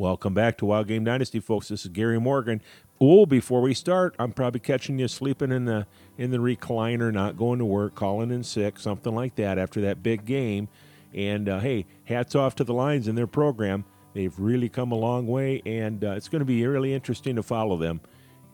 Welcome 0.00 0.32
back 0.32 0.56
to 0.56 0.64
Wild 0.64 0.86
Game 0.86 1.04
Dynasty, 1.04 1.40
folks. 1.40 1.68
This 1.68 1.82
is 1.82 1.88
Gary 1.88 2.18
Morgan. 2.18 2.62
Oh, 3.02 3.26
before 3.26 3.60
we 3.60 3.74
start, 3.74 4.16
I'm 4.18 4.32
probably 4.32 4.60
catching 4.60 4.98
you 4.98 5.08
sleeping 5.08 5.52
in 5.52 5.66
the 5.66 5.86
in 6.16 6.30
the 6.30 6.38
recliner, 6.38 7.12
not 7.12 7.36
going 7.36 7.58
to 7.58 7.66
work, 7.66 7.96
calling 7.96 8.30
in 8.30 8.42
sick, 8.42 8.78
something 8.78 9.14
like 9.14 9.34
that 9.34 9.58
after 9.58 9.82
that 9.82 10.02
big 10.02 10.24
game. 10.24 10.68
And 11.12 11.50
uh, 11.50 11.60
hey, 11.60 11.84
hats 12.04 12.34
off 12.34 12.54
to 12.54 12.64
the 12.64 12.72
Lions 12.72 13.08
and 13.08 13.18
their 13.18 13.26
program. 13.26 13.84
They've 14.14 14.32
really 14.38 14.70
come 14.70 14.90
a 14.90 14.96
long 14.96 15.26
way, 15.26 15.60
and 15.66 16.02
uh, 16.02 16.12
it's 16.12 16.28
going 16.28 16.40
to 16.40 16.46
be 16.46 16.66
really 16.66 16.94
interesting 16.94 17.36
to 17.36 17.42
follow 17.42 17.76
them 17.76 18.00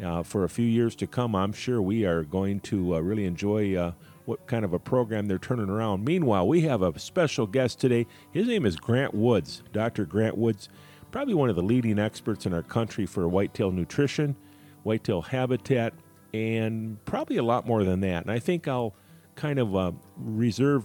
uh, 0.03 0.25
for 0.25 0.43
a 0.43 0.49
few 0.49 0.67
years 0.67 0.97
to 0.97 1.07
come. 1.07 1.37
I'm 1.37 1.53
sure 1.53 1.81
we 1.81 2.05
are 2.05 2.25
going 2.25 2.59
to 2.63 2.97
uh, 2.97 2.99
really 2.99 3.25
enjoy 3.25 3.77
uh, 3.77 3.93
what 4.25 4.45
kind 4.49 4.65
of 4.65 4.73
a 4.73 4.81
program 4.81 5.29
they're 5.29 5.39
turning 5.39 5.71
around. 5.71 6.05
Meanwhile, 6.05 6.49
we 6.49 6.63
have 6.63 6.83
a 6.83 6.99
special 6.99 7.47
guest 7.47 7.79
today. 7.79 8.09
His 8.33 8.49
name 8.49 8.67
is 8.67 8.75
Grant 8.75 9.15
Woods, 9.15 9.63
Dr. 9.73 10.07
Grant 10.07 10.37
Woods, 10.37 10.69
probably 11.11 11.35
one 11.35 11.49
of 11.49 11.57
the 11.57 11.63
leading 11.63 11.99
experts 11.99 12.47
in 12.47 12.53
our 12.53 12.63
country 12.63 13.07
for 13.07 13.29
whitetail 13.29 13.71
nutrition, 13.71 14.37
whitetail 14.83 15.23
habitat, 15.23 15.93
and 16.35 17.03
probably 17.05 17.37
a 17.37 17.43
lot 17.43 17.67
more 17.67 17.85
than 17.85 18.01
that. 18.01 18.23
And 18.23 18.31
I 18.31 18.39
think 18.39 18.69
I'll 18.69 18.95
kind 19.35 19.59
of 19.59 19.77
uh, 19.77 19.93
reserve 20.17 20.85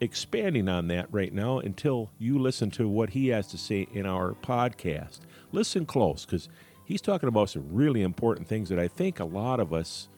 expanding 0.00 0.68
on 0.68 0.88
that 0.88 1.06
right 1.10 1.32
now 1.32 1.58
until 1.58 2.10
you 2.18 2.38
listen 2.38 2.70
to 2.70 2.88
what 2.88 3.10
he 3.10 3.28
has 3.28 3.46
to 3.48 3.58
say 3.58 3.86
in 3.92 4.06
our 4.06 4.32
podcast. 4.32 5.20
Listen 5.52 5.84
close 5.84 6.24
because 6.24 6.48
he's 6.84 7.02
talking 7.02 7.28
about 7.28 7.50
some 7.50 7.66
really 7.70 8.02
important 8.02 8.48
things 8.48 8.68
that 8.70 8.78
I 8.78 8.88
think 8.88 9.20
a 9.20 9.24
lot 9.24 9.60
of 9.60 9.72
us 9.72 10.08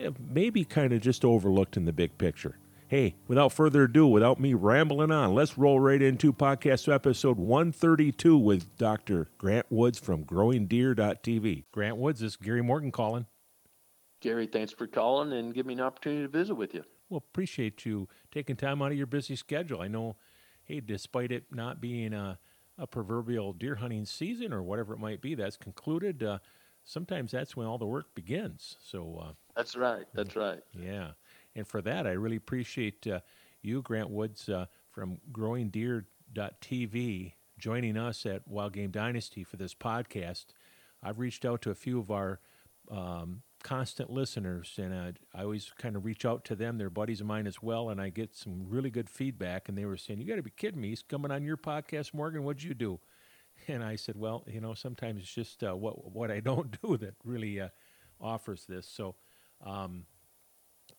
have 0.00 0.16
maybe 0.18 0.64
kind 0.64 0.92
of 0.92 1.00
just 1.00 1.24
overlooked 1.24 1.76
in 1.76 1.84
the 1.84 1.92
big 1.92 2.16
picture. 2.18 2.56
Hey, 2.90 3.14
without 3.28 3.52
further 3.52 3.84
ado, 3.84 4.08
without 4.08 4.40
me 4.40 4.52
rambling 4.52 5.12
on, 5.12 5.32
let's 5.32 5.56
roll 5.56 5.78
right 5.78 6.02
into 6.02 6.32
podcast 6.32 6.92
episode 6.92 7.38
132 7.38 8.36
with 8.36 8.76
Dr. 8.78 9.28
Grant 9.38 9.66
Woods 9.70 9.96
from 10.00 10.24
growingdeer.tv. 10.24 11.66
Grant 11.70 11.98
Woods, 11.98 12.18
this 12.18 12.32
is 12.32 12.36
Gary 12.36 12.62
Morgan 12.64 12.90
calling. 12.90 13.26
Gary, 14.20 14.48
thanks 14.48 14.72
for 14.72 14.88
calling 14.88 15.32
and 15.32 15.54
giving 15.54 15.68
me 15.68 15.74
an 15.74 15.80
opportunity 15.82 16.22
to 16.22 16.28
visit 16.28 16.56
with 16.56 16.74
you. 16.74 16.82
Well, 17.08 17.18
appreciate 17.18 17.86
you 17.86 18.08
taking 18.32 18.56
time 18.56 18.82
out 18.82 18.90
of 18.90 18.98
your 18.98 19.06
busy 19.06 19.36
schedule. 19.36 19.80
I 19.80 19.86
know, 19.86 20.16
hey, 20.64 20.80
despite 20.80 21.30
it 21.30 21.44
not 21.52 21.80
being 21.80 22.12
a, 22.12 22.40
a 22.76 22.88
proverbial 22.88 23.52
deer 23.52 23.76
hunting 23.76 24.04
season 24.04 24.52
or 24.52 24.64
whatever 24.64 24.94
it 24.94 24.98
might 24.98 25.20
be, 25.20 25.36
that's 25.36 25.56
concluded. 25.56 26.24
Uh, 26.24 26.40
sometimes 26.82 27.30
that's 27.30 27.54
when 27.54 27.68
all 27.68 27.78
the 27.78 27.86
work 27.86 28.16
begins. 28.16 28.78
So 28.82 29.22
uh, 29.22 29.32
that's 29.54 29.76
right. 29.76 30.06
That's 30.12 30.34
right. 30.34 30.58
Yeah, 30.72 31.12
and 31.60 31.68
for 31.68 31.82
that, 31.82 32.06
I 32.06 32.12
really 32.12 32.36
appreciate 32.36 33.06
uh, 33.06 33.20
you, 33.60 33.82
Grant 33.82 34.08
Woods, 34.08 34.48
uh, 34.48 34.64
from 34.90 35.18
GrowingDeer.tv, 35.30 37.34
joining 37.58 37.98
us 37.98 38.24
at 38.24 38.48
Wild 38.48 38.72
Game 38.72 38.90
Dynasty 38.90 39.44
for 39.44 39.58
this 39.58 39.74
podcast. 39.74 40.46
I've 41.02 41.18
reached 41.18 41.44
out 41.44 41.60
to 41.62 41.70
a 41.70 41.74
few 41.74 41.98
of 41.98 42.10
our 42.10 42.40
um, 42.90 43.42
constant 43.62 44.08
listeners, 44.08 44.72
and 44.78 44.94
uh, 44.94 45.12
I 45.34 45.42
always 45.42 45.70
kind 45.76 45.96
of 45.96 46.06
reach 46.06 46.24
out 46.24 46.46
to 46.46 46.56
them. 46.56 46.78
They're 46.78 46.88
buddies 46.88 47.20
of 47.20 47.26
mine 47.26 47.46
as 47.46 47.62
well, 47.62 47.90
and 47.90 48.00
I 48.00 48.08
get 48.08 48.34
some 48.34 48.64
really 48.66 48.88
good 48.88 49.10
feedback. 49.10 49.68
And 49.68 49.76
they 49.76 49.84
were 49.84 49.98
saying, 49.98 50.18
"You 50.18 50.26
got 50.26 50.36
to 50.36 50.42
be 50.42 50.52
kidding 50.56 50.80
me! 50.80 50.88
He's 50.88 51.02
coming 51.02 51.30
on 51.30 51.44
your 51.44 51.58
podcast, 51.58 52.14
Morgan. 52.14 52.42
What'd 52.42 52.62
you 52.62 52.74
do?" 52.74 53.00
And 53.68 53.84
I 53.84 53.96
said, 53.96 54.16
"Well, 54.16 54.44
you 54.46 54.62
know, 54.62 54.72
sometimes 54.72 55.20
it's 55.20 55.34
just 55.34 55.62
uh, 55.62 55.76
what 55.76 56.10
what 56.10 56.30
I 56.30 56.40
don't 56.40 56.74
do 56.82 56.96
that 56.96 57.16
really 57.22 57.60
uh, 57.60 57.68
offers 58.18 58.64
this." 58.64 58.86
So, 58.86 59.16
um, 59.62 60.06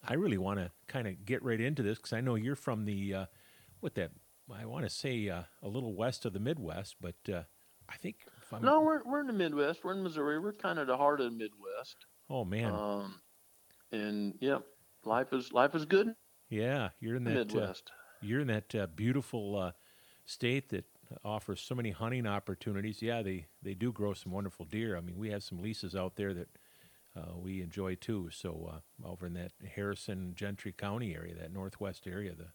I 0.07 0.15
really 0.15 0.37
want 0.37 0.59
to 0.59 0.71
kind 0.87 1.07
of 1.07 1.25
get 1.25 1.43
right 1.43 1.59
into 1.59 1.83
this 1.83 1.97
because 1.97 2.13
I 2.13 2.21
know 2.21 2.35
you're 2.35 2.55
from 2.55 2.85
the 2.85 3.13
uh, 3.13 3.25
what 3.79 3.95
that 3.95 4.11
I 4.53 4.65
want 4.65 4.83
to 4.85 4.89
say 4.89 5.29
uh, 5.29 5.43
a 5.61 5.67
little 5.67 5.93
west 5.93 6.25
of 6.25 6.33
the 6.33 6.39
Midwest, 6.39 6.95
but 6.99 7.15
uh, 7.31 7.43
I 7.87 7.97
think 7.97 8.17
no, 8.61 8.81
we're 8.81 9.03
we're 9.03 9.21
in 9.21 9.27
the 9.27 9.33
Midwest. 9.33 9.83
We're 9.83 9.93
in 9.93 10.03
Missouri. 10.03 10.39
We're 10.39 10.53
kind 10.53 10.79
of 10.79 10.87
the 10.87 10.97
heart 10.97 11.21
of 11.21 11.31
the 11.31 11.37
Midwest. 11.37 12.05
Oh 12.29 12.43
man. 12.43 12.73
Um, 12.73 13.21
and 13.91 14.35
yeah, 14.39 14.59
life 15.05 15.33
is 15.33 15.53
life 15.53 15.75
is 15.75 15.85
good. 15.85 16.15
Yeah, 16.49 16.89
you're 16.99 17.15
in 17.15 17.23
that 17.25 17.31
uh, 17.31 17.39
Midwest. 17.39 17.91
You're 18.21 18.41
in 18.41 18.47
that 18.47 18.75
uh, 18.75 18.87
beautiful 18.87 19.57
uh, 19.57 19.71
state 20.25 20.69
that 20.69 20.85
offers 21.23 21.61
so 21.61 21.75
many 21.75 21.91
hunting 21.91 22.27
opportunities. 22.27 23.01
Yeah, 23.01 23.21
they 23.21 23.45
they 23.61 23.73
do 23.73 23.91
grow 23.91 24.13
some 24.13 24.31
wonderful 24.31 24.65
deer. 24.65 24.97
I 24.97 25.01
mean, 25.01 25.17
we 25.17 25.29
have 25.31 25.43
some 25.43 25.61
leases 25.61 25.95
out 25.95 26.15
there 26.15 26.33
that 26.33 26.49
uh, 27.15 27.37
we 27.37 27.61
enjoy 27.61 27.95
too. 27.95 28.29
So 28.31 28.71
uh, 28.73 29.07
over 29.07 29.25
in 29.25 29.33
that 29.33 29.51
Harrison 29.75 30.33
Gentry 30.35 30.71
County 30.71 31.15
area, 31.15 31.35
that 31.35 31.53
northwest 31.53 32.07
area 32.07 32.31
of 32.31 32.37
the 32.37 32.47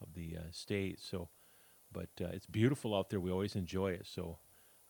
of 0.00 0.14
the 0.14 0.36
state. 0.50 1.00
So, 1.00 1.28
but 1.92 2.08
it's 2.18 2.46
beautiful 2.46 2.94
out 2.94 3.10
there. 3.10 3.20
We 3.20 3.30
always 3.30 3.54
enjoy 3.54 3.92
it. 3.92 4.06
So, 4.06 4.38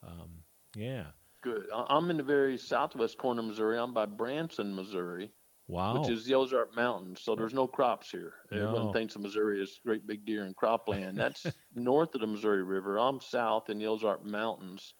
um, 0.02 0.44
yeah. 0.74 1.04
Good. 1.42 1.66
I'm 1.72 2.08
in 2.10 2.16
the 2.16 2.22
very 2.22 2.56
southwest 2.56 3.18
corner 3.18 3.40
of 3.40 3.48
Missouri. 3.48 3.78
I'm 3.78 3.92
by 3.92 4.06
Branson, 4.06 4.74
Missouri. 4.74 5.32
Wow. 5.68 6.00
Which 6.00 6.10
is 6.10 6.24
the 6.24 6.34
Ozark 6.34 6.74
Mountains. 6.76 7.20
So 7.22 7.34
there's 7.34 7.54
no 7.54 7.66
crops 7.66 8.10
here. 8.10 8.34
No. 8.50 8.68
Everyone 8.68 8.92
thinks 8.92 9.14
of 9.14 9.22
Missouri 9.22 9.62
as 9.62 9.78
great 9.84 10.06
big 10.06 10.24
deer 10.24 10.44
and 10.44 10.56
cropland. 10.56 11.16
That's 11.16 11.46
north 11.74 12.14
of 12.14 12.20
the 12.20 12.26
Missouri 12.26 12.62
River. 12.62 12.98
I'm 12.98 13.20
south 13.20 13.70
in 13.70 13.78
the 13.78 13.86
Ozark 13.86 14.24
Mountains 14.24 14.94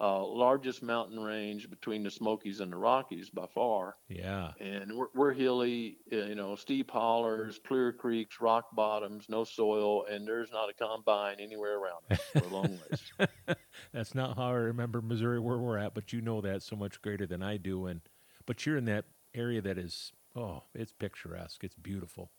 uh, 0.00 0.24
largest 0.24 0.82
mountain 0.82 1.18
range 1.18 1.70
between 1.70 2.02
the 2.02 2.10
Smokies 2.10 2.60
and 2.60 2.72
the 2.72 2.76
Rockies 2.76 3.30
by 3.30 3.46
far. 3.46 3.96
Yeah. 4.08 4.52
And 4.60 4.92
we're, 4.92 5.06
we're 5.14 5.32
hilly, 5.32 5.98
uh, 6.12 6.16
you 6.16 6.34
know, 6.34 6.54
steep 6.54 6.90
hollers, 6.90 7.58
clear 7.66 7.92
creeks, 7.92 8.40
rock 8.40 8.74
bottoms, 8.74 9.26
no 9.28 9.44
soil, 9.44 10.04
and 10.06 10.26
there's 10.26 10.52
not 10.52 10.68
a 10.68 10.74
combine 10.74 11.36
anywhere 11.40 11.78
around 11.78 12.02
us 12.10 12.20
for 12.32 12.44
a 12.44 12.48
long 12.48 12.78
ways. 12.90 13.56
That's 13.92 14.14
not 14.14 14.36
how 14.36 14.50
I 14.50 14.54
remember 14.54 15.00
Missouri 15.00 15.40
where 15.40 15.58
we're 15.58 15.78
at, 15.78 15.94
but 15.94 16.12
you 16.12 16.20
know 16.20 16.40
that 16.42 16.62
so 16.62 16.76
much 16.76 17.00
greater 17.00 17.26
than 17.26 17.42
I 17.42 17.56
do. 17.56 17.86
And 17.86 18.02
but 18.44 18.66
you're 18.66 18.76
in 18.76 18.84
that 18.86 19.06
area 19.34 19.62
that 19.62 19.78
is 19.78 20.12
oh, 20.36 20.64
it's 20.74 20.92
picturesque. 20.92 21.64
It's 21.64 21.74
beautiful. 21.74 22.30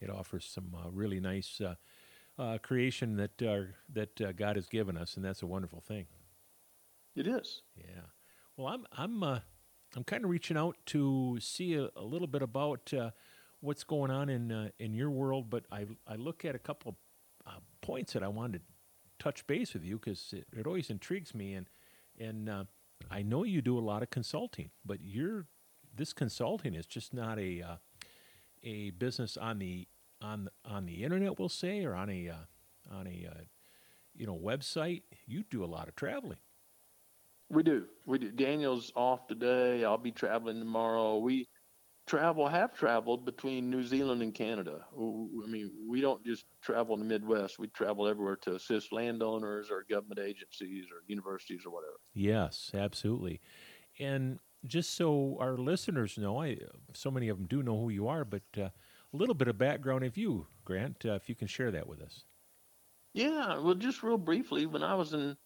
It 0.00 0.10
offers 0.10 0.44
some 0.44 0.74
uh, 0.74 0.90
really 0.90 1.20
nice 1.20 1.60
uh, 1.60 1.74
uh, 2.38 2.58
creation 2.58 3.16
that 3.16 3.42
uh, 3.42 3.72
that 3.92 4.20
uh, 4.20 4.32
God 4.32 4.56
has 4.56 4.68
given 4.68 4.96
us, 4.96 5.16
and 5.16 5.24
that's 5.24 5.42
a 5.42 5.46
wonderful 5.46 5.80
thing. 5.80 6.06
It 7.16 7.26
is. 7.26 7.62
Yeah. 7.76 8.02
Well, 8.56 8.68
I'm 8.68 8.86
I'm 8.92 9.22
uh, 9.22 9.40
I'm 9.96 10.04
kind 10.04 10.24
of 10.24 10.30
reaching 10.30 10.56
out 10.56 10.76
to 10.86 11.38
see 11.40 11.74
a, 11.74 11.88
a 11.96 12.04
little 12.04 12.28
bit 12.28 12.42
about 12.42 12.92
uh, 12.94 13.10
what's 13.60 13.84
going 13.84 14.10
on 14.10 14.28
in 14.28 14.52
uh, 14.52 14.68
in 14.78 14.94
your 14.94 15.10
world, 15.10 15.50
but 15.50 15.64
I 15.72 15.86
I 16.06 16.14
look 16.16 16.44
at 16.44 16.54
a 16.54 16.58
couple 16.58 16.90
of 16.90 17.52
uh, 17.52 17.58
points 17.82 18.12
that 18.12 18.22
I 18.22 18.28
wanted 18.28 18.58
to 18.58 18.64
touch 19.18 19.46
base 19.46 19.74
with 19.74 19.84
you 19.84 19.98
because 19.98 20.32
it, 20.32 20.46
it 20.56 20.66
always 20.66 20.90
intrigues 20.90 21.34
me, 21.34 21.54
and 21.54 21.68
and 22.18 22.48
uh, 22.48 22.64
I 23.10 23.22
know 23.22 23.44
you 23.44 23.60
do 23.60 23.78
a 23.78 23.80
lot 23.80 24.02
of 24.02 24.10
consulting, 24.10 24.70
but 24.84 24.98
you're 25.02 25.46
this 25.94 26.12
consulting 26.12 26.74
is 26.74 26.86
just 26.86 27.12
not 27.12 27.38
a 27.38 27.62
uh, 27.62 27.76
a 28.62 28.90
business 28.90 29.36
on 29.36 29.58
the 29.58 29.88
on 30.22 30.48
on 30.64 30.86
the 30.86 31.02
internet, 31.02 31.38
we'll 31.38 31.48
say, 31.48 31.84
or 31.84 31.94
on 31.94 32.08
a 32.08 32.30
on 32.90 33.08
a 33.08 33.28
you 34.14 34.26
know 34.26 34.38
website. 34.38 35.02
You 35.26 35.42
do 35.42 35.64
a 35.64 35.66
lot 35.66 35.88
of 35.88 35.96
traveling. 35.96 36.38
We 37.50 37.62
do. 37.62 37.86
We 38.06 38.18
do. 38.18 38.30
Daniel's 38.30 38.92
off 38.94 39.26
today. 39.26 39.84
I'll 39.84 39.98
be 39.98 40.12
traveling 40.12 40.60
tomorrow. 40.60 41.18
We 41.18 41.48
travel, 42.06 42.48
have 42.48 42.74
traveled 42.74 43.24
between 43.24 43.70
New 43.70 43.82
Zealand 43.82 44.22
and 44.22 44.34
Canada. 44.34 44.84
I 44.96 45.48
mean, 45.48 45.70
we 45.88 46.00
don't 46.00 46.24
just 46.24 46.44
travel 46.62 46.94
in 46.94 47.00
the 47.00 47.06
Midwest. 47.06 47.58
We 47.58 47.68
travel 47.68 48.08
everywhere 48.08 48.36
to 48.42 48.54
assist 48.54 48.92
landowners 48.92 49.68
or 49.70 49.84
government 49.88 50.20
agencies 50.20 50.86
or 50.92 51.02
universities 51.06 51.62
or 51.66 51.72
whatever. 51.72 51.98
Yes, 52.14 52.70
absolutely. 52.74 53.40
And 53.98 54.38
just 54.66 54.94
so 54.94 55.36
our 55.40 55.56
listeners 55.56 56.18
know, 56.18 56.42
I 56.42 56.58
so 56.94 57.10
many 57.10 57.28
of 57.28 57.38
them 57.38 57.46
do 57.46 57.62
know 57.62 57.80
who 57.80 57.90
you 57.90 58.08
are, 58.08 58.24
but 58.24 58.42
uh, 58.58 58.62
a 58.62 59.16
little 59.16 59.34
bit 59.34 59.48
of 59.48 59.58
background 59.58 60.04
of 60.04 60.16
you, 60.16 60.46
Grant, 60.64 61.04
uh, 61.04 61.12
if 61.14 61.28
you 61.28 61.34
can 61.34 61.48
share 61.48 61.70
that 61.70 61.86
with 61.86 62.00
us. 62.00 62.24
Yeah, 63.12 63.58
well, 63.58 63.74
just 63.74 64.02
real 64.02 64.18
briefly, 64.18 64.66
when 64.66 64.82
I 64.82 64.94
was 64.94 65.14
in 65.14 65.36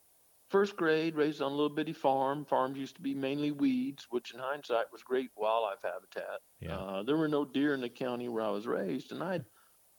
first 0.55 0.77
grade, 0.77 1.17
raised 1.17 1.43
on 1.43 1.51
a 1.51 1.55
little 1.55 1.69
bitty 1.69 1.93
farm. 1.93 2.45
Farms 2.45 2.79
used 2.79 2.95
to 2.95 3.03
be 3.03 3.13
mainly 3.13 3.51
weeds, 3.51 4.07
which 4.11 4.33
in 4.33 4.39
hindsight 4.39 4.87
was 4.93 5.03
great 5.03 5.31
wildlife 5.37 5.83
habitat. 5.83 6.39
Yeah. 6.61 6.77
Uh, 6.77 7.03
there 7.03 7.17
were 7.17 7.27
no 7.27 7.45
deer 7.45 7.75
in 7.75 7.81
the 7.81 7.89
county 7.89 8.29
where 8.29 8.45
I 8.45 8.51
was 8.51 8.65
raised, 8.65 9.11
and 9.11 9.21
I'd 9.21 9.45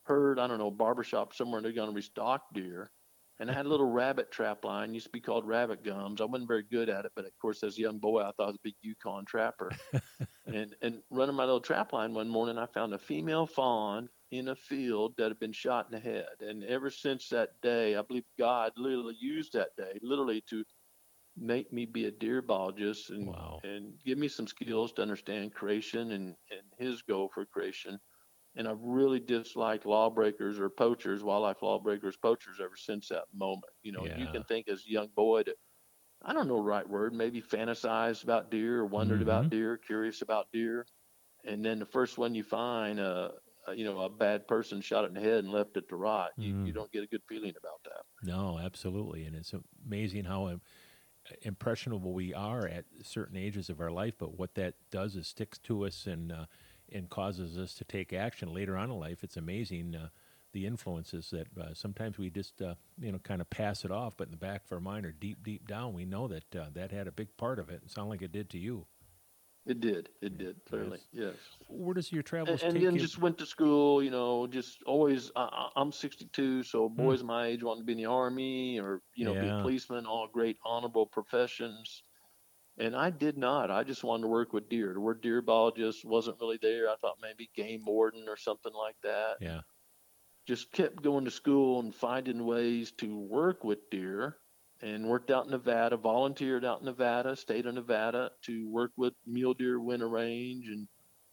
heard, 0.03 0.39
I 0.39 0.47
don't 0.47 0.57
know, 0.57 0.71
barbershop 0.71 1.35
somewhere 1.35 1.61
they're 1.61 1.73
going 1.73 1.89
to 1.89 1.95
restock 1.95 2.43
deer. 2.53 2.89
And 3.41 3.51
I 3.51 3.53
had 3.53 3.65
a 3.65 3.69
little 3.69 3.91
rabbit 3.91 4.31
trap 4.31 4.63
line, 4.63 4.93
used 4.93 5.07
to 5.07 5.11
be 5.11 5.19
called 5.19 5.45
rabbit 5.45 5.83
gums. 5.83 6.21
I 6.21 6.23
wasn't 6.23 6.47
very 6.47 6.63
good 6.71 6.87
at 6.87 7.03
it, 7.03 7.11
but 7.17 7.25
of 7.25 7.31
course, 7.41 7.61
as 7.61 7.77
a 7.77 7.81
young 7.81 7.97
boy, 7.97 8.21
I 8.21 8.31
thought 8.31 8.43
I 8.43 8.47
was 8.47 8.55
a 8.55 8.63
big 8.63 8.75
Yukon 8.81 9.25
trapper. 9.25 9.73
and 10.45 10.73
and 10.81 11.01
running 11.09 11.35
my 11.35 11.43
little 11.43 11.59
trap 11.59 11.91
line 11.91 12.13
one 12.13 12.29
morning, 12.29 12.57
I 12.57 12.67
found 12.67 12.93
a 12.93 12.97
female 12.97 13.45
fawn 13.45 14.07
in 14.31 14.49
a 14.49 14.55
field 14.55 15.15
that 15.17 15.29
had 15.29 15.39
been 15.39 15.53
shot 15.53 15.85
in 15.87 15.91
the 15.91 15.99
head. 15.99 16.41
And 16.41 16.63
ever 16.63 16.89
since 16.89 17.29
that 17.29 17.61
day, 17.61 17.95
I 17.95 18.01
believe 18.01 18.25
God 18.37 18.73
literally 18.77 19.15
used 19.19 19.53
that 19.53 19.75
day, 19.77 19.99
literally 20.01 20.41
to 20.49 20.63
make 21.37 21.71
me 21.71 21.85
be 21.85 22.05
a 22.05 22.11
deer 22.11 22.41
biologist 22.41 23.09
and 23.09 23.35
wow. 23.35 23.63
and 23.63 23.93
give 24.05 24.17
me 24.17 24.27
some 24.27 24.47
skills 24.47 24.93
to 24.93 25.01
understand 25.01 25.53
creation 25.53 26.11
and, 26.11 26.35
and 26.51 26.61
his 26.77 27.01
goal 27.01 27.29
for 27.33 27.45
creation. 27.45 27.99
And 28.55 28.67
I've 28.67 28.81
really 28.81 29.19
disliked 29.19 29.85
lawbreakers 29.85 30.59
or 30.59 30.69
poachers, 30.69 31.23
wildlife 31.23 31.61
lawbreakers, 31.61 32.17
poachers 32.17 32.59
ever 32.61 32.75
since 32.77 33.09
that 33.09 33.25
moment. 33.33 33.73
You 33.83 33.91
know, 33.91 34.05
yeah. 34.05 34.15
you 34.15 34.27
can 34.27 34.43
think 34.43 34.67
as 34.69 34.85
a 34.85 34.91
young 34.91 35.09
boy 35.15 35.43
that 35.43 35.57
I 36.21 36.33
don't 36.33 36.47
know 36.47 36.57
the 36.57 36.63
right 36.63 36.87
word, 36.89 37.13
maybe 37.13 37.41
fantasized 37.41 38.23
about 38.23 38.51
deer 38.51 38.79
or 38.79 38.85
wondered 38.85 39.21
Mm-hmm. 39.21 39.23
about 39.23 39.49
deer, 39.51 39.77
curious 39.77 40.21
about 40.21 40.51
deer. 40.51 40.85
And 41.45 41.63
then 41.63 41.79
the 41.79 41.85
first 41.85 42.17
one 42.17 42.35
you 42.35 42.43
find, 42.43 42.99
uh, 42.99 43.31
you 43.73 43.85
know, 43.85 43.99
a 44.01 44.09
bad 44.09 44.47
person 44.47 44.81
shot 44.81 45.05
it 45.05 45.07
in 45.07 45.13
the 45.13 45.21
head 45.21 45.43
and 45.43 45.49
left 45.51 45.77
it 45.77 45.87
to 45.89 45.95
rot. 45.95 46.31
You, 46.37 46.53
Mm. 46.53 46.67
you 46.67 46.73
don't 46.73 46.91
get 46.91 47.03
a 47.03 47.07
good 47.07 47.23
feeling 47.27 47.53
about 47.57 47.83
that. 47.85 48.03
No, 48.23 48.59
absolutely, 48.59 49.23
and 49.25 49.35
it's 49.35 49.53
amazing 49.85 50.25
how 50.25 50.59
impressionable 51.41 52.13
we 52.13 52.33
are 52.33 52.67
at 52.67 52.85
certain 53.03 53.37
ages 53.37 53.69
of 53.69 53.79
our 53.81 53.91
life. 53.91 54.13
But 54.17 54.37
what 54.37 54.55
that 54.55 54.75
does 54.91 55.15
is 55.15 55.27
sticks 55.27 55.57
to 55.59 55.85
us 55.85 56.05
and 56.07 56.31
uh, 56.31 56.45
and 56.91 57.09
causes 57.09 57.57
us 57.57 57.73
to 57.75 57.83
take 57.83 58.13
action 58.13 58.53
later 58.53 58.77
on 58.77 58.91
in 58.91 58.99
life. 58.99 59.23
It's 59.23 59.37
amazing 59.37 59.95
uh, 59.95 60.09
the 60.53 60.65
influences 60.65 61.31
that 61.31 61.47
uh, 61.59 61.73
sometimes 61.73 62.17
we 62.17 62.29
just 62.29 62.61
uh, 62.61 62.75
you 62.99 63.11
know 63.11 63.19
kind 63.19 63.41
of 63.41 63.49
pass 63.49 63.83
it 63.85 63.91
off, 63.91 64.15
but 64.17 64.27
in 64.27 64.31
the 64.31 64.37
back 64.37 64.65
of 64.65 64.71
our 64.71 64.79
mind 64.79 65.05
or 65.05 65.11
deep 65.11 65.43
deep 65.43 65.67
down, 65.67 65.93
we 65.93 66.05
know 66.05 66.27
that 66.27 66.55
uh, 66.55 66.67
that 66.73 66.91
had 66.91 67.07
a 67.07 67.11
big 67.11 67.35
part 67.37 67.59
of 67.59 67.69
it. 67.69 67.81
It 67.85 67.91
sounded 67.91 68.09
like 68.11 68.21
it 68.21 68.31
did 68.31 68.49
to 68.51 68.59
you. 68.59 68.85
It 69.65 69.79
did. 69.81 70.09
It 70.21 70.37
did. 70.37 70.63
Clearly. 70.65 70.99
Yes. 71.11 71.35
Where 71.67 71.93
does 71.95 72.11
your 72.11 72.21
And, 72.21 72.27
travels 72.27 72.61
and 72.61 72.73
take 72.73 72.83
then 72.83 72.93
you? 72.93 72.99
just 72.99 73.17
went 73.17 73.37
to 73.39 73.45
school, 73.45 74.03
you 74.03 74.11
know, 74.11 74.45
just 74.47 74.83
always, 74.83 75.31
I, 75.35 75.43
I- 75.45 75.71
I'm 75.81 75.91
62. 75.91 76.63
So 76.63 76.87
Hmm. 76.87 76.97
boys 76.97 77.23
my 77.23 77.47
age 77.47 77.63
want 77.63 77.79
to 77.79 77.83
be 77.85 77.93
in 77.93 77.97
the 77.97 78.05
army 78.05 78.79
or, 78.79 79.01
you 79.15 79.25
know, 79.25 79.33
be 79.33 79.47
a 79.47 79.61
policeman, 79.61 80.05
all 80.05 80.27
great 80.27 80.57
honorable 80.63 81.07
professions. 81.07 82.03
And 82.77 82.95
I 82.95 83.09
did 83.09 83.37
not. 83.37 83.71
I 83.71 83.83
just 83.83 84.03
wanted 84.03 84.23
to 84.23 84.27
work 84.29 84.53
with 84.53 84.69
deer. 84.69 84.93
The 84.93 84.99
word 84.99 85.21
deer 85.21 85.41
biologist 85.41 86.05
wasn't 86.05 86.39
really 86.39 86.57
there. 86.61 86.89
I 86.89 86.95
thought 86.97 87.17
maybe 87.21 87.49
game 87.55 87.85
warden 87.85 88.27
or 88.27 88.37
something 88.37 88.73
like 88.73 88.97
that. 89.01 89.37
yeah, 89.39 89.61
Just 90.47 90.71
kept 90.73 91.01
going 91.01 91.25
to 91.25 91.31
school 91.31 91.79
and 91.79 91.95
finding 91.95 92.45
ways 92.45 92.91
to 92.99 93.17
work 93.17 93.63
with 93.63 93.89
deer 93.89 94.37
and 94.81 95.07
worked 95.09 95.31
out 95.31 95.45
in 95.45 95.51
Nevada, 95.51 95.97
volunteered 95.97 96.65
out 96.65 96.79
in 96.79 96.85
Nevada, 96.85 97.35
state 97.35 97.65
of 97.65 97.75
Nevada 97.75 98.31
to 98.43 98.69
work 98.69 98.91
with 98.97 99.13
mule 99.25 99.53
deer 99.53 99.79
winter 99.79 100.09
range 100.09 100.67
and 100.67 100.87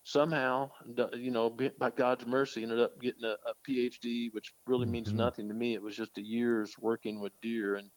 somehow, 0.05 0.71
you 1.15 1.31
know, 1.31 1.50
by 1.79 1.91
God's 1.91 2.27
mercy, 2.27 2.62
ended 2.62 2.81
up 2.81 2.99
getting 3.00 3.25
a, 3.25 3.37
a 3.47 3.55
PhD, 3.69 4.33
which 4.33 4.53
really 4.67 4.87
means 4.87 5.12
Mhm. 5.12 5.17
nothing 5.17 5.49
to 5.49 5.55
me. 5.55 5.75
It 5.75 5.83
was 5.83 5.97
just 5.97 6.19
a 6.19 6.23
year's 6.23 6.77
working 6.79 7.21
with 7.21 7.33
deer. 7.41 7.77
And 7.77 7.91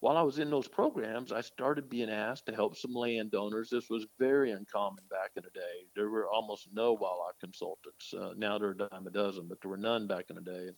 while 0.00 0.16
I 0.16 0.22
was 0.22 0.38
in 0.38 0.50
those 0.50 0.68
programs, 0.68 1.32
I 1.32 1.40
started 1.40 1.88
being 1.88 2.10
asked 2.10 2.46
to 2.46 2.54
help 2.54 2.76
some 2.76 2.92
landowners. 2.92 3.70
This 3.70 3.88
was 3.90 4.06
very 4.18 4.52
uncommon 4.52 5.06
back 5.08 5.32
in 5.36 5.44
the 5.44 5.50
day. 5.50 5.88
There 5.94 6.10
were 6.10 6.28
almost 6.28 6.68
no 6.72 6.92
wildlife 6.94 7.38
consultants. 7.40 8.12
Uh, 8.14 8.34
now 8.36 8.58
there 8.58 8.68
are 8.68 8.72
a 8.72 8.76
dime 8.90 9.06
a 9.06 9.10
dozen, 9.10 9.48
but 9.48 9.60
there 9.62 9.70
were 9.70 9.76
none 9.78 10.06
back 10.06 10.30
in 10.30 10.36
the 10.36 10.42
day. 10.42 10.70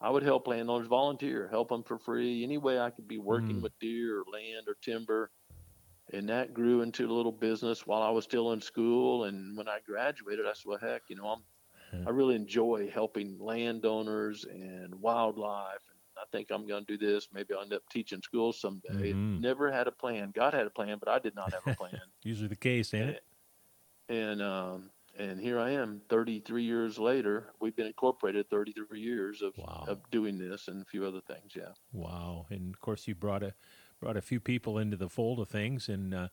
I 0.00 0.08
would 0.10 0.22
help 0.22 0.46
landowners 0.46 0.86
volunteer, 0.88 1.48
help 1.48 1.68
them 1.68 1.82
for 1.82 1.98
free, 1.98 2.42
any 2.42 2.56
way 2.58 2.78
I 2.80 2.90
could 2.90 3.06
be 3.06 3.18
working 3.18 3.56
Mm. 3.58 3.62
with 3.62 3.78
deer 3.80 4.20
or 4.20 4.24
land 4.32 4.66
or 4.68 4.74
timber. 4.82 5.30
And 6.12 6.28
that 6.28 6.54
grew 6.54 6.82
into 6.82 7.06
a 7.06 7.12
little 7.12 7.32
business 7.32 7.86
while 7.86 8.02
I 8.02 8.10
was 8.10 8.24
still 8.24 8.52
in 8.52 8.60
school. 8.60 9.24
And 9.24 9.56
when 9.56 9.68
I 9.68 9.80
graduated, 9.86 10.46
I 10.46 10.52
said, 10.54 10.64
well, 10.66 10.78
heck, 10.78 11.02
you 11.08 11.16
know, 11.16 11.26
I'm, 11.28 11.44
Yeah. 11.92 12.04
I 12.06 12.10
really 12.10 12.34
enjoy 12.36 12.88
helping 12.90 13.38
landowners 13.38 14.44
and 14.44 14.94
wildlife. 14.94 15.86
And 15.90 15.98
I 16.18 16.24
think 16.32 16.50
I'm 16.50 16.66
going 16.66 16.84
to 16.86 16.96
do 16.96 17.06
this. 17.06 17.28
Maybe 17.32 17.52
I'll 17.54 17.62
end 17.62 17.72
up 17.74 17.82
teaching 17.90 18.22
school 18.22 18.52
someday. 18.52 19.12
Mhm. 19.12 19.40
Never 19.40 19.70
had 19.70 19.86
a 19.86 19.92
plan. 19.92 20.30
God 20.32 20.54
had 20.54 20.66
a 20.66 20.70
plan, 20.70 20.98
but 20.98 21.08
I 21.08 21.18
did 21.18 21.34
not 21.34 21.52
have 21.52 21.66
a 21.66 21.74
plan. 21.76 22.00
usually 22.24 22.48
the 22.48 22.56
case, 22.56 22.94
ain't 22.94 23.10
it? 23.10 23.24
and 24.08 24.42
um, 24.42 24.90
and 25.20 25.38
here 25.38 25.58
I 25.58 25.70
am, 25.72 26.00
33 26.08 26.62
years 26.64 26.98
later. 26.98 27.52
We've 27.60 27.76
been 27.76 27.86
incorporated 27.86 28.48
33 28.48 29.00
years 29.00 29.42
of 29.42 29.52
Wow. 29.58 29.84
of 29.86 29.98
doing 30.10 30.38
this 30.38 30.68
and 30.68 30.80
a 30.82 30.84
few 30.86 31.04
other 31.04 31.20
things. 31.20 31.54
Yeah. 31.54 31.72
Wow, 31.92 32.46
and 32.50 32.74
of 32.74 32.80
course 32.80 33.06
you 33.06 33.14
brought 33.14 33.42
a 33.42 33.54
brought 34.00 34.16
a 34.16 34.22
few 34.22 34.40
people 34.40 34.78
into 34.78 34.96
the 34.96 35.10
fold 35.10 35.38
of 35.40 35.48
things, 35.48 35.88
and 35.88 36.14
uh, 36.14 36.28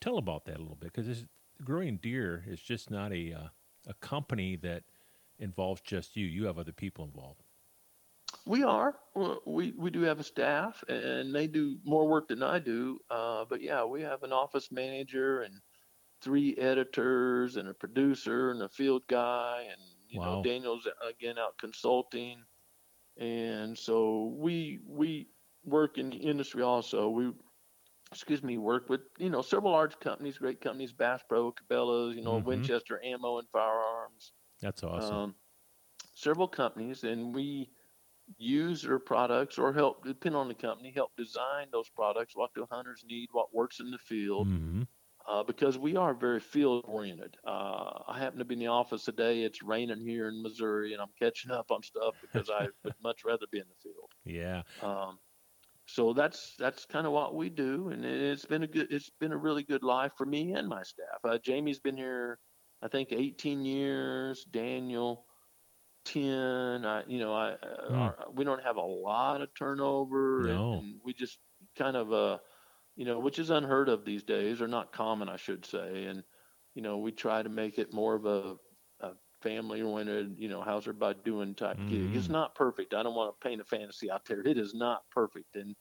tell 0.00 0.18
about 0.18 0.44
that 0.44 0.56
a 0.58 0.62
little 0.62 0.76
bit 0.76 0.92
because 0.92 1.24
growing 1.64 1.96
deer 1.96 2.44
is 2.46 2.60
just 2.60 2.90
not 2.90 3.12
a 3.12 3.32
uh, 3.32 3.48
a 3.86 3.94
company 3.94 4.56
that 4.56 4.84
involves 5.38 5.80
just 5.80 6.14
you. 6.16 6.26
You 6.26 6.44
have 6.46 6.58
other 6.58 6.72
people 6.72 7.04
involved. 7.04 7.42
We 8.44 8.62
are. 8.62 8.96
We 9.46 9.72
we 9.72 9.90
do 9.90 10.02
have 10.02 10.20
a 10.20 10.24
staff, 10.24 10.84
and 10.88 11.34
they 11.34 11.46
do 11.46 11.78
more 11.84 12.06
work 12.06 12.28
than 12.28 12.42
I 12.42 12.58
do. 12.58 12.98
Uh, 13.10 13.46
but 13.48 13.62
yeah, 13.62 13.84
we 13.84 14.02
have 14.02 14.22
an 14.22 14.32
office 14.32 14.70
manager 14.70 15.42
and 15.42 15.54
three 16.22 16.56
editors 16.56 17.56
and 17.56 17.68
a 17.68 17.74
producer 17.74 18.50
and 18.50 18.62
a 18.62 18.68
field 18.68 19.06
guy, 19.08 19.62
and 19.70 19.80
you 20.08 20.20
Wow. 20.20 20.20
know 20.20 20.36
Daniel's 20.36 20.88
again 21.02 21.38
out 21.38 21.58
consulting, 21.58 22.44
and 23.16 23.78
so 23.78 24.26
we 24.38 24.80
we 24.86 25.30
work 25.64 25.98
in 25.98 26.10
the 26.10 26.16
industry 26.18 26.62
also. 26.62 27.10
We 27.10 27.32
excuse 28.12 28.42
me 28.42 28.58
work 28.58 28.88
with 28.88 29.02
you 29.18 29.30
know 29.30 29.42
several 29.42 29.72
large 29.72 29.98
companies, 30.00 30.38
great 30.38 30.60
companies, 30.60 30.92
Bass 30.92 31.22
Pro, 31.28 31.52
Cabela's, 31.52 32.16
you 32.16 32.22
know 32.22 32.38
Mhm. 32.38 32.38
Winchester 32.38 33.02
Ammo 33.04 33.38
and 33.38 33.48
Firearms 33.50 34.32
That's 34.60 34.82
awesome. 34.82 35.22
um, 35.22 35.36
several 36.14 36.48
companies, 36.48 37.04
and 37.04 37.34
we 37.34 37.72
use 38.38 38.82
their 38.82 38.98
products 39.00 39.58
or 39.58 39.72
help, 39.72 40.04
depend 40.04 40.36
on 40.36 40.48
the 40.48 40.54
company, 40.54 40.92
help 40.92 41.16
design 41.16 41.70
those 41.72 41.90
products, 41.90 42.36
what 42.36 42.54
do 42.54 42.66
hunters 42.70 43.04
need, 43.06 43.28
what 43.32 43.54
works 43.54 43.80
in 43.80 43.90
the 43.90 43.98
field, 43.98 44.48
hmm 44.48 44.82
uh, 45.32 45.42
because 45.42 45.78
we 45.78 45.96
are 45.96 46.12
very 46.12 46.40
field 46.40 46.84
oriented. 46.86 47.36
Uh, 47.46 48.00
I 48.06 48.18
happen 48.18 48.38
to 48.38 48.44
be 48.44 48.54
in 48.54 48.60
the 48.60 48.66
office 48.66 49.04
today. 49.04 49.42
It's 49.44 49.62
raining 49.62 50.00
here 50.00 50.28
in 50.28 50.42
Missouri, 50.42 50.92
and 50.92 51.00
I'm 51.00 51.08
catching 51.18 51.50
up 51.50 51.70
on 51.70 51.82
stuff 51.82 52.14
because 52.20 52.50
I 52.50 52.68
would 52.84 52.94
much 53.02 53.24
rather 53.24 53.46
be 53.50 53.58
in 53.58 53.64
the 53.68 53.74
field. 53.82 54.10
Yeah, 54.24 54.62
Um, 54.82 55.18
so 55.86 56.12
that's 56.12 56.54
that's 56.58 56.84
kind 56.84 57.06
of 57.06 57.12
what 57.12 57.34
we 57.34 57.48
do, 57.48 57.88
and 57.88 58.04
it- 58.04 58.20
it's 58.22 58.44
been 58.44 58.62
a 58.62 58.66
good, 58.66 58.88
it's 58.92 59.10
been 59.20 59.32
a 59.32 59.36
really 59.36 59.62
good 59.62 59.82
life 59.82 60.12
for 60.18 60.26
me 60.26 60.52
and 60.52 60.68
my 60.68 60.82
staff. 60.82 61.18
Uh, 61.24 61.38
Jamie's 61.38 61.80
been 61.80 61.96
here, 61.96 62.38
I 62.82 62.88
think, 62.88 63.08
18 63.12 63.64
years. 63.64 64.44
Daniel, 64.44 65.24
10. 66.04 66.84
I, 66.84 67.04
you 67.06 67.18
know, 67.20 67.32
I 67.34 67.52
uh, 67.52 67.88
Hmm. 67.88 67.94
our, 67.94 68.16
we 68.34 68.44
don't 68.44 68.62
have 68.62 68.76
a 68.76 68.80
lot 68.82 69.40
of 69.40 69.48
turnover, 69.54 70.40
and- 70.48 70.56
No. 70.58 70.72
and, 70.74 71.00
we 71.04 71.14
just 71.14 71.38
kind 71.76 71.96
of 71.96 72.12
uh, 72.12 72.38
you 72.96 73.04
know, 73.04 73.18
which 73.18 73.38
is 73.38 73.50
unheard 73.50 73.88
of 73.88 74.04
these 74.04 74.22
days, 74.22 74.60
or 74.62 74.68
not 74.68 74.92
common, 74.92 75.28
I 75.28 75.36
should 75.36 75.64
say. 75.64 76.04
And 76.06 76.24
you 76.74 76.82
know, 76.82 76.98
we 76.98 77.12
try 77.12 77.42
to 77.42 77.48
make 77.48 77.78
it 77.78 77.92
more 77.92 78.14
of 78.14 78.24
a, 78.26 78.56
a 79.00 79.14
family-oriented, 79.42 80.38
you 80.38 80.48
know, 80.48 80.62
how's 80.62 80.84
everybody 80.84 81.20
doing 81.24 81.54
type 81.54 81.86
gig. 81.86 82.14
It's 82.14 82.28
Mhm. 82.28 82.32
not 82.32 82.54
perfect. 82.54 82.94
I 82.94 83.02
don't 83.02 83.14
want 83.14 83.38
to 83.38 83.46
paint 83.46 83.60
a 83.60 83.64
fantasy 83.64 84.10
out 84.10 84.24
there. 84.26 84.40
It 84.46 84.58
is 84.58 84.74
not 84.74 85.02
perfect, 85.10 85.56
and 85.56 85.76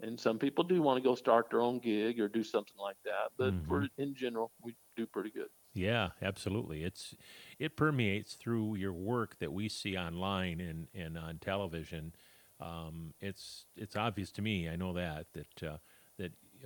and 0.00 0.18
some 0.20 0.38
people 0.38 0.64
do 0.64 0.82
want 0.82 0.98
to 0.98 1.08
go 1.08 1.14
start 1.16 1.50
their 1.50 1.62
own 1.62 1.80
gig 1.80 2.20
or 2.20 2.28
do 2.28 2.44
something 2.44 2.76
like 2.78 2.98
that. 3.04 3.32
But 3.38 3.56
for 3.66 3.88
in 3.98 4.14
general, 4.14 4.52
we 4.62 4.76
do 4.96 5.06
pretty 5.06 5.30
good. 5.32 5.50
yeah, 5.72 6.10
absolutely. 6.22 6.84
It's 6.84 7.14
it 7.58 7.76
permeates 7.76 8.34
through 8.36 8.76
your 8.76 8.92
work 8.92 9.38
that 9.38 9.52
we 9.52 9.68
see 9.68 9.96
online 9.96 10.60
and 10.60 10.88
and 10.94 11.18
on 11.18 11.38
television. 11.38 12.14
Um, 12.60 13.14
it's 13.20 13.66
it's 13.76 13.96
obvious 13.96 14.30
to 14.32 14.42
me. 14.42 14.68
I 14.68 14.76
know 14.76 14.92
that 14.92 15.32
that 15.32 15.62
uh, 15.62 15.78
that 15.78 15.80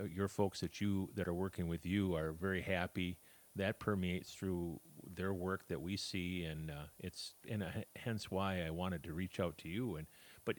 your 0.07 0.29
folks 0.29 0.61
that 0.61 0.81
you 0.81 1.11
that 1.15 1.29
are 1.29 1.35
working 1.35 1.69
with 1.69 1.85
you 1.87 2.15
are 2.15 2.33
very 2.33 2.63
happy. 2.63 3.19
That 3.57 3.81
permeates 3.81 4.33
through 4.33 4.81
their 5.15 5.35
work 5.35 5.67
that 5.69 5.81
we 5.81 5.97
see, 5.97 6.45
and 6.45 6.71
uh, 6.71 6.87
it's 7.01 7.35
and 7.51 7.63
uh, 7.63 7.71
hence 7.97 8.31
why 8.31 8.65
I 8.65 8.71
wanted 8.71 9.03
to 9.05 9.13
reach 9.13 9.41
out 9.41 9.59
to 9.59 9.69
you. 9.69 9.97
And 9.97 10.07
but 10.45 10.57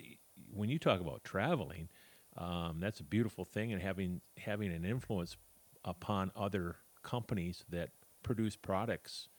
when 0.51 0.69
you 0.69 0.79
talk 0.79 0.99
about 0.99 1.23
traveling, 1.23 1.89
um, 2.37 2.79
that's 2.79 2.99
a 2.99 3.03
beautiful 3.03 3.45
thing, 3.45 3.71
and 3.71 3.81
having 3.81 4.21
having 4.37 4.71
an 4.73 4.83
influence 4.85 5.37
upon 5.85 6.31
other 6.35 6.77
companies 7.03 7.63
that 7.69 7.91
produce 8.23 8.55
products 8.55 9.29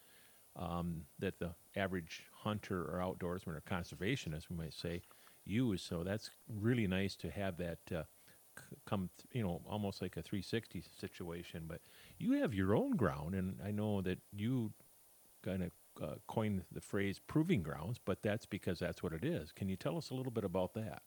um, 0.57 1.03
that 1.19 1.39
the 1.39 1.55
average 1.77 2.25
hunter 2.33 2.83
or 2.83 2.99
outdoorsman 2.99 3.57
or 3.57 3.63
conservationist, 3.69 4.49
we 4.51 4.57
might 4.57 4.75
say, 4.75 5.03
use. 5.45 5.83
So 5.83 6.03
that's 6.03 6.31
really 6.49 6.87
nice 6.87 7.17
to 7.17 7.31
have 7.31 7.57
that 7.59 7.79
uh, 7.95 8.03
come, 8.87 9.11
th- 9.19 9.29
you 9.33 9.43
know, 9.43 9.61
almost 9.67 10.03
like 10.03 10.17
a 10.17 10.23
360 10.23 10.83
situation. 10.99 11.65
But 11.67 11.81
you 12.19 12.33
have 12.41 12.55
your 12.55 12.75
own 12.75 12.97
ground, 12.97 13.35
and 13.35 13.59
I 13.65 13.71
know 13.71 14.01
that 14.03 14.19
you 14.33 14.73
kind 15.43 15.63
of 15.63 15.71
uh, 16.03 16.15
coined 16.29 16.63
the 16.73 16.81
phrase 16.81 17.21
proving 17.27 17.63
grounds, 17.63 17.99
but 18.05 18.23
that's 18.23 18.47
because 18.47 18.79
that's 18.79 19.03
what 19.03 19.13
it 19.13 19.25
is. 19.25 19.53
Can 19.53 19.69
you 19.69 19.77
tell 19.77 19.97
us 19.97 20.11
a 20.11 20.15
little 20.15 20.33
bit 20.33 20.45
about 20.45 20.75
that? 20.75 21.03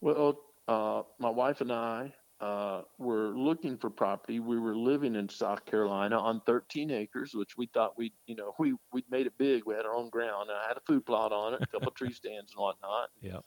Well, 0.00 0.38
uh, 0.68 1.02
my 1.18 1.30
wife 1.30 1.60
and 1.60 1.72
I 1.72 2.12
uh, 2.40 2.82
were 2.98 3.28
looking 3.28 3.76
for 3.76 3.88
property. 3.88 4.40
We 4.40 4.58
were 4.58 4.74
living 4.74 5.14
in 5.14 5.28
South 5.28 5.64
Carolina 5.64 6.18
on 6.18 6.40
13 6.44 6.90
acres, 6.90 7.34
which 7.34 7.56
we 7.56 7.66
thought 7.66 7.96
we, 7.96 8.12
you 8.26 8.34
know, 8.34 8.52
we 8.58 8.74
we'd 8.92 9.08
made 9.10 9.26
it 9.26 9.34
big. 9.38 9.62
We 9.64 9.74
had 9.74 9.86
our 9.86 9.94
own 9.94 10.10
ground, 10.10 10.50
and 10.50 10.58
I 10.58 10.66
had 10.66 10.76
a 10.76 10.82
food 10.86 11.06
plot 11.06 11.32
on 11.32 11.54
it, 11.54 11.62
a 11.62 11.66
couple 11.66 11.92
tree 11.92 12.12
stands 12.12 12.52
and 12.52 12.60
whatnot. 12.60 13.10
Yeah. 13.20 13.38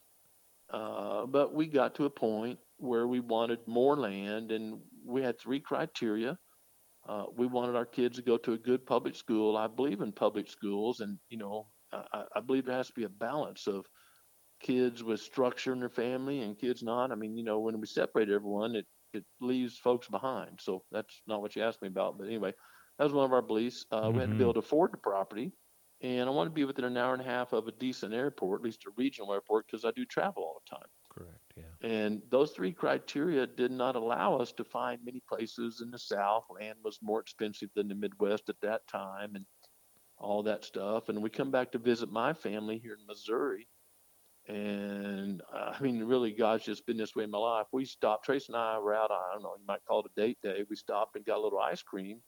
Uh, 0.70 1.26
but 1.26 1.54
we 1.54 1.68
got 1.68 1.94
to 1.96 2.06
a 2.06 2.10
point 2.10 2.58
where 2.78 3.08
we 3.08 3.20
wanted 3.20 3.60
more 3.68 3.96
land, 3.98 4.52
and 4.52 4.80
we 5.06 5.22
had 5.22 5.40
three 5.40 5.60
criteria. 5.60 6.38
Uh, 7.08 7.26
we 7.38 7.46
wanted 7.46 7.76
our 7.76 7.86
kids 7.86 8.18
to 8.18 8.24
go 8.24 8.38
to 8.38 8.54
a 8.54 8.58
good 8.58 8.86
public 8.86 9.16
school. 9.16 9.56
I 9.58 9.68
believe 9.68 10.02
in 10.02 10.12
public 10.12 10.50
schools, 10.50 11.00
and 11.02 11.18
you 11.30 11.38
know, 11.38 11.68
I, 11.94 12.24
I 12.36 12.40
believe 12.42 12.66
there 12.66 12.76
has 12.76 12.88
to 12.88 12.94
be 12.94 13.04
a 13.04 13.10
balance 13.10 13.68
of 13.68 13.86
kids 14.62 15.04
with 15.04 15.20
structure 15.20 15.74
in 15.74 15.80
their 15.80 15.90
family 15.90 16.42
and 16.42 16.58
kids 16.58 16.82
not. 16.82 17.12
I 17.12 17.16
mean, 17.16 17.38
you 17.38 17.44
know, 17.44 17.60
when 17.60 17.80
we 17.80 17.88
separate 17.88 18.30
everyone, 18.30 18.76
it 18.76 18.86
it 19.14 19.24
leaves 19.40 19.78
folks 19.78 20.08
behind. 20.10 20.60
So 20.62 20.84
that's 20.92 21.22
not 21.28 21.42
what 21.42 21.56
you 21.56 21.64
asked 21.64 21.82
me 21.82 21.88
about. 21.88 22.18
But 22.18 22.28
anyway, 22.28 22.54
that 22.98 23.04
was 23.04 23.14
one 23.14 23.26
of 23.26 23.34
our 23.34 23.42
beliefs. 23.42 23.86
Uh, 23.92 24.10
We 24.14 24.20
had 24.20 24.30
to 24.30 24.36
be 24.36 24.44
able 24.44 24.54
to 24.54 24.60
afford 24.60 24.92
the 24.92 24.98
property, 24.98 25.54
and 26.02 26.28
I 26.28 26.32
want 26.32 26.48
to 26.50 26.54
be 26.54 26.66
within 26.66 26.86
an 26.86 26.98
hour 26.98 27.14
and 27.14 27.22
a 27.22 27.26
half 27.26 27.54
of 27.54 27.68
a 27.68 27.72
decent 27.72 28.14
airport, 28.14 28.62
at 28.62 28.66
least 28.66 28.86
a 28.86 28.92
regional 28.98 29.34
airport, 29.34 29.68
because 29.68 29.86
I 29.86 29.92
do 29.92 30.06
travel 30.06 30.44
all 30.44 30.62
the 30.66 30.76
time. 30.76 30.88
And 31.86 32.24
those 32.32 32.50
three 32.50 32.72
criteria 32.72 33.46
did 33.46 33.70
not 33.70 33.96
allow 33.96 34.38
us 34.38 34.52
to 34.54 34.64
find 34.64 35.00
many 35.06 35.22
places 35.30 35.82
in 35.82 35.92
the 35.92 36.00
South. 36.00 36.46
Land 36.50 36.80
was 36.84 36.98
more 37.04 37.20
expensive 37.20 37.70
than 37.76 37.88
the 37.88 37.94
Midwest 37.94 38.50
at 38.50 38.60
that 38.64 38.88
time, 38.88 39.36
and 39.36 39.46
all 40.18 40.42
that 40.42 40.66
stuff. 40.66 41.10
And 41.10 41.22
we 41.22 41.30
come 41.30 41.52
back 41.52 41.72
to 41.74 41.78
visit 41.78 42.12
my 42.12 42.34
family 42.34 42.80
here 42.80 42.98
in 43.00 43.06
Missouri. 43.06 43.68
And 44.48 45.44
uh, 45.54 45.74
I 45.78 45.84
mean, 45.84 46.04
really, 46.04 46.32
God's 46.32 46.66
just 46.66 46.88
been 46.88 46.98
this 46.98 47.16
way 47.16 47.24
in 47.24 47.30
my 47.30 47.38
life. 47.38 47.68
We 47.72 47.86
stopped, 47.86 48.26
Trace 48.26 48.48
and 48.48 48.58
I 48.58 48.80
were 48.80 48.96
out, 48.96 49.12
I 49.12 49.34
don't 49.34 49.44
know, 49.44 49.54
you 49.56 49.66
might 49.68 49.86
call 49.86 50.00
it 50.00 50.12
a 50.18 50.20
date 50.20 50.40
day. 50.42 50.66
We 50.68 50.76
stopped 50.76 51.16
and 51.16 51.26
got 51.26 51.38
a 51.38 51.42
little 51.42 51.60
ice 51.60 51.84
cream 51.84 52.20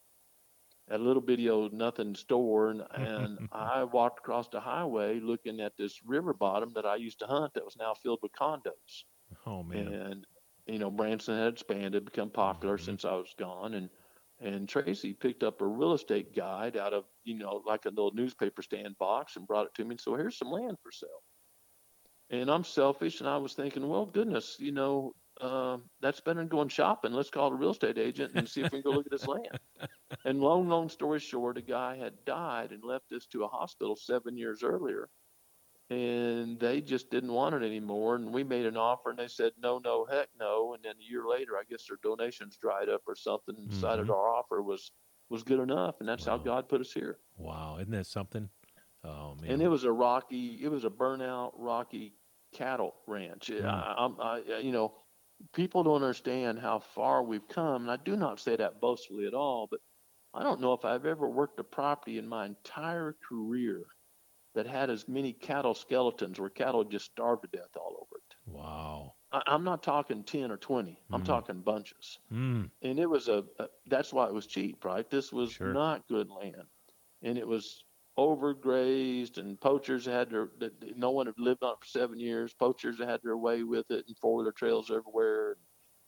at 0.88 1.00
a 1.00 1.04
little 1.04 1.22
bitty 1.22 1.50
old 1.50 1.74
nothing 1.74 2.14
store. 2.14 2.70
And, 2.70 2.84
and 2.94 3.40
I 3.52 3.86
walked 3.86 4.20
across 4.20 4.50
the 4.50 4.60
highway 4.60 5.20
looking 5.20 5.62
at 5.62 5.78
this 5.78 6.00
river 6.06 6.36
bottom 6.36 6.74
that 6.76 6.86
I 6.86 6.98
used 6.98 7.18
to 7.20 7.26
hunt 7.26 7.56
that 7.56 7.66
was 7.66 7.76
now 7.76 7.96
filled 7.96 8.20
with 8.22 8.34
condos 8.40 9.06
Oh 9.46 9.64
man. 9.64 9.98
and 10.08 10.26
you 10.68 10.80
know 10.80 10.90
Branson 10.92 11.38
had 11.38 11.54
expanded, 11.54 12.06
become 12.06 12.30
popular 12.30 12.78
Mhm. 12.78 12.78
since 12.78 13.06
I 13.06 13.16
was 13.16 13.34
gone, 13.38 13.74
and 13.74 13.90
and 14.40 14.68
Tracy 14.70 15.14
picked 15.14 15.44
up 15.44 15.62
a 15.62 15.68
real 15.68 15.94
estate 15.94 16.34
guide 16.36 16.78
out 16.78 16.94
of 16.94 17.06
you 17.24 17.36
know 17.36 17.62
like 17.66 17.86
a 17.86 17.90
little 17.90 18.14
newspaper 18.14 18.62
stand 18.62 18.98
box 18.98 19.36
and 19.36 19.48
brought 19.48 19.68
it 19.68 19.74
to 19.76 19.86
me. 19.86 19.92
And 19.92 20.02
so 20.02 20.16
here's 20.16 20.38
some 20.38 20.52
land 20.52 20.78
for 20.82 20.92
sale. 20.92 21.24
And 22.30 22.50
I'm 22.50 22.64
selfish, 22.64 23.20
and 23.20 23.30
I 23.30 23.38
was 23.38 23.54
thinking, 23.54 23.88
well, 23.88 24.06
goodness, 24.06 24.58
you 24.60 24.72
know, 24.72 25.14
uh, 25.42 25.78
that's 26.02 26.20
better 26.22 26.40
than 26.40 26.48
going 26.48 26.70
shopping. 26.70 27.12
Let's 27.14 27.30
call 27.30 27.52
a 27.52 27.56
real 27.56 27.72
estate 27.72 27.98
agent 27.98 28.34
and 28.34 28.48
see 28.48 28.62
if 28.62 28.72
we 28.72 28.78
can 28.78 28.84
go 28.84 28.94
look 28.94 29.06
at 29.06 29.12
this 29.12 29.28
land. 29.28 29.60
And 30.26 30.40
long, 30.42 30.68
long 30.68 30.90
story 30.90 31.20
short, 31.20 31.58
a 31.58 31.62
guy 31.62 31.98
had 31.98 32.26
died 32.26 32.72
and 32.72 32.84
left 32.84 33.10
this 33.10 33.28
to 33.28 33.44
a 33.44 33.48
hospital 33.48 33.96
seven 33.96 34.38
years 34.38 34.64
earlier 34.64 35.10
and 35.90 36.60
they 36.60 36.82
just 36.82 37.10
didn't 37.10 37.32
want 37.32 37.56
it 37.56 37.64
anymore. 37.64 38.16
And 38.16 38.34
we 38.34 38.44
made 38.44 38.66
an 38.66 38.78
offer, 38.78 39.10
and 39.10 39.20
they 39.20 39.28
said 39.28 39.54
no, 39.58 39.80
no, 39.80 40.06
heck 40.06 40.30
no. 40.40 40.74
And 40.74 40.84
then 40.84 40.96
a 41.00 41.04
year 41.04 41.26
later, 41.26 41.58
I 41.58 41.64
guess 41.70 41.88
their 41.88 41.98
donations 42.02 42.58
dried 42.58 42.90
up 42.90 43.02
or 43.08 43.16
something, 43.16 43.56
and 43.58 43.70
decided 43.70 44.08
Mhm. 44.08 44.14
our 44.14 44.36
offer 44.36 44.62
was 44.62 44.92
was 45.30 45.44
good 45.44 45.60
enough, 45.60 46.00
and 46.00 46.08
that's 46.08 46.26
how 46.26 46.38
God 46.38 46.70
put 46.70 46.80
us 46.80 46.94
here. 46.94 47.20
Wow. 47.38 47.78
Isn't 47.80 47.92
that 47.92 48.08
something? 48.08 48.50
Oh 49.04 49.36
man. 49.36 49.52
And 49.52 49.62
it 49.62 49.68
was 49.68 49.84
a 49.84 49.92
rocky, 49.92 50.64
it 50.64 50.70
was 50.70 50.86
a 50.86 50.90
burnout, 50.90 51.52
rocky 51.56 52.18
cattle 52.54 52.96
ranch. 53.08 53.48
Mm. 53.48 53.66
I, 53.66 53.94
I'm, 53.98 54.20
I, 54.22 54.60
you 54.60 54.72
know, 54.72 54.96
people 55.54 55.84
don't 55.84 55.96
understand 56.02 56.60
how 56.60 56.80
far 56.80 57.24
we've 57.24 57.48
come, 57.48 57.84
and 57.84 57.92
I 57.92 57.98
do 57.98 58.16
not 58.16 58.40
say 58.40 58.56
that 58.56 58.80
boastfully 58.82 59.28
at 59.28 59.34
all, 59.34 59.68
but 59.70 59.82
I 60.34 60.44
don't 60.44 60.62
know 60.62 60.74
if 60.74 60.86
I've 60.86 61.06
ever 61.06 61.30
worked 61.30 61.60
a 61.60 61.64
property 61.64 62.18
in 62.18 62.28
my 62.28 62.46
entire 62.46 63.14
career 63.28 63.84
that 64.58 64.68
had 64.68 64.92
as 64.92 65.08
many 65.10 65.34
cattle 65.34 65.76
skeletons 65.76 66.40
where 66.42 66.52
cattle 66.52 66.84
just 66.86 67.08
starved 67.08 67.44
to 67.44 67.50
death 67.58 67.78
all 67.78 67.98
over 68.02 68.18
it. 68.18 68.36
wow. 68.46 69.16
I, 69.32 69.42
I'm 69.48 69.64
not 69.64 69.84
talking 69.84 70.24
10 70.26 70.52
or 70.52 70.58
20. 70.58 71.02
I'm 71.12 71.22
Mhm. 71.22 71.24
talking 71.24 71.62
bunches. 71.62 72.20
Mm. 72.32 72.72
And 72.82 73.00
it 73.00 73.08
was 73.08 73.30
a, 73.30 73.46
a, 73.60 73.70
that's 73.88 74.14
why 74.14 74.28
it 74.28 74.34
was 74.34 74.48
cheap, 74.48 74.86
right? 74.86 75.10
This 75.10 75.34
was 75.34 75.58
Sure. 75.58 75.64
not 75.64 76.08
good 76.08 76.30
land. 76.30 76.68
And 77.22 77.38
it 77.38 77.48
was 77.48 77.84
overgrazed 78.20 79.38
and 79.38 79.60
poachers 79.62 80.06
had 80.06 80.30
their, 80.32 80.52
no 80.96 81.12
one 81.12 81.28
had 81.28 81.40
lived 81.40 81.64
on 81.64 81.74
it 81.74 81.80
for 81.82 81.88
seven 81.88 82.20
years. 82.20 82.54
Poachers 82.54 83.00
had 83.00 83.22
their 83.24 83.38
way 83.38 83.64
with 83.64 83.92
it 83.92 84.08
and 84.08 84.18
four 84.20 84.38
wheeler 84.38 84.52
trails 84.54 84.92
everywhere. 84.92 85.58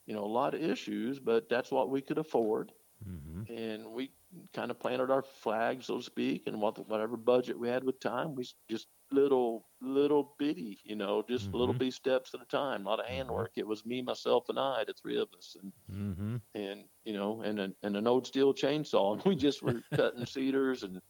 You 0.06 0.16
know, 0.16 0.26
a 0.26 0.28
lot 0.28 0.56
of 0.56 0.62
issues, 0.64 1.20
but 1.20 1.50
that's 1.50 1.72
what 1.72 1.90
we 1.90 2.02
could 2.02 2.18
afford. 2.20 2.74
Hmm 3.04 3.44
And 3.48 3.92
we 3.94 4.14
kind 4.54 4.70
of 4.72 4.80
planted 4.80 5.10
our 5.10 5.24
flag, 5.24 5.82
so 5.84 5.98
to 5.98 6.04
speak, 6.04 6.46
and 6.48 6.62
what, 6.62 6.88
whatever 6.88 7.18
budget 7.18 7.58
we 7.60 7.68
had 7.68 7.84
with 7.84 8.00
time, 8.00 8.36
we 8.36 8.46
just 8.70 8.88
little, 9.12 9.70
little 9.82 10.36
bitty, 10.38 10.80
you 10.84 10.96
know, 10.96 11.24
just 11.28 11.54
little 11.54 11.74
Mhm. 11.74 11.80
bitty 11.80 11.92
steps 11.92 12.34
at 12.36 12.42
a 12.42 12.46
time, 12.46 12.86
a 12.86 12.90
lot 12.90 13.00
of 13.00 13.08
handwork. 13.08 13.54
It 13.58 13.66
was 13.68 13.86
me, 13.86 14.02
myself, 14.04 14.50
and 14.50 14.60
I, 14.60 14.84
the 14.84 14.94
three 14.94 15.18
of 15.20 15.30
us. 15.36 15.56
And 15.62 15.74
hmm 15.90 16.38
and 16.56 16.86
you 17.06 17.14
know, 17.14 17.42
and 17.42 17.60
an 17.60 17.76
and 17.84 17.96
an 17.98 18.08
old 18.08 18.28
steel 18.28 18.54
chainsaw, 18.54 19.14
and 19.16 19.24
we 19.28 19.36
just 19.36 19.62
were 19.64 19.84
cutting 19.94 20.26
cedars 20.26 20.84
and 20.84 21.02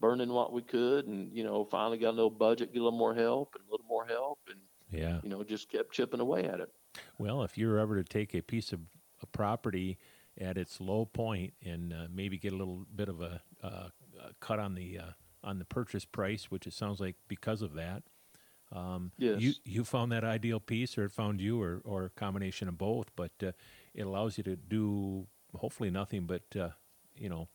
burning 0.00 0.30
what 0.30 0.52
we 0.52 0.62
could, 0.62 1.06
and 1.08 1.36
you 1.36 1.44
know, 1.44 1.64
finally 1.66 1.98
got 1.98 2.10
a 2.10 2.18
little 2.18 2.30
budget, 2.30 2.72
get 2.72 2.80
a 2.80 2.84
little 2.84 2.98
more 2.98 3.14
help, 3.14 3.54
and 3.56 3.66
a 3.66 3.70
little 3.70 3.86
more 3.86 4.06
help, 4.06 4.40
and 4.48 4.60
Yeah. 4.90 5.22
you 5.22 5.30
know, 5.30 5.44
just 5.44 5.70
kept 5.70 5.92
chipping 5.94 6.20
away 6.20 6.44
at 6.46 6.60
it. 6.60 6.70
Well, 7.18 7.42
if 7.42 7.56
you're 7.56 7.78
ever 7.78 7.96
to 7.96 8.04
take 8.04 8.34
a 8.34 8.42
piece 8.42 8.72
of 8.72 8.80
a 9.22 9.26
property 9.26 9.98
at 10.40 10.56
its 10.56 10.80
low 10.80 11.04
point 11.04 11.52
and 11.64 11.92
uh, 11.92 12.06
maybe 12.12 12.38
get 12.38 12.52
a 12.52 12.56
little 12.56 12.86
bit 12.94 13.08
of 13.08 13.20
a, 13.20 13.42
uh, 13.62 13.88
a 14.18 14.32
cut 14.40 14.58
on 14.58 14.74
the 14.74 14.98
uh, 14.98 15.10
on 15.44 15.58
the 15.58 15.64
purchase 15.64 16.04
price, 16.04 16.50
which 16.50 16.66
it 16.66 16.72
sounds 16.72 17.00
like 17.00 17.16
because 17.28 17.62
of 17.62 17.74
that, 17.74 18.02
um, 18.72 19.12
Yes. 19.18 19.40
you 19.40 19.52
you 19.64 19.84
found 19.84 20.12
that 20.12 20.24
ideal 20.24 20.60
piece, 20.60 20.96
or 20.98 21.04
it 21.04 21.12
found 21.12 21.40
you, 21.40 21.60
or 21.62 21.80
or 21.84 22.04
a 22.06 22.10
combination 22.10 22.68
of 22.68 22.78
both. 22.78 23.08
But 23.16 23.32
uh, 23.42 23.52
it 23.94 24.02
allows 24.02 24.38
you 24.38 24.44
to 24.44 24.56
do 24.56 25.26
hopefully 25.56 25.90
nothing 25.90 26.26
but 26.26 26.42
uh, 26.58 26.70
you 27.16 27.28
know 27.28 27.48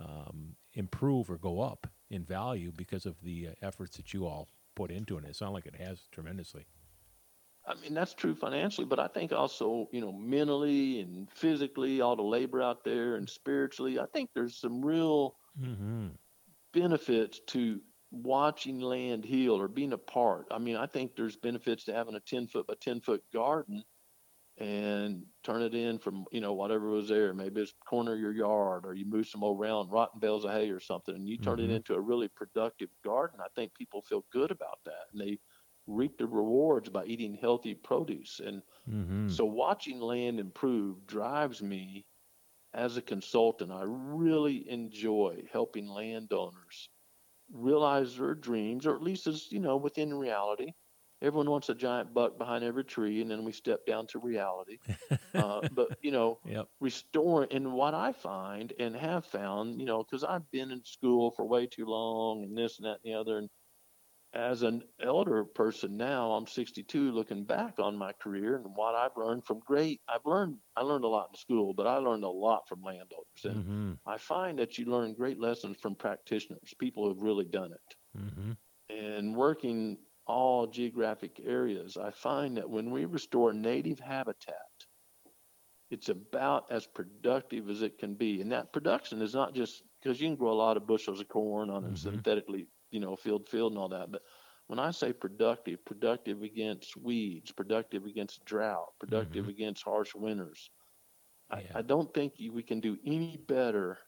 um, 0.00 0.56
improve 0.74 1.30
or 1.30 1.38
go 1.38 1.60
up 1.60 1.86
in 2.10 2.24
value 2.24 2.72
because 2.74 3.06
of 3.06 3.22
the 3.22 3.48
uh, 3.48 3.52
efforts 3.62 3.96
that 3.96 4.12
you 4.14 4.26
all 4.26 4.48
put 4.74 4.90
into 4.90 5.16
it. 5.18 5.24
It 5.24 5.36
sounds 5.36 5.52
like 5.54 5.66
it 5.66 5.76
has 5.76 6.00
tremendously. 6.12 6.66
I 7.66 7.74
mean, 7.74 7.94
that's 7.94 8.14
true 8.14 8.34
financially, 8.34 8.86
but 8.86 8.98
I 8.98 9.06
think 9.08 9.32
also, 9.32 9.88
you 9.92 10.00
know, 10.00 10.12
mentally 10.12 11.00
and 11.00 11.30
physically, 11.30 12.00
all 12.00 12.16
the 12.16 12.22
labor 12.22 12.62
out 12.62 12.84
there, 12.84 13.16
and 13.16 13.28
spiritually, 13.28 13.98
I 13.98 14.06
think 14.06 14.30
there's 14.34 14.58
some 14.58 14.84
real 14.84 15.36
Mm-hmm. 15.58 16.16
benefits 16.72 17.40
to 17.48 17.82
watching 18.10 18.80
land 18.80 19.24
heal 19.24 19.54
or 19.60 19.68
being 19.68 19.92
a 19.92 19.98
part. 19.98 20.48
I 20.50 20.58
mean, 20.58 20.76
I 20.76 20.86
think 20.86 21.14
there's 21.14 21.36
benefits 21.36 21.84
to 21.84 21.92
having 21.94 22.14
a 22.14 22.20
10 22.20 22.46
foot 22.46 22.66
by 22.66 22.74
10 22.80 23.00
foot 23.00 23.22
garden 23.32 23.84
and 24.58 25.26
turn 25.44 25.62
it 25.62 25.74
in 25.74 25.98
from, 25.98 26.26
you 26.32 26.40
know, 26.40 26.54
whatever 26.54 26.88
was 26.90 27.08
there. 27.08 27.34
Maybe 27.34 27.62
it's 27.62 27.74
corner 27.86 28.14
of 28.14 28.20
your 28.20 28.32
yard 28.32 28.86
or 28.86 28.94
you 28.94 29.06
move 29.06 29.28
some 29.28 29.44
old 29.44 29.60
round 29.60 29.92
rotten 29.92 30.20
bales 30.20 30.44
of 30.44 30.52
hay 30.52 30.70
or 30.70 30.80
something 30.80 31.14
and 31.16 31.28
you 31.28 31.38
turn 31.38 31.60
Mhm. 31.60 31.60
it 31.60 31.70
into 31.70 31.94
a 31.94 32.00
really 32.00 32.28
productive 32.28 32.90
garden. 33.04 33.40
I 33.40 33.48
think 33.56 33.74
people 33.74 34.02
feel 34.02 34.26
good 34.32 34.50
about 34.50 34.80
that 34.86 35.06
and 35.12 35.20
they 35.20 35.38
reap 35.90 36.18
the 36.18 36.26
rewards 36.26 36.88
by 36.90 37.04
eating 37.06 37.34
healthy 37.34 37.74
produce. 37.74 38.40
And 38.40 38.62
Mm-hmm. 38.90 39.36
so 39.36 39.44
watching 39.46 40.00
land 40.00 40.40
improve 40.40 41.06
drives 41.06 41.62
me 41.62 42.06
as 42.74 42.96
a 42.96 43.02
consultant. 43.02 43.72
I 43.72 43.82
really 43.84 44.68
enjoy 44.68 45.44
helping 45.52 45.88
landowners 45.88 46.88
realize 47.50 48.16
their 48.16 48.34
dreams, 48.34 48.86
or 48.86 48.94
at 48.96 49.02
least 49.02 49.26
as 49.26 49.50
you 49.52 49.60
know, 49.60 49.76
within 49.76 50.14
reality. 50.14 50.72
Everyone 51.22 51.50
wants 51.50 51.68
a 51.68 51.74
giant 51.74 52.14
buck 52.14 52.38
behind 52.38 52.64
every 52.64 52.84
tree, 52.84 53.20
and 53.20 53.30
then 53.30 53.44
we 53.44 53.52
step 53.52 53.84
down 53.86 54.06
to 54.08 54.18
reality. 54.18 54.78
uh, 55.34 55.62
but 55.70 55.90
you 56.02 56.12
know, 56.12 56.40
Yep. 56.44 56.68
restore 56.80 57.46
and 57.50 57.72
what 57.74 57.94
I 57.94 58.12
find 58.12 58.72
and 58.78 58.96
have 58.96 59.26
found, 59.26 59.80
you 59.80 59.86
know, 59.86 60.04
because 60.04 60.24
I've 60.24 60.50
been 60.50 60.70
in 60.72 60.84
school 60.84 61.30
for 61.32 61.46
way 61.46 61.66
too 61.66 61.86
long 61.86 62.44
and 62.44 62.56
this 62.56 62.78
and 62.78 62.86
that 62.86 63.00
and 63.04 63.12
the 63.12 63.14
other. 63.14 63.38
And 63.38 63.50
as 64.32 64.62
an 64.62 64.82
elder 65.00 65.44
person 65.44 65.96
now, 65.96 66.32
I'm 66.32 66.46
62, 66.46 67.12
looking 67.12 67.44
back 67.44 67.78
on 67.78 67.96
my 67.96 68.12
career 68.12 68.56
and 68.56 68.74
what 68.76 68.94
I've 68.94 69.16
learned 69.16 69.44
from 69.46 69.60
great. 69.60 70.02
I've 70.08 70.24
learned 70.26 70.60
I 70.76 70.82
learned 70.82 71.04
a 71.04 71.08
lot 71.08 71.30
in 71.30 71.36
school, 71.36 71.74
but 71.74 71.86
I 71.86 71.96
learned 71.98 72.24
a 72.24 72.28
lot 72.30 72.68
from 72.68 72.82
landowners, 72.82 73.44
and 73.44 73.56
Mm-hmm. 73.56 73.94
I 74.06 74.18
find 74.18 74.58
that 74.58 74.78
you 74.78 74.86
learn 74.86 75.14
great 75.14 75.38
lessons 75.38 75.78
from 75.80 75.96
practitioners, 75.96 76.74
people 76.78 77.06
who've 77.08 77.22
really 77.22 77.44
done 77.46 77.72
it 77.72 77.96
Mm-hmm. 78.16 78.52
and 78.90 79.34
working 79.34 80.04
all 80.26 80.66
geographic 80.66 81.40
areas, 81.40 81.96
I 81.96 82.10
find 82.10 82.56
that 82.58 82.68
when 82.68 82.90
we 82.90 83.04
restore 83.06 83.52
native 83.54 83.98
habitat, 84.00 84.86
it's 85.90 86.08
about 86.08 86.70
as 86.70 86.86
productive 86.86 87.68
as 87.68 87.82
it 87.82 87.98
can 87.98 88.14
be. 88.14 88.40
And 88.40 88.52
that 88.52 88.72
production 88.72 89.20
is 89.22 89.34
not 89.34 89.54
just 89.54 89.82
because 90.00 90.20
you 90.20 90.28
can 90.28 90.36
grow 90.36 90.52
a 90.52 90.54
lot 90.54 90.76
of 90.76 90.86
bushels 90.86 91.20
of 91.20 91.28
corn 91.28 91.68
on 91.70 91.84
a 91.84 91.90
Mhm. 91.90 91.96
synthetically, 91.96 92.68
you 92.90 93.00
know, 93.00 93.16
field 93.16 93.48
field 93.48 93.72
and 93.72 93.78
all 93.78 93.88
that. 93.88 94.10
But 94.12 94.22
when 94.66 94.78
I 94.78 94.90
say 94.90 95.12
productive, 95.12 95.84
productive 95.84 96.42
against 96.42 96.96
weeds, 96.96 97.52
productive 97.52 98.04
against 98.06 98.44
drought, 98.44 98.94
productive 98.98 99.48
against 99.48 99.82
harsh 99.84 100.14
winters, 100.14 100.70
Yeah. 101.30 101.50
I, 101.50 101.62
I 101.74 101.82
don't 101.82 102.12
think 102.14 102.34
you, 102.38 102.52
we 102.52 102.62
can 102.62 102.80
do 102.80 102.98
any 103.04 103.36
better 103.36 103.98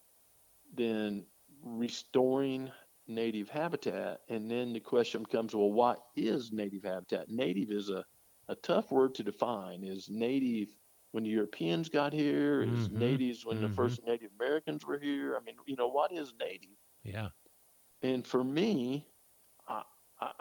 than 0.75 1.27
restoring 1.62 2.71
native 3.07 3.49
habitat. 3.51 4.21
And 4.29 4.51
then 4.51 4.73
the 4.73 4.81
question 4.81 5.23
becomes, 5.23 5.55
well, 5.55 5.73
what 5.73 6.03
is 6.17 6.53
native 6.53 6.85
habitat? 6.85 7.29
Native 7.29 7.71
is 7.71 7.91
a, 7.91 8.05
a 8.49 8.55
tough 8.57 8.91
word 8.93 9.15
to 9.17 9.25
define. 9.25 9.85
Is 9.85 10.09
native 10.11 10.77
when 11.12 11.25
the 11.25 11.31
Europeans 11.31 11.89
got 11.89 12.12
here? 12.12 12.62
Is 12.62 12.91
Mhm, 12.91 12.91
natives 12.91 13.45
when 13.47 13.61
mhm. 13.61 13.62
the 13.62 13.69
first 13.69 14.01
Native 14.07 14.33
Americans 14.39 14.85
were 14.87 14.99
here? 14.99 15.37
I 15.37 15.41
mean, 15.41 15.57
you 15.67 15.77
know, 15.77 15.89
what 15.89 16.12
is 16.12 16.35
native? 16.39 16.77
Yeah. 17.03 17.31
And 18.02 18.26
for 18.26 18.42
me, 18.44 19.06
I, 19.68 19.82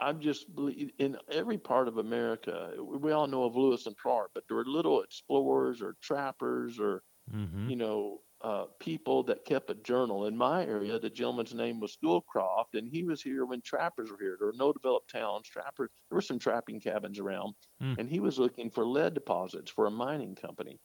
I, 0.00 0.12
just 0.12 0.54
believe 0.54 0.90
in 0.98 1.16
every 1.30 1.58
part 1.58 1.88
of 1.88 1.98
America. 1.98 2.72
We 2.78 3.12
all 3.12 3.26
know 3.26 3.44
of 3.44 3.56
Lewis 3.56 3.86
and 3.86 3.96
Clark, 3.96 4.30
but 4.34 4.44
there 4.48 4.56
were 4.56 4.64
little 4.64 5.02
explorers 5.02 5.82
or 5.82 5.96
trappers 6.02 6.78
or 6.78 7.02
Mm-hmm. 7.32 7.70
you 7.70 7.76
know 7.76 8.18
uh, 8.42 8.64
people 8.80 9.22
that 9.22 9.44
kept 9.44 9.70
a 9.70 9.74
journal. 9.76 10.26
In 10.26 10.36
my 10.36 10.66
area, 10.66 10.98
the 10.98 11.08
gentleman's 11.08 11.54
name 11.54 11.78
was 11.78 11.92
Schoolcraft, 11.92 12.74
and 12.74 12.88
he 12.88 13.04
was 13.04 13.22
here 13.22 13.46
when 13.46 13.62
trappers 13.62 14.10
were 14.10 14.18
here. 14.20 14.36
There 14.36 14.48
were 14.48 14.54
no 14.56 14.72
developed 14.72 15.08
towns. 15.12 15.46
Trappers, 15.48 15.90
there 16.10 16.16
were 16.16 16.20
some 16.20 16.40
trapping 16.40 16.80
cabins 16.80 17.20
around, 17.20 17.54
Hmm. 17.80 17.94
and 17.96 18.10
he 18.10 18.18
was 18.18 18.40
looking 18.40 18.70
for 18.70 18.84
lead 18.84 19.14
deposits 19.14 19.70
for 19.70 19.86
a 19.86 19.90
mining 19.92 20.34
company. 20.34 20.80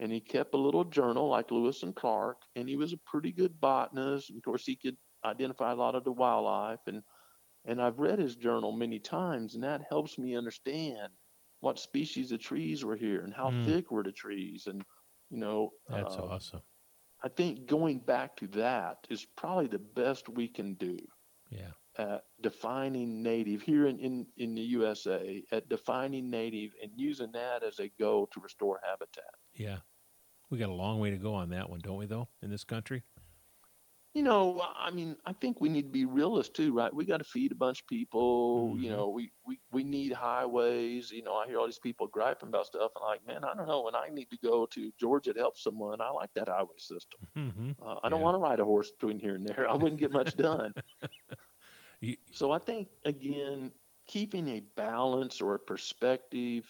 And 0.00 0.12
he 0.12 0.20
kept 0.20 0.52
a 0.54 0.58
little 0.58 0.84
journal 0.84 1.28
like 1.28 1.50
Lewis 1.50 1.82
and 1.82 1.96
Clark, 1.96 2.42
and 2.56 2.68
he 2.68 2.76
was 2.76 2.92
a 2.92 2.98
pretty 2.98 3.32
good 3.32 3.58
botanist. 3.58 4.28
Of 4.30 4.42
course, 4.42 4.66
he 4.66 4.76
could 4.76 4.98
identify 5.24 5.72
a 5.72 5.76
lot 5.76 5.94
of 5.94 6.04
the 6.04 6.12
wildlife, 6.12 6.86
and 6.86 7.02
and 7.64 7.82
I've 7.82 7.98
read 8.00 8.18
his 8.18 8.36
journal 8.36 8.72
many 8.72 9.00
times, 9.00 9.54
and 9.54 9.64
that 9.64 9.82
helps 9.88 10.18
me 10.18 10.36
understand 10.36 11.14
what 11.60 11.78
species 11.78 12.32
of 12.32 12.40
trees 12.40 12.84
were 12.84 12.96
here 12.96 13.22
and 13.22 13.34
how 13.34 13.50
Hmm. 13.50 13.64
thick 13.64 13.90
were 13.90 14.02
the 14.04 14.12
trees, 14.12 14.66
and 14.66 14.84
you 15.30 15.38
know, 15.38 15.70
That's 15.88 16.18
uh, 16.18 16.22
awesome. 16.22 16.62
I 17.22 17.30
think 17.30 17.66
going 17.66 18.00
back 18.00 18.36
to 18.38 18.48
that 18.48 19.06
is 19.10 19.24
probably 19.24 19.68
the 19.68 19.78
best 19.78 20.28
we 20.28 20.48
can 20.48 20.74
do 20.74 20.98
Yeah. 21.50 21.72
at 21.98 22.24
defining 22.40 23.22
native 23.22 23.62
here 23.62 23.86
in, 23.86 23.98
in, 24.00 24.32
in 24.36 24.54
the 24.56 24.62
USA, 24.62 25.44
at 25.52 25.68
defining 25.68 26.30
native 26.30 26.72
and 26.82 26.92
using 26.98 27.32
that 27.32 27.62
as 27.62 27.78
a 27.78 27.90
goal 27.90 28.26
to 28.28 28.40
restore 28.40 28.80
habitat. 28.84 29.34
Yeah. 29.52 29.80
We 30.50 30.58
got 30.58 30.70
a 30.70 30.74
long 30.74 31.00
way 31.00 31.10
to 31.10 31.18
go 31.18 31.34
on 31.34 31.50
that 31.50 31.70
one, 31.70 31.80
don't 31.80 31.98
we, 31.98 32.06
though, 32.06 32.30
in 32.42 32.50
this 32.50 32.64
country? 32.64 33.04
You 34.14 34.22
know, 34.24 34.60
I 34.60 34.90
mean, 34.90 35.16
I 35.24 35.32
think 35.32 35.60
we 35.60 35.68
need 35.68 35.82
to 35.84 35.88
be 35.90 36.04
realists 36.04 36.52
too, 36.52 36.72
right? 36.74 36.92
We 36.92 37.04
got 37.06 37.18
to 37.18 37.24
feed 37.24 37.52
a 37.52 37.54
bunch 37.54 37.80
of 37.82 37.86
people. 37.86 38.76
You 38.78 38.90
Mhm. 38.90 38.90
know, 38.90 39.08
we, 39.10 39.32
we, 39.46 39.60
we 39.70 39.84
need 39.84 40.12
highways. 40.12 41.10
You 41.12 41.22
know, 41.22 41.34
I 41.36 41.46
hear 41.46 41.58
all 41.58 41.66
these 41.66 41.78
people 41.78 42.08
griping 42.08 42.48
about 42.48 42.66
stuff, 42.66 42.92
and 42.96 43.04
like, 43.04 43.24
man, 43.24 43.44
I 43.44 43.54
don't 43.54 43.68
know. 43.68 43.82
When 43.82 43.94
I 43.94 44.08
need 44.08 44.30
to 44.30 44.38
go 44.38 44.66
to 44.66 44.92
Georgia 44.98 45.32
to 45.32 45.38
help 45.40 45.56
someone, 45.58 46.00
I 46.00 46.10
like 46.10 46.30
that 46.34 46.48
highway 46.48 46.78
system. 46.78 47.20
Mm-hmm. 47.36 47.72
Uh, 47.80 47.96
I 48.02 48.08
don't 48.08 48.20
want 48.20 48.34
to 48.34 48.38
ride 48.40 48.60
a 48.60 48.64
horse 48.64 48.90
between 48.90 49.18
here 49.20 49.34
and 49.36 49.46
there. 49.46 49.68
I 49.68 49.74
wouldn't 49.74 50.00
get 50.00 50.12
much 50.12 50.36
done. 50.36 50.74
You, 52.00 52.16
So 52.32 52.50
I 52.50 52.58
think 52.58 52.88
again, 53.04 53.72
keeping 54.06 54.48
a 54.48 54.60
balance 54.60 55.40
or 55.40 55.54
a 55.54 55.58
perspective 55.58 56.68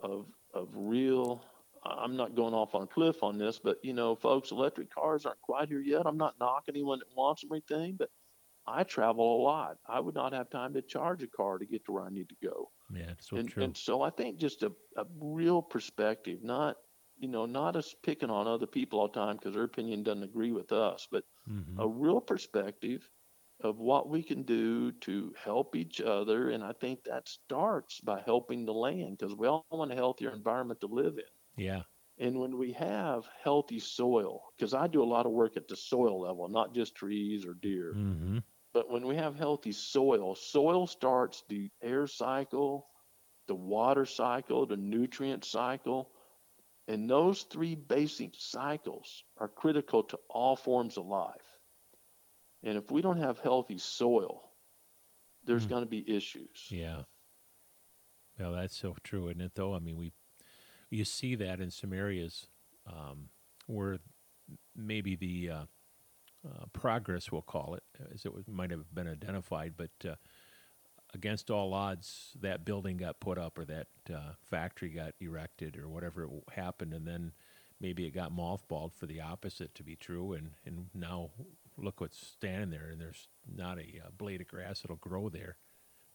of 0.00 0.26
of 0.54 0.70
real. 0.76 1.44
I'm 1.98 2.16
not 2.16 2.34
going 2.34 2.54
off 2.54 2.74
on 2.74 2.82
a 2.82 2.86
cliff 2.86 3.22
on 3.22 3.38
this, 3.38 3.58
but 3.58 3.78
you 3.82 3.92
know, 3.92 4.14
folks, 4.14 4.50
electric 4.50 4.94
cars 4.94 5.26
aren't 5.26 5.40
quite 5.42 5.68
here 5.68 5.80
yet. 5.80 6.06
I'm 6.06 6.16
not 6.16 6.34
knocking 6.40 6.74
anyone 6.74 6.98
that 6.98 7.16
wants 7.16 7.42
them 7.42 7.52
or 7.52 7.56
anything, 7.56 7.96
but 7.98 8.10
I 8.66 8.82
travel 8.82 9.40
a 9.40 9.42
lot. 9.42 9.78
I 9.86 10.00
would 10.00 10.14
not 10.14 10.32
have 10.32 10.50
time 10.50 10.74
to 10.74 10.82
charge 10.82 11.22
a 11.22 11.26
car 11.26 11.58
to 11.58 11.66
get 11.66 11.84
to 11.86 11.92
where 11.92 12.04
I 12.04 12.10
need 12.10 12.28
to 12.28 12.36
go. 12.42 12.70
yeah, 12.92 13.12
so 13.20 13.36
and, 13.36 13.48
true. 13.48 13.62
and 13.62 13.76
so 13.76 14.02
I 14.02 14.10
think 14.10 14.38
just 14.38 14.62
a, 14.62 14.72
a 14.96 15.06
real 15.20 15.62
perspective, 15.62 16.42
not 16.42 16.76
you 17.20 17.28
know, 17.28 17.46
not 17.46 17.76
us 17.76 17.94
picking 18.04 18.30
on 18.30 18.46
other 18.46 18.66
people 18.66 19.00
all 19.00 19.08
the 19.08 19.14
time 19.14 19.36
because 19.36 19.54
their 19.54 19.64
opinion 19.64 20.02
doesn't 20.02 20.22
agree 20.22 20.52
with 20.52 20.72
us, 20.72 21.08
but 21.10 21.24
mm-hmm. 21.50 21.80
a 21.80 21.86
real 21.86 22.20
perspective 22.20 23.08
of 23.62 23.78
what 23.78 24.08
we 24.08 24.22
can 24.22 24.42
do 24.44 24.92
to 24.92 25.34
help 25.42 25.74
each 25.74 26.00
other. 26.00 26.50
And 26.50 26.62
I 26.62 26.72
think 26.80 27.02
that 27.04 27.28
starts 27.28 28.00
by 28.00 28.22
helping 28.24 28.64
the 28.64 28.72
land 28.72 29.18
because 29.18 29.34
we 29.34 29.48
all 29.48 29.66
want 29.70 29.92
a 29.92 29.96
healthier 29.96 30.30
environment 30.30 30.80
to 30.82 30.86
live 30.86 31.14
in. 31.14 31.24
Yeah. 31.58 31.82
And 32.18 32.38
when 32.40 32.56
we 32.58 32.72
have 32.72 33.28
healthy 33.42 33.78
soil, 33.78 34.40
because 34.56 34.74
I 34.74 34.86
do 34.88 35.02
a 35.02 35.12
lot 35.14 35.26
of 35.26 35.32
work 35.32 35.56
at 35.56 35.68
the 35.68 35.76
soil 35.76 36.20
level, 36.20 36.48
not 36.48 36.74
just 36.74 36.94
trees 36.94 37.44
or 37.46 37.54
deer, 37.54 37.92
Mm-hmm. 37.94 38.38
but 38.72 38.90
when 38.90 39.06
we 39.06 39.16
have 39.16 39.36
healthy 39.36 39.72
soil, 39.72 40.34
soil 40.34 40.86
starts 40.86 41.44
the 41.48 41.70
air 41.82 42.06
cycle, 42.06 42.88
the 43.46 43.54
water 43.54 44.04
cycle, 44.04 44.66
the 44.66 44.76
nutrient 44.76 45.44
cycle. 45.44 46.10
And 46.88 47.08
those 47.08 47.42
three 47.42 47.74
basic 47.74 48.30
cycles 48.34 49.22
are 49.36 49.48
critical 49.48 50.02
to 50.04 50.18
all 50.30 50.56
forms 50.56 50.96
of 50.96 51.06
life. 51.06 51.58
And 52.62 52.76
if 52.78 52.90
we 52.90 53.02
don't 53.02 53.18
have 53.18 53.38
healthy 53.38 53.78
soil, 53.78 54.50
there's 55.44 55.64
Hmm. 55.64 55.70
going 55.70 55.82
to 55.84 55.88
be 55.90 56.08
issues. 56.16 56.66
Yeah. 56.70 57.02
Well, 58.38 58.52
that's 58.52 58.76
so 58.76 58.96
true, 59.02 59.28
isn't 59.28 59.40
it? 59.40 59.54
Though 59.54 59.74
I 59.74 59.80
mean, 59.80 59.96
we 59.96 60.12
you 60.90 61.04
see 61.04 61.34
that 61.34 61.60
in 61.60 61.70
some 61.70 61.92
areas 61.92 62.46
um, 62.86 63.28
where 63.66 63.98
maybe 64.74 65.14
the 65.14 65.50
uh, 65.50 65.64
uh, 66.46 66.64
progress, 66.72 67.30
we'll 67.30 67.42
call 67.42 67.74
it, 67.74 67.82
as 68.14 68.24
it 68.24 68.32
was, 68.32 68.44
might 68.48 68.70
have 68.70 68.94
been 68.94 69.08
identified, 69.08 69.74
but 69.76 69.90
uh, 70.08 70.14
against 71.14 71.50
all 71.50 71.74
odds, 71.74 72.32
that 72.40 72.64
building 72.64 72.96
got 72.96 73.20
put 73.20 73.38
up 73.38 73.58
or 73.58 73.64
that 73.64 73.88
uh, 74.12 74.32
factory 74.42 74.90
got 74.90 75.14
erected 75.20 75.76
or 75.76 75.88
whatever 75.88 76.28
happened, 76.52 76.94
and 76.94 77.06
then 77.06 77.32
maybe 77.80 78.06
it 78.06 78.14
got 78.14 78.32
mothballed 78.32 78.92
for 78.94 79.06
the 79.06 79.20
opposite 79.20 79.74
to 79.74 79.82
be 79.82 79.96
true, 79.96 80.32
and 80.32 80.50
and 80.64 80.86
now 80.94 81.30
look 81.76 82.00
what's 82.00 82.18
standing 82.18 82.70
there, 82.70 82.88
and 82.90 83.00
there's 83.00 83.28
not 83.52 83.78
a 83.78 84.00
uh, 84.04 84.10
blade 84.16 84.40
of 84.40 84.48
grass 84.48 84.80
that'll 84.80 84.96
grow 84.96 85.28
there. 85.28 85.56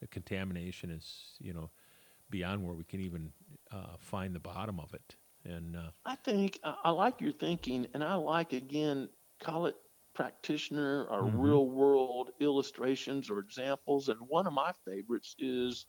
The 0.02 0.08
contamination 0.08 0.90
is, 0.92 1.36
you 1.40 1.54
know, 1.54 1.70
beyond 2.34 2.74
where 2.74 2.82
we 2.82 2.92
can 2.92 3.06
even 3.12 3.40
uh, 3.72 4.02
find 4.02 4.44
the 4.44 4.50
bottom 4.54 4.82
of 4.82 5.00
it, 5.02 5.24
and 5.46 5.78
uh, 5.78 6.00
I 6.06 6.16
think 6.16 6.60
I, 6.64 6.92
like 6.92 7.22
your 7.22 7.34
thinking, 7.34 7.88
and 7.94 8.04
I 8.04 8.16
like 8.16 8.54
again 8.54 9.10
call 9.42 9.68
it 9.68 9.76
practitioner 10.16 11.06
or 11.10 11.28
Mhm. 11.28 11.44
real 11.44 11.68
world 11.70 12.32
illustrations 12.40 13.30
or 13.30 13.40
examples. 13.40 14.10
And 14.10 14.20
one 14.30 14.48
of 14.48 14.54
my 14.54 14.74
favorites 14.86 15.36
is, 15.40 15.88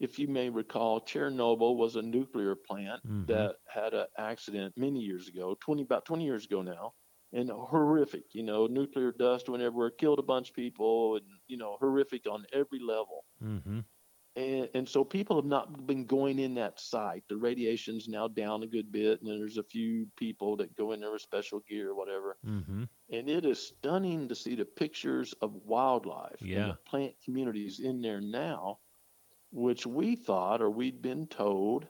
if 0.00 0.18
you 0.18 0.28
may 0.28 0.50
recall, 0.50 1.00
Chernobyl 1.00 1.76
was 1.76 1.96
a 1.96 2.02
nuclear 2.02 2.54
plant 2.56 3.02
Mhm. 3.04 3.26
that 3.26 3.56
had 3.68 3.94
an 3.94 4.06
accident 4.18 4.76
many 4.76 5.00
years 5.00 5.28
ago, 5.28 5.54
twenty 5.60 5.82
about 5.82 6.04
twenty 6.06 6.24
years 6.24 6.46
ago 6.46 6.62
now, 6.62 6.94
and 7.32 7.50
horrific. 7.50 8.34
You 8.34 8.44
know, 8.44 8.66
nuclear 8.66 9.12
dust 9.12 9.48
went 9.48 9.62
everywhere, 9.62 9.90
killed 9.90 10.20
a 10.20 10.22
bunch 10.22 10.50
of 10.50 10.56
people, 10.56 11.16
and 11.16 11.26
you 11.48 11.56
know, 11.58 11.76
horrific 11.80 12.26
on 12.28 12.46
every 12.52 12.80
level. 12.80 13.24
mm-hmm. 13.42 13.80
And, 14.36 14.68
and 14.74 14.88
so 14.88 15.02
people 15.02 15.36
have 15.36 15.46
not 15.46 15.86
been 15.86 16.04
going 16.04 16.38
in 16.38 16.54
that 16.56 16.78
site. 16.78 17.24
The 17.28 17.38
radiation's 17.38 18.06
now 18.06 18.28
down 18.28 18.62
a 18.62 18.66
good 18.66 18.92
bit, 18.92 19.20
and 19.20 19.30
then 19.30 19.38
there's 19.38 19.56
a 19.56 19.62
few 19.64 20.06
people 20.16 20.56
that 20.58 20.76
go 20.76 20.92
in 20.92 21.00
there 21.00 21.10
with 21.10 21.22
special 21.22 21.60
gear 21.60 21.90
or 21.90 21.94
whatever. 21.94 22.36
Mm-hmm. 22.46 22.84
And 23.10 23.30
it 23.30 23.46
is 23.46 23.68
stunning 23.68 24.28
to 24.28 24.34
see 24.34 24.54
the 24.54 24.66
pictures 24.66 25.32
of 25.40 25.54
wildlife 25.54 26.40
and 26.40 26.70
the 26.70 26.78
plant 26.84 27.14
communities 27.24 27.80
in 27.80 28.02
there 28.02 28.20
now, 28.20 28.78
which 29.52 29.86
we 29.86 30.16
thought 30.16 30.60
or 30.60 30.68
we'd 30.70 31.00
been 31.00 31.26
told 31.28 31.88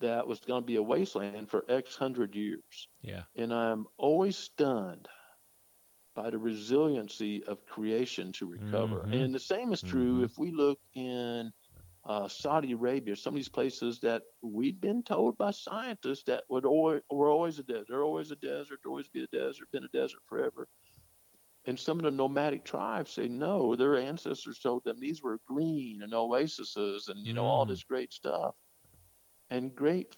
that 0.00 0.26
was 0.26 0.40
going 0.40 0.62
to 0.62 0.66
be 0.66 0.76
a 0.76 0.82
wasteland 0.82 1.50
for 1.50 1.64
X 1.68 1.96
hundred 1.96 2.34
years. 2.34 2.88
yeah, 3.02 3.22
And 3.36 3.52
I'm 3.52 3.86
always 3.98 4.36
stunned 4.36 5.06
by 6.14 6.30
the 6.30 6.38
resiliency 6.38 7.42
of 7.44 7.66
creation 7.66 8.32
to 8.32 8.46
recover. 8.46 9.04
Mhm. 9.06 9.24
And 9.24 9.34
the 9.34 9.38
same 9.40 9.72
is 9.72 9.82
true 9.82 10.20
Mhm. 10.20 10.24
if 10.24 10.38
we 10.38 10.50
look 10.52 10.78
in 10.94 11.52
uh, 12.06 12.28
Saudi 12.28 12.72
Arabia, 12.72 13.16
some 13.16 13.34
of 13.34 13.36
these 13.36 13.48
places 13.48 14.00
that 14.00 14.22
we'd 14.42 14.80
been 14.80 15.02
told 15.02 15.36
by 15.38 15.50
scientists 15.50 16.24
that 16.24 16.44
would 16.48 16.64
always, 16.66 17.02
were 17.10 17.30
always 17.30 17.58
a 17.58 17.62
desert, 17.62 17.86
they're 17.88 18.04
always 18.04 18.30
a 18.30 18.36
desert, 18.36 18.80
always 18.86 19.08
be 19.08 19.22
a 19.24 19.26
desert, 19.28 19.70
been 19.72 19.84
a 19.84 19.88
desert 19.88 20.20
forever. 20.26 20.68
And 21.66 21.78
some 21.78 21.98
of 21.98 22.04
the 22.04 22.10
nomadic 22.10 22.64
tribes 22.64 23.10
say 23.12 23.28
no, 23.28 23.74
their 23.76 23.96
ancestors 23.96 24.58
told 24.58 24.84
them 24.84 24.98
these 24.98 25.22
were 25.22 25.38
green 25.46 26.02
and 26.02 26.14
oases 26.14 27.08
and 27.08 27.26
you 27.26 27.32
know 27.34 27.44
all 27.44 27.66
Mm. 27.66 27.68
this 27.68 27.84
great 27.84 28.12
stuff. 28.12 28.54
And 29.50 29.74
great 29.74 30.16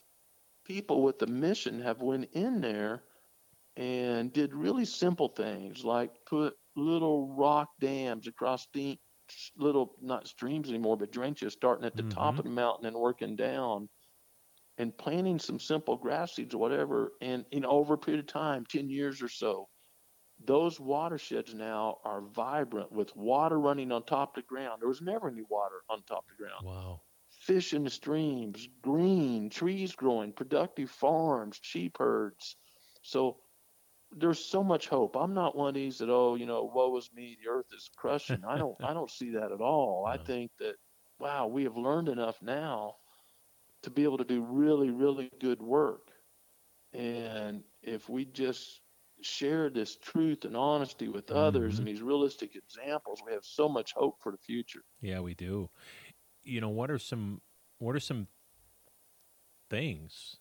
people 0.64 1.02
with 1.02 1.18
the 1.18 1.26
mission 1.26 1.80
have 1.80 2.02
went 2.02 2.30
in 2.32 2.60
there 2.60 3.04
and 3.76 4.32
did 4.32 4.54
really 4.54 4.84
simple 4.84 5.28
things 5.28 5.84
like 5.84 6.12
put 6.26 6.54
little 6.76 7.34
rock 7.34 7.68
dams 7.80 8.26
across 8.26 8.66
the 8.72 8.98
little 9.56 9.96
not 10.00 10.28
streams 10.28 10.68
anymore 10.68 10.96
but 10.96 11.12
drenches 11.12 11.52
starting 11.54 11.84
at 11.86 11.96
the 11.96 12.02
top 12.04 12.38
Mhm. 12.38 12.40
of 12.40 12.44
the 12.44 12.50
mountain 12.50 12.86
and 12.86 12.96
working 12.96 13.36
down 13.36 13.88
and 14.78 14.96
planting 14.96 15.38
some 15.38 15.58
simple 15.60 15.96
grass 15.96 16.34
seeds 16.34 16.54
or 16.54 16.58
whatever 16.58 17.12
and 17.20 17.46
you 17.52 17.60
know 17.60 17.70
over 17.70 17.94
a 17.94 17.98
period 17.98 18.20
of 18.20 18.26
time 18.26 18.64
10 18.66 18.90
years 18.90 19.22
or 19.22 19.28
so 19.28 19.68
those 20.38 20.80
watersheds 20.80 21.54
now 21.54 21.98
are 22.04 22.22
vibrant 22.22 22.92
with 22.92 23.14
water 23.16 23.60
running 23.60 23.92
on 23.92 24.04
top 24.04 24.36
of 24.36 24.42
the 24.42 24.46
ground 24.46 24.80
there 24.82 24.88
was 24.88 25.02
never 25.02 25.28
any 25.28 25.42
water 25.42 25.82
on 25.90 26.02
top 26.04 26.24
of 26.30 26.36
the 26.36 26.42
ground 26.44 26.60
wow, 26.60 27.02
fish 27.30 27.72
in 27.72 27.84
the 27.84 27.90
streams, 27.90 28.68
green, 28.82 29.48
trees 29.50 29.94
growing, 29.94 30.32
productive 30.32 30.90
farms, 30.90 31.58
sheep 31.62 31.98
herds. 31.98 32.56
So 33.02 33.42
there's 34.16 34.44
so 34.44 34.64
much 34.64 34.88
hope. 34.88 35.16
I'm 35.16 35.34
not 35.34 35.56
one 35.56 35.68
of 35.70 35.74
these 35.74 35.98
that, 35.98 36.10
oh, 36.10 36.34
you 36.36 36.46
know, 36.46 36.64
woe 36.64 36.96
is 36.98 37.12
me, 37.12 37.36
the 37.42 37.48
earth 37.50 37.68
is 37.72 37.90
crushing. 37.96 38.44
I 38.44 38.58
don't 38.58 38.76
I 38.82 38.94
don't 38.94 39.10
see 39.10 39.30
that 39.32 39.52
at 39.52 39.60
all. 39.62 40.06
I 40.06 40.18
think 40.18 40.52
that 40.58 40.76
wow, 41.18 41.46
we 41.48 41.64
have 41.64 41.76
learned 41.76 42.08
enough 42.08 42.42
now 42.42 42.96
to 43.82 43.90
be 43.90 44.04
able 44.04 44.18
to 44.18 44.24
do 44.24 44.42
really, 44.42 44.90
really 44.90 45.30
good 45.40 45.62
work. 45.62 46.12
And 46.92 47.64
if 47.82 48.08
we 48.08 48.24
just 48.26 48.82
share 49.22 49.70
this 49.70 49.96
truth 49.98 50.44
and 50.44 50.56
honesty 50.56 51.08
with 51.08 51.30
others 51.32 51.78
Mhm. 51.78 51.80
and 51.80 51.88
these 51.88 52.02
realistic 52.02 52.56
examples, 52.56 53.22
we 53.26 53.32
have 53.32 53.44
so 53.44 53.68
much 53.68 53.92
hope 53.94 54.16
for 54.22 54.32
the 54.32 54.38
future. 54.38 54.82
Yeah, 55.00 55.20
we 55.20 55.34
do. 55.34 55.70
You 56.42 56.60
know, 56.60 56.70
what 56.70 56.90
are 56.90 56.98
some 56.98 57.42
what 57.78 57.96
are 57.96 58.00
some 58.00 58.28
things, 59.70 60.36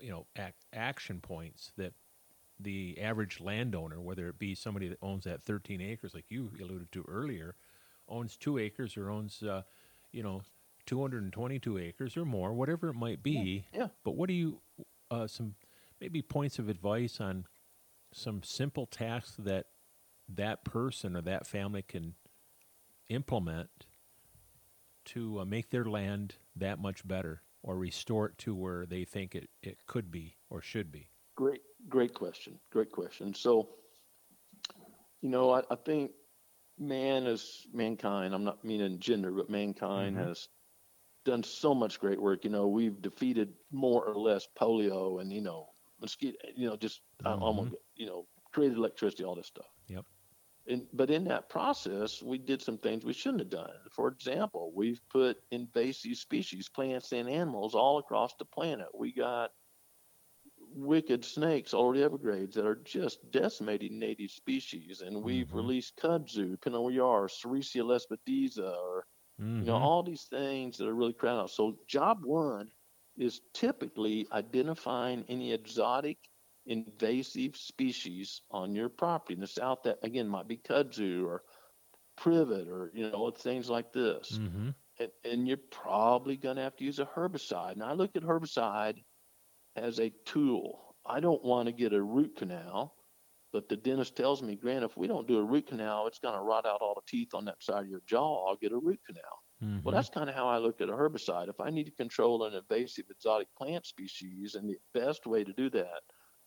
you 0.00 0.10
know, 0.10 0.26
ac- 0.36 0.54
action 0.72 1.20
points 1.20 1.72
that 1.76 1.94
the 2.60 2.98
average 3.00 3.40
landowner, 3.40 4.00
whether 4.00 4.28
it 4.28 4.38
be 4.38 4.54
somebody 4.54 4.88
that 4.88 4.98
owns 5.02 5.24
that 5.24 5.42
13 5.42 5.80
acres, 5.80 6.14
like 6.14 6.26
you 6.28 6.50
alluded 6.60 6.90
to 6.92 7.04
earlier, 7.08 7.56
owns 8.08 8.36
two 8.36 8.58
acres 8.58 8.96
or 8.96 9.10
owns, 9.10 9.42
uh, 9.42 9.62
you 10.12 10.22
know, 10.22 10.42
222 10.86 11.78
acres 11.78 12.16
or 12.16 12.24
more, 12.24 12.52
whatever 12.52 12.88
it 12.88 12.94
might 12.94 13.22
be. 13.22 13.66
yeah. 13.72 13.88
But 14.04 14.16
what 14.16 14.28
do 14.28 14.34
you, 14.34 14.60
uh, 15.10 15.26
some 15.26 15.54
maybe 16.00 16.22
points 16.22 16.58
of 16.58 16.68
advice 16.68 17.20
on 17.20 17.46
some 18.12 18.42
simple 18.42 18.86
tasks 18.86 19.34
that 19.38 19.66
that 20.28 20.64
person 20.64 21.16
or 21.16 21.22
that 21.22 21.46
family 21.46 21.82
can 21.82 22.14
implement 23.08 23.68
to 25.04 25.40
uh, 25.40 25.44
make 25.44 25.70
their 25.70 25.84
land 25.84 26.36
that 26.56 26.78
much 26.78 27.06
better 27.06 27.42
or 27.62 27.76
restore 27.76 28.26
it 28.26 28.38
to 28.38 28.54
where 28.54 28.86
they 28.86 29.04
think 29.04 29.34
it, 29.34 29.48
it 29.62 29.78
could 29.86 30.10
be 30.10 30.36
or 30.50 30.60
should 30.60 30.92
be? 30.92 31.08
Great, 31.34 31.62
great 31.88 32.14
question. 32.14 32.58
Great 32.70 32.90
question. 32.90 33.34
So, 33.34 33.68
you 35.20 35.28
know, 35.28 35.50
I, 35.50 35.62
I 35.70 35.76
think 35.76 36.12
man 36.78 37.26
is 37.26 37.66
mankind. 37.72 38.34
I'm 38.34 38.44
not 38.44 38.64
meaning 38.64 38.98
gender, 39.00 39.32
but 39.32 39.50
mankind 39.50 40.16
Mhm. 40.16 40.18
has 40.18 40.48
done 41.24 41.42
so 41.42 41.74
much 41.74 42.00
great 42.00 42.20
work. 42.20 42.44
You 42.44 42.50
know, 42.50 42.68
we've 42.68 43.00
defeated 43.00 43.54
more 43.70 44.04
or 44.04 44.14
less 44.14 44.48
polio 44.58 45.20
and, 45.20 45.32
you 45.32 45.40
know, 45.40 45.68
mosquito, 46.00 46.36
you 46.56 46.68
know, 46.68 46.76
just 46.76 47.02
I 47.24 47.32
Mhm. 47.32 47.40
almost, 47.40 47.74
you 47.94 48.06
know, 48.06 48.26
created 48.52 48.76
electricity, 48.78 49.24
all 49.24 49.34
this 49.36 49.46
stuff. 49.46 49.66
Yep. 49.88 50.06
And, 50.66 50.86
but 50.92 51.10
in 51.10 51.24
that 51.24 51.48
process, 51.48 52.22
we 52.22 52.38
did 52.38 52.62
some 52.62 52.78
things 52.78 53.04
we 53.04 53.12
shouldn't 53.12 53.40
have 53.40 53.50
done. 53.50 53.70
For 53.92 54.08
example, 54.08 54.72
we've 54.74 55.00
put 55.10 55.36
invasive 55.50 56.16
species, 56.16 56.68
plants 56.68 57.12
and 57.12 57.28
animals 57.28 57.74
all 57.74 57.98
across 57.98 58.34
the 58.36 58.44
planet. 58.44 58.88
We 58.94 59.12
got 59.12 59.50
wicked 60.74 61.24
snakes, 61.24 61.74
already 61.74 62.02
Everglades, 62.02 62.54
that 62.56 62.66
are 62.66 62.76
just 62.76 63.30
decimating 63.30 63.98
native 63.98 64.30
species. 64.30 65.00
And 65.02 65.22
we've 65.22 65.52
Mhm. 65.52 65.54
released 65.54 65.96
kudzu, 65.98 66.56
where 66.82 66.92
you 66.92 67.04
are, 67.04 67.26
Sericea 67.26 67.84
or 68.58 69.06
Mm-hmm. 69.40 69.60
you 69.60 69.66
know, 69.66 69.76
all 69.76 70.02
these 70.02 70.24
things 70.24 70.78
that 70.78 70.88
are 70.88 70.94
really 70.94 71.12
crowded 71.14 71.42
out. 71.42 71.50
So 71.50 71.78
job 71.86 72.24
one 72.24 72.70
is 73.16 73.40
typically 73.54 74.26
identifying 74.32 75.24
any 75.28 75.52
exotic 75.52 76.18
invasive 76.66 77.56
species 77.56 78.42
on 78.50 78.74
your 78.74 78.88
property. 78.88 79.34
In 79.34 79.40
the 79.40 79.46
south, 79.46 79.82
that 79.84 79.98
again 80.02 80.28
might 80.28 80.48
be 80.48 80.58
kudzu 80.58 81.26
or 81.26 81.42
privet 82.16 82.68
or 82.68 82.90
you 82.94 83.10
know 83.10 83.30
things 83.30 83.70
like 83.70 83.92
this. 83.92 84.40
mm-hmm. 84.40 84.70
And, 84.98 85.10
and 85.24 85.48
you're 85.48 85.56
probably 85.70 86.36
going 86.36 86.56
to 86.56 86.62
have 86.62 86.76
to 86.76 86.84
use 86.84 86.98
a 87.00 87.06
herbicide. 87.06 87.72
And 87.72 87.82
I 87.82 87.92
look 87.92 88.16
at 88.16 88.22
herbicide 88.22 89.04
as 89.76 90.00
a 90.00 90.10
tool. 90.24 90.94
I 91.06 91.20
don't 91.20 91.42
want 91.44 91.66
to 91.66 91.72
get 91.72 91.92
a 91.92 92.02
root 92.02 92.36
canal, 92.36 92.94
but 93.52 93.68
the 93.68 93.76
dentist 93.76 94.16
tells 94.16 94.42
me, 94.42 94.56
Grant, 94.56 94.84
if 94.84 94.96
we 94.96 95.06
don't 95.06 95.28
do 95.28 95.38
a 95.38 95.44
root 95.44 95.66
canal, 95.68 96.06
it's 96.06 96.18
going 96.18 96.34
to 96.34 96.40
rot 96.40 96.66
out 96.66 96.80
all 96.80 96.94
the 96.94 97.02
teeth 97.06 97.34
on 97.34 97.44
that 97.44 97.62
side 97.62 97.82
of 97.84 97.88
your 97.88 98.02
jaw. 98.06 98.48
I'll 98.48 98.56
get 98.56 98.72
a 98.72 98.78
root 98.78 99.00
canal. 99.06 99.22
Mm-hmm. 99.62 99.84
Well, 99.84 99.94
that's 99.94 100.08
kind 100.10 100.28
of 100.28 100.34
how 100.34 100.48
I 100.48 100.58
look 100.58 100.80
at 100.80 100.88
a 100.88 100.92
herbicide. 100.92 101.48
If 101.48 101.60
I 101.60 101.70
need 101.70 101.84
to 101.84 101.92
control 101.92 102.44
an 102.44 102.54
invasive 102.54 103.06
exotic 103.10 103.48
plant 103.56 103.86
species, 103.86 104.54
and 104.54 104.68
the 104.68 104.76
best 104.98 105.26
way 105.26 105.44
to 105.44 105.52
do 105.52 105.70
that 105.70 106.00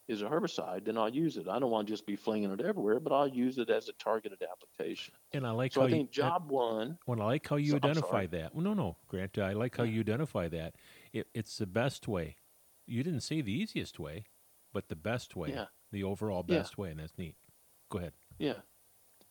is 0.08 0.22
a 0.22 0.26
herbicide, 0.26 0.86
then 0.86 0.98
I'll 0.98 1.10
use 1.14 1.36
it. 1.38 1.48
I 1.50 1.60
don't 1.60 1.70
want 1.72 1.88
to 1.88 1.94
just 1.94 2.06
be 2.06 2.16
flinging 2.16 2.52
it 2.52 2.62
everywhere, 2.62 3.00
but 3.00 3.12
I'll 3.14 3.28
use 3.28 3.58
it 3.58 3.70
as 3.70 3.90
a 3.90 3.94
targeted 3.94 4.40
application. 4.42 5.14
and 5.34 5.46
I 5.46 5.52
like 5.52 5.74
So 5.74 5.82
how 5.82 5.88
I 5.88 5.92
think 5.92 6.16
you, 6.16 6.24
job 6.24 6.50
one, 6.50 6.98
Well, 7.08 7.22
I 7.22 7.26
like 7.26 7.48
how 7.48 7.58
you 7.58 7.72
So- 7.72 7.78
identify 7.78 8.26
that. 8.28 8.56
Well, 8.56 8.64
no, 8.64 8.74
no, 8.74 8.98
Grant. 9.08 9.38
I 9.38 9.54
like 9.54 9.76
how 9.78 9.84
Yeah. 9.84 9.92
you 9.94 10.00
identify 10.02 10.48
that. 10.50 10.76
It, 11.14 11.28
it's 11.34 11.58
the 11.58 11.68
best 11.68 12.08
way. 12.08 12.38
You 12.88 13.04
didn't 13.04 13.22
say 13.22 13.42
the 13.42 13.54
easiest 13.54 14.00
way, 14.00 14.26
but 14.74 14.90
the 14.90 14.96
best 14.96 15.36
way. 15.36 15.52
Yeah. 15.52 15.66
The 15.92 16.04
overall 16.04 16.44
Yeah. 16.48 16.60
best 16.60 16.78
way, 16.78 16.92
and 16.92 17.00
that's 17.00 17.18
neat. 17.18 17.36
Go 17.90 18.00
ahead. 18.00 18.14
yeah. 18.40 18.62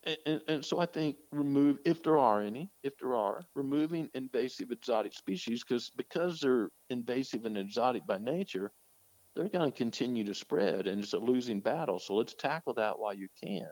And, 0.03 0.17
and, 0.25 0.41
and 0.47 0.65
so 0.65 0.79
I 0.79 0.85
think 0.85 1.17
remove, 1.31 1.79
if 1.85 2.03
there 2.03 2.17
are 2.17 2.41
any, 2.41 2.71
if 2.83 2.97
there 2.99 3.15
are, 3.15 3.45
removing 3.55 4.09
invasive 4.13 4.71
exotic 4.71 5.13
species, 5.13 5.63
because 5.63 5.89
because 5.91 6.39
they're 6.39 6.69
invasive 6.89 7.45
and 7.45 7.57
exotic 7.57 8.05
by 8.07 8.17
nature, 8.17 8.71
they're 9.35 9.49
going 9.49 9.71
to 9.71 9.77
continue 9.77 10.23
to 10.25 10.35
spread, 10.35 10.87
and 10.87 11.03
it's 11.03 11.13
a 11.13 11.19
losing 11.19 11.61
battle. 11.61 11.99
So 11.99 12.15
let's 12.15 12.33
tackle 12.35 12.73
that 12.75 12.99
while 12.99 13.13
you 13.13 13.27
can, 13.43 13.69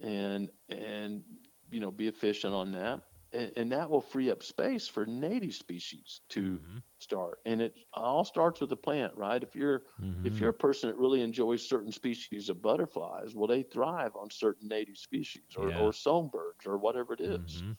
and 0.00 0.50
and 0.68 1.24
you 1.70 1.80
know 1.80 1.90
be 1.90 2.08
efficient 2.08 2.54
on 2.54 2.72
that, 2.72 3.00
and, 3.32 3.52
and 3.56 3.72
that 3.72 3.90
will 3.90 4.00
free 4.00 4.30
up 4.30 4.42
space 4.42 4.88
for 4.88 5.06
native 5.06 5.54
species 5.54 6.20
to 6.30 6.60
Mhm. 6.60 6.82
start. 6.98 7.40
And 7.46 7.60
it 7.62 7.78
all 7.92 8.24
starts 8.24 8.60
with 8.60 8.70
the 8.70 8.76
plant, 8.76 9.16
right? 9.16 9.42
If 9.42 9.54
you're 9.56 9.84
if 10.24 10.38
Mhm. 10.38 10.42
you're 10.42 10.50
a 10.50 10.54
person 10.54 10.88
that 10.88 10.96
really 10.96 11.20
enjoys 11.20 11.68
certain 11.68 11.90
species 11.90 12.48
of 12.48 12.62
butterflies, 12.62 13.34
well, 13.34 13.48
they 13.48 13.64
thrive 13.64 14.14
on 14.14 14.30
certain 14.30 14.68
native 14.68 14.96
species 14.96 15.56
or, 15.56 15.72
Yeah. 15.72 15.76
or 15.76 15.92
songbirds 15.92 16.64
or 16.64 16.78
whatever 16.78 17.12
it 17.12 17.20
is. 17.20 17.64
Mhm. 17.64 17.76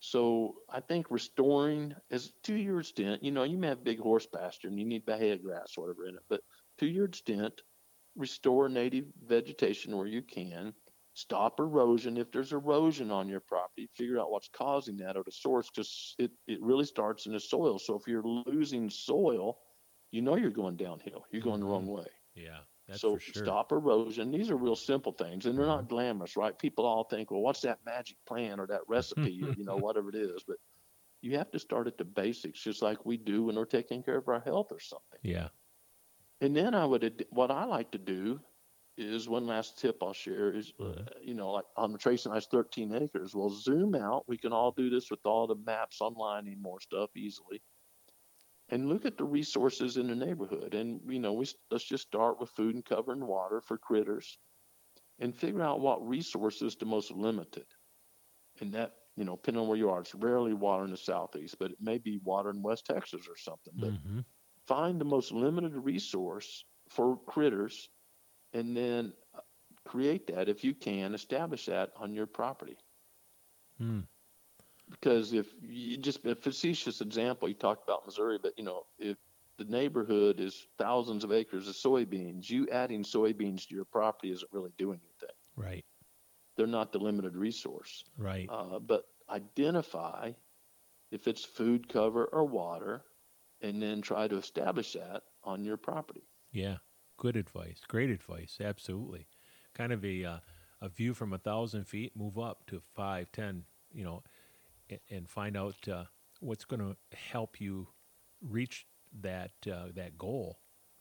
So 0.00 0.62
I 0.70 0.80
think 0.80 1.10
restoring 1.10 1.94
is 2.10 2.32
to 2.44 2.54
your 2.54 2.80
extent, 2.80 3.22
you 3.22 3.30
know, 3.30 3.42
you 3.42 3.58
may 3.58 3.68
have 3.68 3.84
big 3.84 3.98
horse 3.98 4.26
pasture 4.26 4.68
and 4.68 4.78
you 4.78 4.86
need 4.86 5.04
bahia 5.04 5.36
grass 5.38 5.76
or 5.76 5.82
whatever 5.82 6.06
in 6.06 6.16
it, 6.16 6.22
but 6.28 6.42
to 6.78 6.86
your 6.86 7.04
extent, 7.06 7.62
restore 8.14 8.68
native 8.70 9.12
vegetation 9.16 9.96
where 9.96 10.06
you 10.06 10.22
can. 10.22 10.74
Stop 11.16 11.60
erosion. 11.60 12.18
If 12.18 12.30
there's 12.30 12.52
erosion 12.52 13.10
on 13.10 13.26
your 13.26 13.40
property, 13.40 13.88
figure 13.94 14.20
out 14.20 14.30
what's 14.30 14.50
causing 14.54 14.98
that 14.98 15.16
or 15.16 15.22
the 15.24 15.32
source 15.32 15.70
because 15.74 16.14
it, 16.18 16.30
it 16.46 16.60
really 16.60 16.84
starts 16.84 17.24
in 17.24 17.32
the 17.32 17.40
soil. 17.40 17.78
So 17.78 17.94
if 17.94 18.02
you're 18.06 18.22
losing 18.22 18.90
soil, 18.90 19.56
you 20.10 20.20
know 20.20 20.36
you're 20.36 20.50
going 20.50 20.76
downhill. 20.76 21.24
You're 21.32 21.40
going 21.40 21.60
the 21.60 21.66
wrong 21.66 21.84
mm-hmm. 21.84 22.00
way. 22.00 22.06
Yeah, 22.34 22.58
that's 22.86 23.00
so 23.00 23.14
for 23.14 23.20
sure. 23.20 23.44
stop 23.44 23.72
erosion. 23.72 24.30
These 24.30 24.50
are 24.50 24.56
real 24.56 24.76
simple 24.76 25.12
things, 25.12 25.46
and 25.46 25.58
they're 25.58 25.64
not 25.64 25.84
mm-hmm. 25.84 25.94
glamorous, 25.94 26.36
right? 26.36 26.56
People 26.58 26.84
all 26.84 27.04
think, 27.04 27.30
well, 27.30 27.40
what's 27.40 27.62
that 27.62 27.78
magic 27.86 28.18
plan 28.28 28.60
or 28.60 28.66
that 28.66 28.82
recipe, 28.86 29.42
or, 29.42 29.54
you 29.56 29.64
know, 29.64 29.76
whatever 29.78 30.10
it 30.10 30.16
is. 30.16 30.44
But 30.46 30.58
you 31.22 31.38
have 31.38 31.50
to 31.52 31.58
start 31.58 31.86
at 31.86 31.96
the 31.96 32.04
basics, 32.04 32.62
just 32.62 32.82
like 32.82 33.06
we 33.06 33.16
do 33.16 33.44
when 33.44 33.56
we're 33.56 33.64
taking 33.64 34.02
care 34.02 34.18
of 34.18 34.28
our 34.28 34.40
health 34.40 34.68
or 34.70 34.80
something. 34.80 35.20
Yeah. 35.22 35.48
And 36.42 36.54
then 36.54 36.74
I 36.74 36.84
would, 36.84 37.24
what 37.30 37.50
I 37.50 37.64
like 37.64 37.90
to 37.92 37.98
do 37.98 38.38
is 38.96 39.28
one 39.28 39.46
last 39.46 39.78
tip 39.78 40.02
I'll 40.02 40.12
share 40.12 40.52
is, 40.52 40.72
uh, 40.80 41.14
you 41.20 41.34
know, 41.34 41.52
like 41.52 41.66
on 41.76 41.92
the 41.92 41.98
Trace 41.98 42.26
and 42.26 42.34
I's 42.34 42.46
13 42.46 42.94
acres. 42.94 43.34
Well, 43.34 43.50
zoom 43.50 43.94
out. 43.94 44.28
We 44.28 44.38
can 44.38 44.52
all 44.52 44.72
do 44.72 44.90
this 44.90 45.10
with 45.10 45.20
all 45.24 45.46
the 45.46 45.56
maps 45.56 46.00
online 46.00 46.46
and 46.48 46.60
more 46.62 46.80
stuff 46.80 47.16
easily. 47.16 47.62
And 48.68 48.88
look 48.88 49.04
at 49.04 49.16
the 49.16 49.24
resources 49.24 49.96
in 49.96 50.06
the 50.06 50.14
neighborhood. 50.14 50.72
And, 50.74 51.00
you 51.10 51.18
know, 51.18 51.32
we 51.32 51.46
let's 51.70 51.84
just 51.84 52.06
start 52.06 52.38
with 52.38 52.50
food 52.50 52.74
and 52.76 52.84
cover 52.84 53.12
and 53.12 53.26
water 53.26 53.60
for 53.60 53.76
critters 53.76 54.38
and 55.18 55.36
figure 55.36 55.62
out 55.62 55.80
what 55.80 56.06
resource 56.06 56.62
is 56.62 56.76
the 56.76 56.86
most 56.86 57.10
limited. 57.12 57.66
And 58.60 58.74
that, 58.74 58.96
you 59.16 59.24
know, 59.24 59.36
depending 59.36 59.62
on 59.62 59.68
where 59.68 59.78
you 59.78 59.90
are, 59.90 60.00
it's 60.02 60.14
rarely 60.14 60.54
water 60.54 60.84
in 60.84 60.90
the 60.92 60.96
southeast, 60.98 61.58
but 61.58 61.72
it 61.72 61.80
may 61.80 61.98
be 61.98 62.18
water 62.18 62.50
in 62.50 62.62
West 62.62 62.86
Texas 62.86 63.28
or 63.28 63.36
something. 63.36 63.74
But 63.80 63.94
hmm 63.94 64.20
find 64.66 65.00
the 65.00 65.06
most 65.06 65.32
limited 65.32 65.74
resource 65.76 66.64
for 66.90 67.18
critters 67.24 67.90
and 68.56 68.76
then 68.76 69.14
uh, 69.34 69.40
create 69.86 70.26
that 70.28 70.48
if 70.48 70.64
you 70.64 70.74
can 70.74 71.14
establish 71.14 71.66
that 71.66 71.92
on 71.96 72.14
your 72.14 72.26
property 72.26 72.78
Mm. 73.80 74.06
because 74.90 75.32
if 75.32 75.54
you 75.62 75.96
just 75.98 76.24
a 76.26 76.34
facetious 76.34 77.00
example 77.00 77.48
you 77.48 77.54
talked 77.54 77.82
about 77.88 78.06
missouri 78.06 78.38
but 78.42 78.52
you 78.58 78.64
know 78.64 78.84
if 78.98 79.18
the 79.58 79.64
neighborhood 79.64 80.40
is 80.40 80.66
thousands 80.78 81.24
of 81.24 81.32
acres 81.32 81.68
of 81.68 81.74
soybeans 81.74 82.50
you 82.50 82.68
adding 82.70 83.02
soybeans 83.02 83.68
to 83.68 83.74
your 83.74 83.84
property 83.84 84.30
isn't 84.32 84.52
really 84.52 84.72
doing 84.78 85.00
anything 85.02 85.36
Right. 85.56 85.84
they're 86.56 86.66
not 86.66 86.92
the 86.92 86.98
limited 86.98 87.36
resource 87.36 88.04
Right. 88.16 88.50
uh, 88.50 88.78
but 88.80 89.04
identify 89.30 90.32
if 91.10 91.26
it's 91.28 91.44
food 91.44 91.88
cover 91.88 92.26
or 92.26 92.44
water 92.44 93.04
and 93.60 93.82
then 93.82 94.00
try 94.02 94.28
to 94.28 94.36
establish 94.36 94.92
that 94.94 95.24
on 95.44 95.64
your 95.64 95.76
property 95.76 96.28
Yeah, 96.52 96.78
good 97.16 97.36
advice. 97.36 97.80
Great 97.86 98.10
advice. 98.10 98.58
Absolutely. 98.62 99.26
Kind 99.74 99.92
of 99.92 100.04
a 100.04 100.24
uh, 100.24 100.38
a 100.80 100.88
view 100.88 101.14
from 101.14 101.32
a 101.32 101.38
thousand 101.38 101.84
feet. 101.86 102.16
Move 102.16 102.38
up 102.38 102.66
to 102.66 102.80
five, 102.80 103.30
ten. 103.32 103.64
You 103.92 104.04
know, 104.04 104.22
and, 104.88 105.00
and 105.10 105.28
find 105.28 105.56
out 105.56 105.88
uh, 105.88 106.04
what's 106.40 106.64
going 106.64 106.80
to 106.80 106.96
help 107.16 107.60
you 107.60 107.88
reach 108.40 108.86
that 109.20 109.52
uh, 109.70 109.86
that 109.94 110.18
goal, 110.18 110.58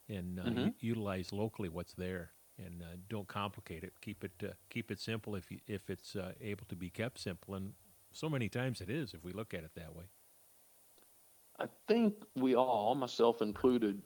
and 0.09 0.39
uh, 0.39 0.49
Mhm. 0.49 0.53
u- 0.53 0.71
utilize 0.79 1.31
locally 1.33 1.69
what's 1.69 1.93
there, 1.93 2.31
and 2.57 2.81
uh, 2.81 2.95
don't 3.09 3.27
complicate 3.27 3.83
it. 3.83 3.93
Keep 4.01 4.23
it 4.23 4.31
uh, 4.43 4.53
keep 4.69 4.91
it 4.91 4.99
simple 4.99 5.35
if 5.35 5.51
you, 5.51 5.59
if 5.67 5.89
it's 5.89 6.15
uh, 6.15 6.33
able 6.41 6.65
to 6.67 6.75
be 6.75 6.89
kept 6.89 7.19
simple, 7.19 7.55
and 7.55 7.73
so 8.11 8.29
many 8.29 8.49
times 8.49 8.81
it 8.81 8.89
is 8.89 9.13
if 9.13 9.23
we 9.23 9.31
look 9.33 9.53
at 9.53 9.63
it 9.63 9.71
that 9.75 9.95
way. 9.95 10.05
I 11.59 11.67
think 11.87 12.25
we 12.35 12.55
all, 12.55 12.95
myself 12.95 13.41
included, 13.41 14.01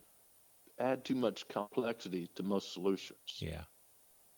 add 0.80 1.04
too 1.04 1.14
much 1.14 1.46
complexity 1.48 2.28
to 2.34 2.42
most 2.42 2.72
solutions. 2.72 3.18
Yeah. 3.38 3.62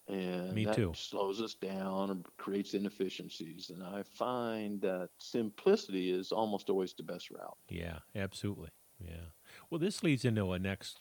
and 0.08 0.52
Me 0.52 0.64
that 0.64 0.74
too. 0.74 0.92
slows 0.94 1.40
us 1.40 1.54
down 1.54 2.10
or 2.10 2.16
creates 2.36 2.74
inefficiencies. 2.74 3.70
And 3.70 3.82
I 3.82 4.02
find 4.02 4.80
that 4.82 5.10
simplicity 5.18 6.10
is 6.10 6.32
almost 6.32 6.68
always 6.68 6.92
the 6.92 7.04
best 7.04 7.30
route. 7.30 7.56
Yeah, 7.68 7.98
absolutely. 8.14 8.70
Yeah. 8.98 9.30
Well, 9.70 9.78
this 9.78 10.02
leads 10.02 10.24
into 10.24 10.52
a 10.52 10.58
next 10.58 11.00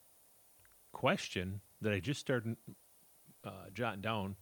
question 0.93 1.62
that 1.82 1.93
I 1.93 1.99
just 1.99 2.19
started 2.19 2.56
uh, 3.43 3.69
jotting 3.73 4.01
down 4.01 4.36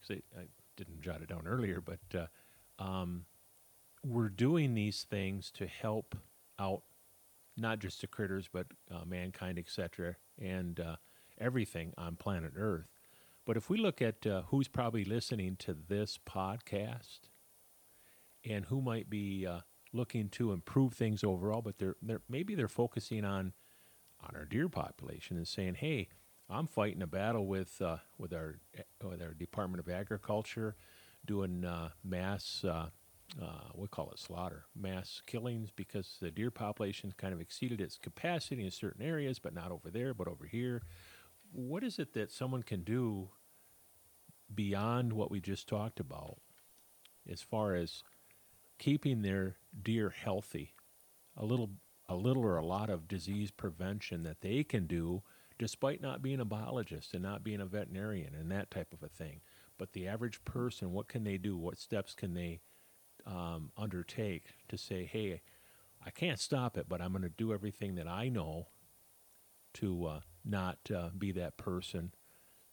because 0.00 0.22
I, 0.36 0.40
I 0.40 0.44
didn't 0.76 1.02
jot 1.02 1.22
it 1.22 1.28
down 1.28 1.46
earlier, 1.46 1.80
but 1.80 1.98
uh, 2.18 2.82
um, 2.82 3.26
we're 4.04 4.28
doing 4.28 4.74
these 4.74 5.06
things 5.08 5.50
to 5.52 5.66
help 5.66 6.16
out 6.58 6.82
not 7.56 7.80
just 7.80 8.00
the 8.00 8.06
critters, 8.06 8.48
but 8.50 8.66
uh, 8.90 9.04
mankind, 9.04 9.58
etc., 9.58 10.16
and 10.40 10.80
uh, 10.80 10.96
everything 11.38 11.92
on 11.96 12.16
planet 12.16 12.52
Earth. 12.56 12.88
But 13.44 13.56
if 13.56 13.70
we 13.70 13.78
look 13.78 14.02
at 14.02 14.26
uh, 14.26 14.42
who's 14.48 14.68
probably 14.68 15.04
listening 15.04 15.56
to 15.60 15.74
this 15.74 16.18
podcast 16.28 17.30
and 18.44 18.66
who 18.66 18.82
might 18.82 19.08
be 19.08 19.46
uh, 19.46 19.60
looking 19.92 20.28
to 20.30 20.52
improve 20.52 20.92
things 20.92 21.24
overall, 21.24 21.62
but 21.62 21.78
they're, 21.78 21.96
they're 22.02 22.20
maybe 22.28 22.54
they're 22.54 22.68
focusing 22.68 23.24
on 23.24 23.52
on 24.20 24.34
our 24.34 24.44
deer 24.44 24.68
population 24.68 25.36
and 25.36 25.48
saying, 25.48 25.76
"Hey, 25.76 26.08
I'm 26.50 26.66
fighting 26.66 27.02
a 27.02 27.06
battle 27.06 27.46
with 27.46 27.80
uh, 27.80 27.98
with 28.18 28.32
our 28.32 28.58
with 29.02 29.22
our 29.22 29.34
Department 29.34 29.80
of 29.80 29.92
Agriculture, 29.92 30.76
doing 31.24 31.64
uh, 31.64 31.90
mass 32.04 32.64
uh, 33.40 33.70
we 33.74 33.86
call 33.88 34.10
it 34.10 34.18
slaughter, 34.18 34.64
mass 34.74 35.22
killings 35.26 35.70
because 35.74 36.16
the 36.20 36.30
deer 36.30 36.50
population 36.50 37.12
kind 37.16 37.34
of 37.34 37.40
exceeded 37.40 37.80
its 37.80 37.98
capacity 37.98 38.64
in 38.64 38.70
certain 38.70 39.02
areas, 39.02 39.38
but 39.38 39.54
not 39.54 39.70
over 39.70 39.90
there, 39.90 40.14
but 40.14 40.28
over 40.28 40.46
here. 40.46 40.82
What 41.52 41.84
is 41.84 41.98
it 41.98 42.14
that 42.14 42.32
someone 42.32 42.62
can 42.62 42.82
do 42.82 43.30
beyond 44.54 45.12
what 45.12 45.30
we 45.30 45.40
just 45.40 45.68
talked 45.68 46.00
about, 46.00 46.38
as 47.30 47.42
far 47.42 47.74
as 47.74 48.02
keeping 48.78 49.22
their 49.22 49.56
deer 49.82 50.10
healthy? 50.10 50.74
A 51.36 51.44
little, 51.44 51.70
a 52.08 52.16
little 52.16 52.44
or 52.44 52.56
a 52.56 52.64
lot 52.64 52.90
of 52.90 53.08
disease 53.08 53.50
prevention 53.50 54.22
that 54.24 54.40
they 54.40 54.64
can 54.64 54.86
do, 54.86 55.22
despite 55.58 56.00
not 56.00 56.22
being 56.22 56.40
a 56.40 56.44
biologist 56.44 57.14
and 57.14 57.22
not 57.22 57.44
being 57.44 57.60
a 57.60 57.66
veterinarian 57.66 58.34
and 58.34 58.50
that 58.50 58.70
type 58.70 58.92
of 58.92 59.02
a 59.02 59.08
thing. 59.08 59.40
But 59.76 59.92
the 59.92 60.08
average 60.08 60.44
person, 60.44 60.92
what 60.92 61.08
can 61.08 61.24
they 61.24 61.36
do? 61.36 61.56
What 61.56 61.78
steps 61.78 62.14
can 62.14 62.34
they 62.34 62.60
um, 63.28 63.70
undertake 63.76 64.44
to 64.68 64.76
say, 64.78 65.04
hey, 65.04 65.40
I 66.04 66.10
can't 66.10 66.40
stop 66.40 66.76
it, 66.76 66.86
but 66.88 67.00
I'm 67.00 67.12
going 67.12 67.22
to 67.22 67.28
do 67.28 67.52
everything 67.52 67.94
that 67.96 68.08
I 68.08 68.28
know 68.28 68.68
to 69.74 70.06
uh, 70.06 70.20
not 70.44 70.78
uh, 70.94 71.10
be 71.16 71.32
that 71.32 71.56
person 71.56 72.12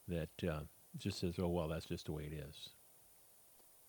that 0.08 0.30
uh, 0.50 0.62
just 0.98 1.20
says, 1.20 1.36
oh, 1.39 1.50
well, 1.50 1.68
that's 1.68 1.86
just 1.88 2.06
the 2.06 2.13
way 2.13 2.24
it 2.24 2.34
is. 2.34 2.70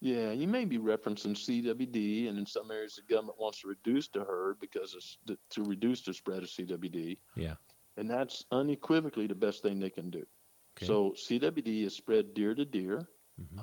Yeah, 0.00 0.32
you 0.32 0.46
may 0.46 0.64
be 0.66 0.78
referencing 0.78 1.34
CWD, 1.34 2.28
and 2.28 2.36
in 2.38 2.44
some 2.44 2.70
areas 2.70 2.96
the 2.96 3.14
government 3.14 3.38
wants 3.40 3.60
to 3.62 3.68
reduce 3.68 4.08
the 4.08 4.20
herd 4.24 4.58
because 4.60 4.94
it's 4.94 5.16
th- 5.26 5.38
to 5.50 5.62
reduce 5.64 6.02
the 6.02 6.12
spread 6.12 6.42
of 6.42 6.50
CWD, 6.50 7.16
Yeah. 7.34 7.54
and 7.96 8.10
that's 8.10 8.44
unequivocally 8.50 9.26
the 9.26 9.34
best 9.34 9.62
thing 9.62 9.78
they 9.80 9.88
can 9.90 10.10
do. 10.10 10.26
Okay. 10.76 10.86
So 10.86 11.12
CWD 11.16 11.84
is 11.84 11.96
spread 11.96 12.34
deer 12.34 12.54
to 12.54 12.64
deer. 12.66 13.08
Mhm. 13.40 13.62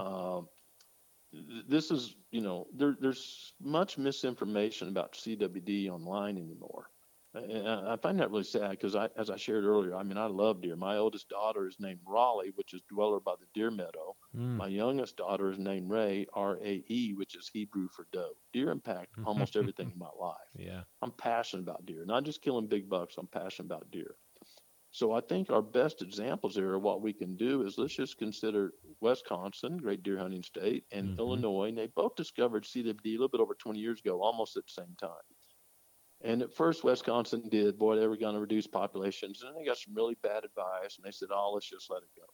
Th- 1.34 1.66
this 1.68 1.92
is, 1.92 2.16
you 2.32 2.42
know, 2.42 2.68
there, 2.74 2.96
there's 3.00 3.54
much 3.60 3.98
misinformation 3.98 4.88
about 4.88 5.14
CWD 5.14 5.90
online 5.90 6.38
anymore. 6.38 6.90
And 7.36 7.68
I 7.68 7.94
I 7.94 7.96
find 7.98 8.20
that 8.20 8.30
really 8.30 8.44
sad 8.44 8.70
because 8.72 8.96
I, 8.96 9.10
as 9.18 9.32
I 9.32 9.38
shared 9.38 9.64
earlier, 9.64 9.96
I 9.96 10.04
mean, 10.04 10.20
I 10.20 10.28
love 10.28 10.62
deer. 10.62 10.76
My 10.76 10.98
oldest 10.98 11.30
daughter 11.30 11.68
is 11.68 11.78
named 11.80 12.02
Raleigh, 12.08 12.52
which 12.54 12.76
is 12.76 12.82
dweller 12.88 13.20
by 13.20 13.34
the 13.40 13.48
deer 13.56 13.72
meadow. 13.72 14.16
Mm. 14.38 14.58
My 14.58 14.68
youngest 14.68 15.18
daughter 15.18 15.50
is 15.50 15.58
named 15.58 15.90
Ray, 15.90 16.28
R 16.34 16.60
A 16.64 16.84
E, 16.88 17.14
which 17.16 17.36
is 17.36 17.50
Hebrew 17.52 17.88
for 17.90 18.06
doe. 18.14 18.34
Deer 18.54 18.70
impact 18.70 19.16
almost 19.26 19.56
everything 19.56 19.90
in 19.92 19.98
my 19.98 20.12
life. 20.20 20.36
yeah. 20.56 20.82
I'm 21.02 21.12
passionate 21.12 21.64
about 21.64 21.88
deer, 21.88 22.06
not 22.06 22.24
just 22.24 22.44
killing 22.44 22.68
big 22.68 22.88
bucks. 22.88 23.16
I'm 23.18 23.26
passionate 23.28 23.66
about 23.66 23.90
deer. 23.90 24.16
So 24.94 25.12
I 25.12 25.20
think 25.22 25.50
our 25.50 25.62
best 25.62 26.02
examples 26.02 26.56
here 26.56 26.76
of 26.76 26.84
what 26.84 27.02
we 27.02 27.12
can 27.14 27.36
do 27.36 27.64
is 27.64 27.78
let's 27.78 27.96
just 27.96 28.18
consider 28.18 28.74
Wisconsin, 29.02 29.78
great 29.78 30.04
deer 30.04 30.18
hunting 30.20 30.44
state, 30.44 30.86
and 30.92 31.10
Mhm. 31.10 31.20
Illinois. 31.20 31.68
And 31.70 31.78
they 31.78 31.88
both 31.88 32.16
discovered 32.16 32.66
CWD 32.66 33.10
a 33.10 33.18
little 33.18 33.28
bit 33.28 33.42
over 33.42 33.56
20 33.56 33.80
years 33.82 34.00
ago, 34.00 34.22
almost 34.22 34.56
at 34.56 34.66
the 34.68 34.72
same 34.72 34.96
time. 34.96 35.24
And 36.22 36.42
at 36.42 36.54
first, 36.54 36.84
Wisconsin 36.84 37.50
did, 37.50 37.78
boy, 37.78 37.98
they 37.98 38.08
were 38.08 38.18
going 38.18 38.36
to 38.36 38.42
reduce 38.42 38.68
populations. 38.68 39.44
And 39.44 39.56
they 39.58 39.66
got 39.66 39.78
some 39.78 39.94
really 39.94 40.16
bad 40.16 40.46
advice, 40.46 40.98
and 40.98 41.06
they 41.06 41.12
said, 41.12 41.30
oh, 41.32 41.52
let's 41.54 41.70
just 41.70 41.90
let 41.90 42.04
it 42.04 42.10
go. 42.16 42.26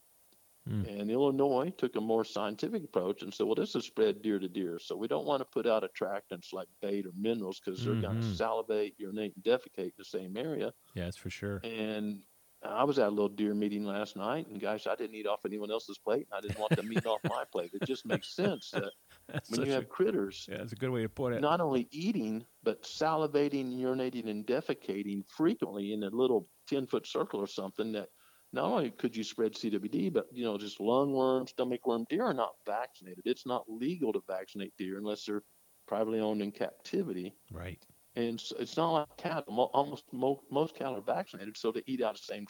Mm. 0.68 0.90
And 1.00 1.12
Illinois 1.12 1.72
took 1.72 1.96
a 1.96 2.02
more 2.02 2.24
scientific 2.26 2.84
approach 2.84 3.24
and 3.24 3.34
said, 3.34 3.46
well, 3.46 3.56
this 3.56 3.76
is 3.76 3.86
spread 3.86 4.22
deer 4.22 4.40
to 4.40 4.50
deer. 4.50 4.80
So 4.80 4.96
we 4.98 5.08
don't 5.08 5.26
want 5.26 5.42
to 5.42 5.46
put 5.46 5.68
out 5.68 5.84
attractants 5.84 6.54
like 6.54 6.70
bait 6.82 7.06
or 7.06 7.12
minerals 7.16 7.60
because 7.60 7.84
they're 7.84 7.96
going 7.96 8.18
to 8.18 8.24
salivate, 8.24 8.96
urinate, 8.98 9.36
and 9.36 9.44
defecate 9.44 9.88
in 9.88 9.94
the 9.98 10.06
same 10.06 10.38
area. 10.38 10.74
Yeah, 10.94 11.06
that's 11.06 11.18
for 11.18 11.30
sure. 11.30 11.62
And 11.64 12.24
I 12.64 12.84
was 12.84 13.00
at 13.00 13.08
a 13.08 13.12
little 13.12 13.30
deer 13.30 13.54
meeting 13.54 13.86
last 13.86 14.16
night, 14.18 14.48
and 14.48 14.60
gosh, 14.60 14.86
I 14.88 14.96
didn't 14.96 15.16
eat 15.16 15.28
off 15.28 15.46
anyone 15.46 15.72
else's 15.72 15.98
plate, 15.98 16.28
and 16.30 16.38
I 16.38 16.42
didn't 16.42 16.60
want 16.60 16.76
them 16.76 16.92
eating 16.92 17.08
off 17.08 17.22
my 17.28 17.44
plate. 17.52 17.72
It 17.74 17.86
just 17.86 18.06
makes 18.06 18.36
sense 18.36 18.72
that 18.72 18.92
That's 19.28 19.50
when 19.50 19.62
you 19.62 19.72
a- 19.72 19.76
have 19.76 19.90
critters 19.90 20.46
yeah, 20.50 20.58
that's 20.58 20.74
a 20.74 20.76
good 20.76 20.90
way 20.90 21.04
to 21.04 21.10
put 21.10 21.34
it. 21.34 21.42
not 21.42 21.62
only 21.62 21.88
eating, 21.92 22.46
but 22.64 22.84
salivating, 22.84 23.78
urinating, 23.80 24.30
and 24.30 24.46
defecating 24.46 25.24
frequently 25.30 25.94
in 25.94 26.04
a 26.04 26.10
little 26.10 26.50
10 26.68 26.86
foot 26.88 27.08
circle 27.08 27.40
or 27.40 27.48
something 27.48 27.92
that 27.94 28.10
not 28.52 28.66
only 28.66 28.92
could 28.92 29.16
you 29.16 29.24
spread 29.24 29.54
CWD, 29.54 30.10
but 30.12 30.26
you 30.32 30.44
know, 30.44 30.58
just 30.58 30.80
lungworm, 30.80 31.48
stomach 31.48 31.86
worm. 31.86 32.06
Deer 32.10 32.24
are 32.26 32.34
not 32.34 32.54
vaccinated. 32.66 33.22
It's 33.26 33.46
not 33.46 33.64
legal 33.70 34.12
to 34.14 34.22
vaccinate 34.28 34.74
deer 34.78 34.98
unless 34.98 35.26
they're 35.26 35.44
privately 35.88 36.20
owned 36.20 36.42
in 36.42 36.52
captivity. 36.52 37.36
Right. 37.52 37.86
And 38.16 38.42
it's 38.60 38.78
not 38.78 38.92
like 38.92 39.18
cattle. 39.18 39.70
Almost 39.74 40.06
mo- 40.12 40.44
most 40.50 40.76
cattle 40.76 40.98
are 40.98 41.02
vaccinated, 41.02 41.58
so 41.58 41.72
they 41.72 41.84
eat 41.86 42.02
out 42.02 42.16
of 42.16 42.22
the 42.22 42.34
same. 42.34 42.46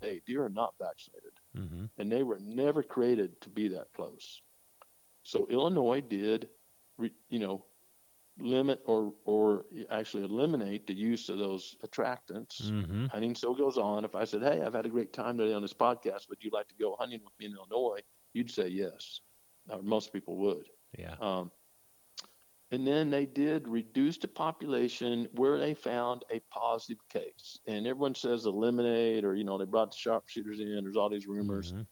Hey, 0.00 0.20
deer 0.26 0.44
are 0.44 0.50
not 0.50 0.74
vaccinated 0.78 1.32
Mm-hmm. 1.56 1.86
and 1.98 2.12
they 2.12 2.22
were 2.22 2.38
never 2.40 2.82
created 2.82 3.40
to 3.40 3.48
be 3.48 3.68
that 3.68 3.92
close. 3.94 4.40
So 5.22 5.46
Illinois 5.50 6.00
did, 6.00 6.48
you 7.28 7.38
know, 7.38 7.64
limit 8.38 8.80
or 8.86 9.12
or 9.24 9.64
actually 9.90 10.24
eliminate 10.24 10.86
the 10.86 10.94
use 10.94 11.28
of 11.28 11.38
those 11.38 11.76
attractants. 11.84 12.62
Mm-hmm. 12.62 13.06
Hunting 13.06 13.34
still 13.34 13.54
goes 13.54 13.76
on. 13.78 14.04
If 14.04 14.14
I 14.14 14.24
said, 14.24 14.42
"Hey, 14.42 14.62
I've 14.62 14.74
had 14.74 14.86
a 14.86 14.90
great 14.90 15.12
time 15.12 15.36
today 15.38 15.52
on 15.54 15.62
this 15.62 15.74
podcast. 15.74 16.28
Would 16.28 16.42
you 16.42 16.50
like 16.52 16.68
to 16.68 16.74
go 16.76 16.96
hunting 16.98 17.20
with 17.24 17.32
me 17.38 17.46
in 17.46 17.54
Illinois?" 17.54 18.00
You'd 18.32 18.50
say 18.50 18.68
yes, 18.68 19.20
or 19.68 19.82
most 19.82 20.12
people 20.12 20.36
would. 20.36 20.68
Yeah. 20.98 21.16
Um, 21.20 21.50
and 22.72 22.86
then 22.86 23.10
they 23.10 23.26
did 23.26 23.68
reduce 23.68 24.18
the 24.18 24.28
population 24.28 25.28
where 25.32 25.58
they 25.58 25.74
found 25.74 26.24
a 26.30 26.40
positive 26.50 26.98
case. 27.08 27.58
And 27.66 27.86
everyone 27.86 28.14
says 28.14 28.46
eliminate, 28.46 29.24
or 29.24 29.34
you 29.36 29.44
know, 29.44 29.58
they 29.58 29.64
brought 29.66 29.92
the 29.92 29.98
sharpshooters 29.98 30.60
in. 30.60 30.82
There's 30.84 30.96
all 30.96 31.10
these 31.10 31.26
rumors. 31.26 31.72
Mhm. 31.72 31.86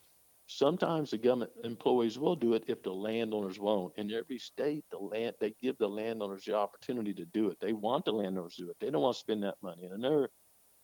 Sometimes 0.49 1.11
the 1.11 1.19
government 1.19 1.53
employees 1.65 2.19
will 2.19 2.37
do 2.37 2.55
it 2.55 2.65
if 2.69 2.83
the 2.83 2.93
landowners 2.95 3.61
won't. 3.61 3.97
In 3.99 4.11
every 4.13 4.39
state, 4.39 4.85
the 4.91 4.99
land 4.99 5.37
they 5.41 5.53
give 5.53 5.79
the 5.79 5.89
landowners 5.89 6.45
the 6.45 6.55
opportunity 6.55 7.15
to 7.15 7.27
do 7.27 7.51
it. 7.51 7.61
They 7.61 7.73
want 7.75 8.05
the 8.07 8.13
landowners 8.13 8.57
to 8.57 8.65
do 8.65 8.71
it. 8.71 8.79
They 8.81 8.91
don't 8.91 9.03
want 9.03 9.15
to 9.17 9.21
spend 9.21 9.45
that 9.45 9.63
money. 9.63 9.85
And 9.85 9.95
another 9.95 10.31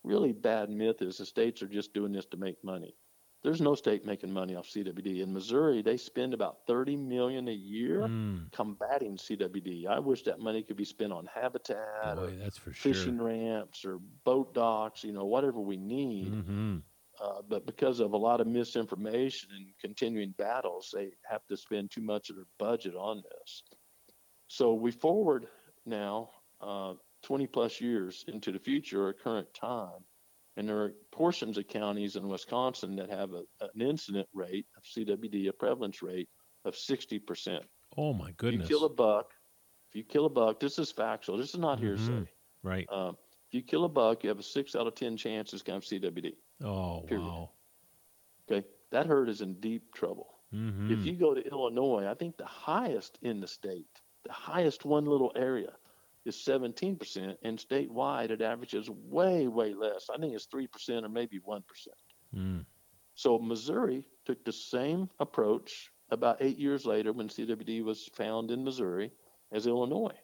really 0.03 0.33
bad 0.33 0.69
myth 0.69 1.01
is 1.01 1.17
the 1.17 1.25
states 1.25 1.61
are 1.63 1.67
just 1.67 1.93
doing 1.93 2.13
this 2.13 2.27
to 2.27 2.37
make 2.37 2.63
money. 2.63 2.97
There's 3.45 3.61
no 3.61 3.75
state 3.75 4.05
making 4.05 4.33
money 4.33 4.55
off 4.55 4.67
CWD. 4.67 5.21
In 5.21 5.31
Missouri, 5.31 5.81
they 5.83 5.97
spend 5.97 6.33
about 6.33 6.65
30 6.67 6.97
million 6.97 7.47
a 7.47 7.53
year 7.53 8.01
Mm. 8.01 8.51
combating 8.51 9.17
CWD. 9.17 9.85
I 9.87 9.99
wish 9.99 10.23
that 10.23 10.39
money 10.39 10.63
could 10.63 10.75
be 10.77 10.83
spent 10.85 11.13
on 11.13 11.27
habitat 11.33 12.17
or 12.17 12.27
Boy, 12.27 12.37
that's 12.41 12.57
for 12.57 12.73
sure. 12.73 12.93
fishing 12.93 13.21
ramps 13.21 13.85
or 13.85 13.99
boat 14.23 14.53
docks, 14.55 15.03
you 15.03 15.11
know, 15.13 15.25
whatever 15.25 15.59
we 15.59 15.77
need. 15.77 16.31
Mm-hmm. 16.33 16.77
Uh, 17.21 17.41
but 17.47 17.65
because 17.65 17.99
of 18.01 18.13
a 18.13 18.17
lot 18.17 18.41
of 18.41 18.47
misinformation 18.47 19.49
and 19.55 19.67
continuing 19.79 20.31
battles, 20.31 20.89
they 20.93 21.11
have 21.29 21.45
to 21.47 21.55
spend 21.55 21.91
too 21.91 22.01
much 22.01 22.29
of 22.29 22.35
their 22.35 22.47
budget 22.59 22.95
on 22.95 23.21
this. 23.39 23.63
So 24.47 24.73
we 24.73 24.91
forward 24.91 25.47
now 25.85 26.29
uh, 26.61 26.95
20 27.23 27.47
plus 27.47 27.79
years 27.79 28.25
into 28.27 28.51
the 28.51 28.59
future 28.59 29.07
or 29.07 29.13
current 29.13 29.47
time, 29.53 30.03
and 30.57 30.67
there 30.67 30.77
are 30.77 30.93
portions 31.11 31.57
of 31.57 31.67
counties 31.67 32.15
in 32.15 32.27
Wisconsin 32.27 32.95
that 32.95 33.09
have 33.09 33.31
a, 33.33 33.43
an 33.61 33.81
incident 33.81 34.27
rate 34.33 34.65
of 34.77 34.83
CWD, 34.83 35.49
a 35.49 35.53
prevalence 35.53 36.01
rate 36.01 36.29
of 36.63 36.75
60%. 36.75 37.59
Oh 37.97 38.13
my 38.13 38.31
goodness. 38.31 38.65
If 38.65 38.69
you 38.69 38.77
kill 38.77 38.85
a 38.85 38.89
buck, 38.89 39.31
if 39.89 39.95
you 39.95 40.03
kill 40.03 40.25
a 40.25 40.29
buck, 40.29 40.59
this 40.59 40.79
is 40.79 40.91
factual. 40.91 41.37
This 41.37 41.53
is 41.53 41.59
not 41.59 41.79
hearsay. 41.79 42.25
right. 42.63 42.87
Um, 42.91 43.17
if 43.47 43.53
you 43.53 43.61
kill 43.61 43.85
a 43.85 43.89
buck, 43.89 44.23
you 44.23 44.29
have 44.29 44.39
a 44.39 44.43
six 44.43 44.75
out 44.75 44.87
of 44.87 44.95
10 44.95 45.17
chance 45.17 45.53
it's 45.53 45.61
going 45.61 45.79
to 45.79 45.95
have 45.95 46.13
CWD. 46.13 46.33
Oh 46.63 47.01
period. 47.01 47.25
wow. 47.25 47.51
Okay, 48.49 48.65
that 48.91 49.07
herd 49.07 49.29
is 49.29 49.41
in 49.41 49.55
deep 49.55 49.93
trouble. 49.93 50.35
Mm-hmm. 50.53 50.91
If 50.91 51.05
you 51.05 51.13
go 51.13 51.33
to 51.33 51.41
Illinois, 51.41 52.07
I 52.09 52.13
think 52.13 52.37
the 52.37 52.45
highest 52.45 53.17
in 53.21 53.41
the 53.41 53.47
state, 53.47 53.87
the 54.23 54.31
highest 54.31 54.85
one 54.85 55.05
little 55.05 55.31
area, 55.35 55.73
is 56.25 56.35
17%, 56.35 57.35
and 57.43 57.57
statewide 57.57 58.31
it 58.31 58.41
averages 58.41 58.89
way, 58.89 59.47
way 59.47 59.73
less. 59.73 60.09
I 60.13 60.17
think 60.17 60.33
it's 60.33 60.47
3% 60.47 61.03
or 61.03 61.09
maybe 61.09 61.39
1%. 61.39 61.61
mm. 62.35 62.65
So 63.17 63.39
Missouri 63.39 64.03
took 64.25 64.43
the 64.43 64.51
same 64.51 65.09
approach 65.19 65.91
about 66.09 66.37
eight 66.41 66.57
years 66.57 66.85
later 66.85 67.13
when 67.13 67.29
CWD 67.29 67.83
was 67.83 68.09
found 68.15 68.51
in 68.51 68.63
Missouri 68.63 69.11
as 69.53 69.67
Illinois. 69.67 70.17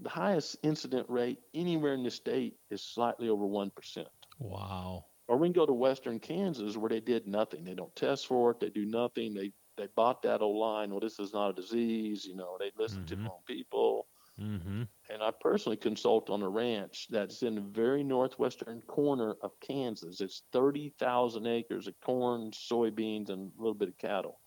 The 0.00 0.08
highest 0.08 0.56
incident 0.64 1.08
rate 1.08 1.38
anywhere 1.54 1.94
in 1.94 2.02
the 2.02 2.10
state 2.10 2.56
is 2.70 2.82
slightly 2.82 3.28
over 3.28 3.44
1%. 3.44 4.06
Wow. 4.40 5.04
Or 5.28 5.36
we 5.36 5.46
can 5.46 5.52
go 5.52 5.66
to 5.66 5.72
western 5.72 6.18
Kansas 6.18 6.76
where 6.76 6.90
they 6.90 7.00
did 7.00 7.28
nothing. 7.28 7.62
They 7.64 7.74
don't 7.74 7.94
test 7.94 8.26
for 8.26 8.50
it. 8.50 8.60
They 8.60 8.70
do 8.70 8.84
nothing. 8.86 9.34
They 9.34 9.52
they 9.76 9.88
bought 9.96 10.22
that 10.22 10.40
old 10.40 10.56
line. 10.56 10.90
Well, 10.90 11.00
this 11.00 11.18
is 11.18 11.32
not 11.32 11.50
a 11.50 11.52
disease. 11.52 12.24
You 12.24 12.36
know, 12.36 12.56
they 12.60 12.70
listen 12.78 13.04
to 13.06 13.16
Mhm. 13.16 13.22
their 13.22 13.32
own 13.32 13.42
people. 13.44 14.06
Mm-hmm. 14.38 14.84
And 15.08 15.22
I 15.22 15.30
personally 15.30 15.76
consult 15.78 16.28
on 16.30 16.42
a 16.42 16.48
ranch 16.48 17.06
that's 17.10 17.42
in 17.42 17.54
the 17.54 17.60
very 17.62 18.02
northwestern 18.04 18.82
corner 18.82 19.34
of 19.42 19.58
Kansas. 19.60 20.20
It's 20.20 20.42
30,000 20.52 21.46
acres 21.46 21.86
of 21.88 21.98
corn, 22.00 22.50
soybeans, 22.50 23.30
and 23.30 23.52
a 23.52 23.56
little 23.62 23.74
bit 23.74 23.88
of 23.88 23.96
cattle. 23.98 24.40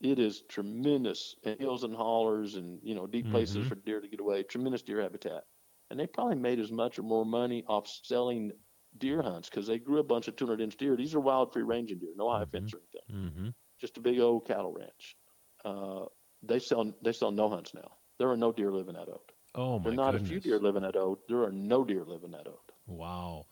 It 0.00 0.18
is 0.18 0.42
tremendous 0.48 1.36
and 1.44 1.60
hills 1.60 1.84
and 1.84 1.94
hollers 1.96 2.56
and, 2.56 2.80
you 2.82 2.94
know, 2.94 3.06
deep 3.06 3.30
places 3.30 3.66
Mhm. 3.66 3.70
for 3.70 3.76
deer 3.76 4.00
to 4.00 4.08
get 4.08 4.20
away, 4.20 4.42
tremendous 4.44 4.82
deer 4.82 5.02
habitat. 5.02 5.44
And 5.90 6.00
they 6.00 6.06
probably 6.08 6.36
made 6.36 6.60
as 6.60 6.72
much 6.72 6.98
or 6.98 7.02
more 7.04 7.26
money 7.26 7.64
off 7.66 7.88
selling 7.88 8.52
deer 8.98 9.22
hunts 9.22 9.50
because 9.50 9.66
they 9.68 9.78
grew 9.78 10.00
a 10.00 10.04
bunch 10.04 10.28
of 10.28 10.36
200 10.36 10.62
inch 10.64 10.76
deer. 10.76 10.96
These 10.96 11.14
are 11.14 11.20
wild 11.20 11.52
free 11.52 11.64
ranging 11.64 11.98
deer, 12.00 12.14
no 12.16 12.30
high 12.30 12.44
Mhm. 12.44 12.50
fence 12.52 12.74
or 12.74 12.78
anything 12.78 13.08
Mm-hmm. 13.10 13.48
just 13.80 13.98
a 13.98 14.00
big 14.00 14.18
old 14.20 14.46
cattle 14.46 14.72
ranch. 14.72 15.16
Uh, 15.64 16.06
they 16.42 16.58
sell 16.58 16.92
they 17.02 17.12
sell 17.12 17.32
no 17.32 17.48
hunts 17.50 17.74
now. 17.74 17.95
There 18.18 18.30
are 18.30 18.36
no 18.36 18.52
deer 18.52 18.70
living 18.70 18.96
at 18.96 19.08
Oat. 19.08 19.32
Oh 19.54 19.78
my 19.78 19.84
There 19.84 19.92
are 19.92 19.96
not 19.96 20.12
goodness. 20.12 20.28
a 20.30 20.32
few 20.32 20.40
deer 20.40 20.58
living 20.58 20.84
at 20.84 20.96
Oat. 20.96 21.20
There 21.28 21.42
are 21.42 21.52
no 21.52 21.84
deer 21.84 22.04
living 22.04 22.34
at 22.34 22.46
Oat. 22.46 22.72
Wow. 22.86 23.46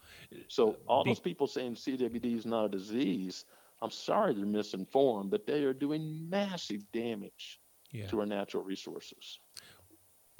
So 0.48 0.76
all 0.86 1.04
Be- 1.04 1.10
those 1.10 1.20
people 1.20 1.46
saying 1.46 1.74
CWD 1.74 2.36
is 2.36 2.46
not 2.46 2.66
a 2.66 2.68
disease, 2.68 3.44
I'm 3.82 3.90
sorry 3.90 4.34
they're 4.34 4.46
misinformed, 4.46 5.30
but 5.30 5.46
they 5.46 5.64
are 5.64 5.72
doing 5.74 6.28
massive 6.30 6.90
damage 6.92 7.60
Yeah. 7.90 8.06
to 8.08 8.20
our 8.20 8.26
natural 8.26 8.62
resources. 8.62 9.40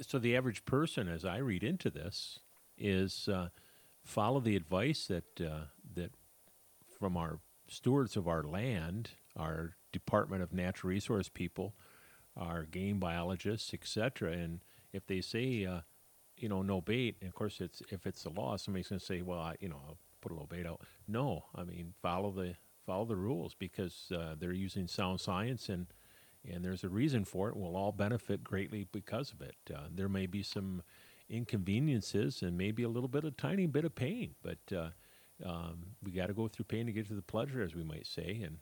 so 0.00 0.18
the 0.18 0.36
average 0.36 0.64
person, 0.64 1.08
as 1.08 1.24
I 1.24 1.38
read 1.38 1.62
into 1.62 1.88
this, 1.90 2.40
is 2.76 3.28
uh, 3.28 3.48
follow 4.02 4.40
the 4.40 4.56
advice 4.56 5.06
that 5.06 5.40
uh, 5.40 5.66
that 5.94 6.12
from 6.98 7.16
our 7.16 7.38
stewards 7.68 8.16
of 8.16 8.26
our 8.26 8.42
land, 8.42 9.10
our 9.36 9.76
Department 9.92 10.42
of 10.42 10.52
Natural 10.52 10.90
Resource 10.90 11.28
people, 11.28 11.74
our 12.36 12.64
game 12.64 12.98
biologists, 12.98 13.72
etc. 13.74 14.32
And 14.32 14.60
if 14.92 15.06
they 15.06 15.20
say, 15.20 15.66
uh, 15.66 15.80
you 16.36 16.48
know, 16.48 16.62
no 16.62 16.80
bait, 16.80 17.16
and 17.20 17.28
of 17.28 17.34
course, 17.34 17.60
it's 17.60 17.82
if 17.90 18.06
it's 18.06 18.22
the 18.24 18.30
law, 18.30 18.56
somebody's 18.56 18.88
going 18.88 18.98
to 18.98 19.04
say, 19.04 19.22
well, 19.22 19.38
I, 19.38 19.56
you 19.60 19.68
know, 19.68 19.80
I'll 19.86 19.98
put 20.20 20.32
a 20.32 20.34
little 20.34 20.48
bait 20.48 20.66
out. 20.66 20.80
No, 21.06 21.44
I 21.54 21.64
mean, 21.64 21.94
follow 22.02 22.30
the 22.30 22.54
follow 22.86 23.04
the 23.04 23.16
rules 23.16 23.54
because 23.54 24.12
uh, 24.14 24.34
they're 24.38 24.52
using 24.52 24.86
sound 24.86 25.20
science 25.20 25.68
and 25.68 25.86
and 26.46 26.64
there's 26.64 26.84
a 26.84 26.88
reason 26.88 27.24
for 27.24 27.48
it. 27.48 27.56
We'll 27.56 27.76
all 27.76 27.92
benefit 27.92 28.44
greatly 28.44 28.86
because 28.92 29.32
of 29.32 29.40
it. 29.40 29.56
Uh, 29.74 29.88
there 29.90 30.08
may 30.08 30.26
be 30.26 30.42
some 30.42 30.82
inconveniences 31.30 32.42
and 32.42 32.58
maybe 32.58 32.82
a 32.82 32.88
little 32.88 33.08
bit, 33.08 33.24
a 33.24 33.30
tiny 33.30 33.66
bit 33.66 33.84
of 33.84 33.94
pain, 33.94 34.34
but 34.42 34.58
uh, 34.76 34.88
um, 35.44 35.86
we 36.02 36.12
got 36.12 36.26
to 36.26 36.34
go 36.34 36.48
through 36.48 36.66
pain 36.66 36.86
to 36.86 36.92
get 36.92 37.08
to 37.08 37.14
the 37.14 37.22
pleasure, 37.22 37.62
as 37.62 37.74
we 37.74 37.82
might 37.82 38.06
say. 38.06 38.42
And 38.44 38.58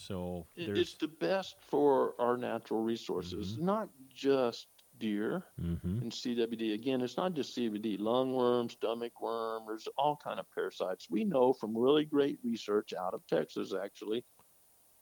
so 0.00 0.48
there's, 0.64 0.76
It's 0.76 0.94
the 0.94 1.08
best 1.08 1.60
for 1.60 2.20
our 2.20 2.36
natural 2.36 2.82
resources, 2.82 3.58
not 3.58 3.90
just 4.08 4.68
deer. 4.98 5.46
hmm 5.58 6.00
and 6.00 6.14
CWD. 6.14 6.72
Again, 6.72 7.02
it's 7.02 7.16
not 7.18 7.34
just 7.34 7.54
CWD, 7.54 7.98
lungworm, 7.98 8.70
stomach 8.70 9.20
worm, 9.20 9.64
there's 9.66 9.86
all 9.98 10.16
kind 10.16 10.40
of 10.40 10.50
parasites. 10.50 11.10
We 11.10 11.24
know 11.24 11.52
from 11.52 11.76
really 11.76 12.06
great 12.06 12.38
research 12.42 12.94
out 12.94 13.12
of 13.14 13.26
Texas 13.26 13.74
actually 13.74 14.24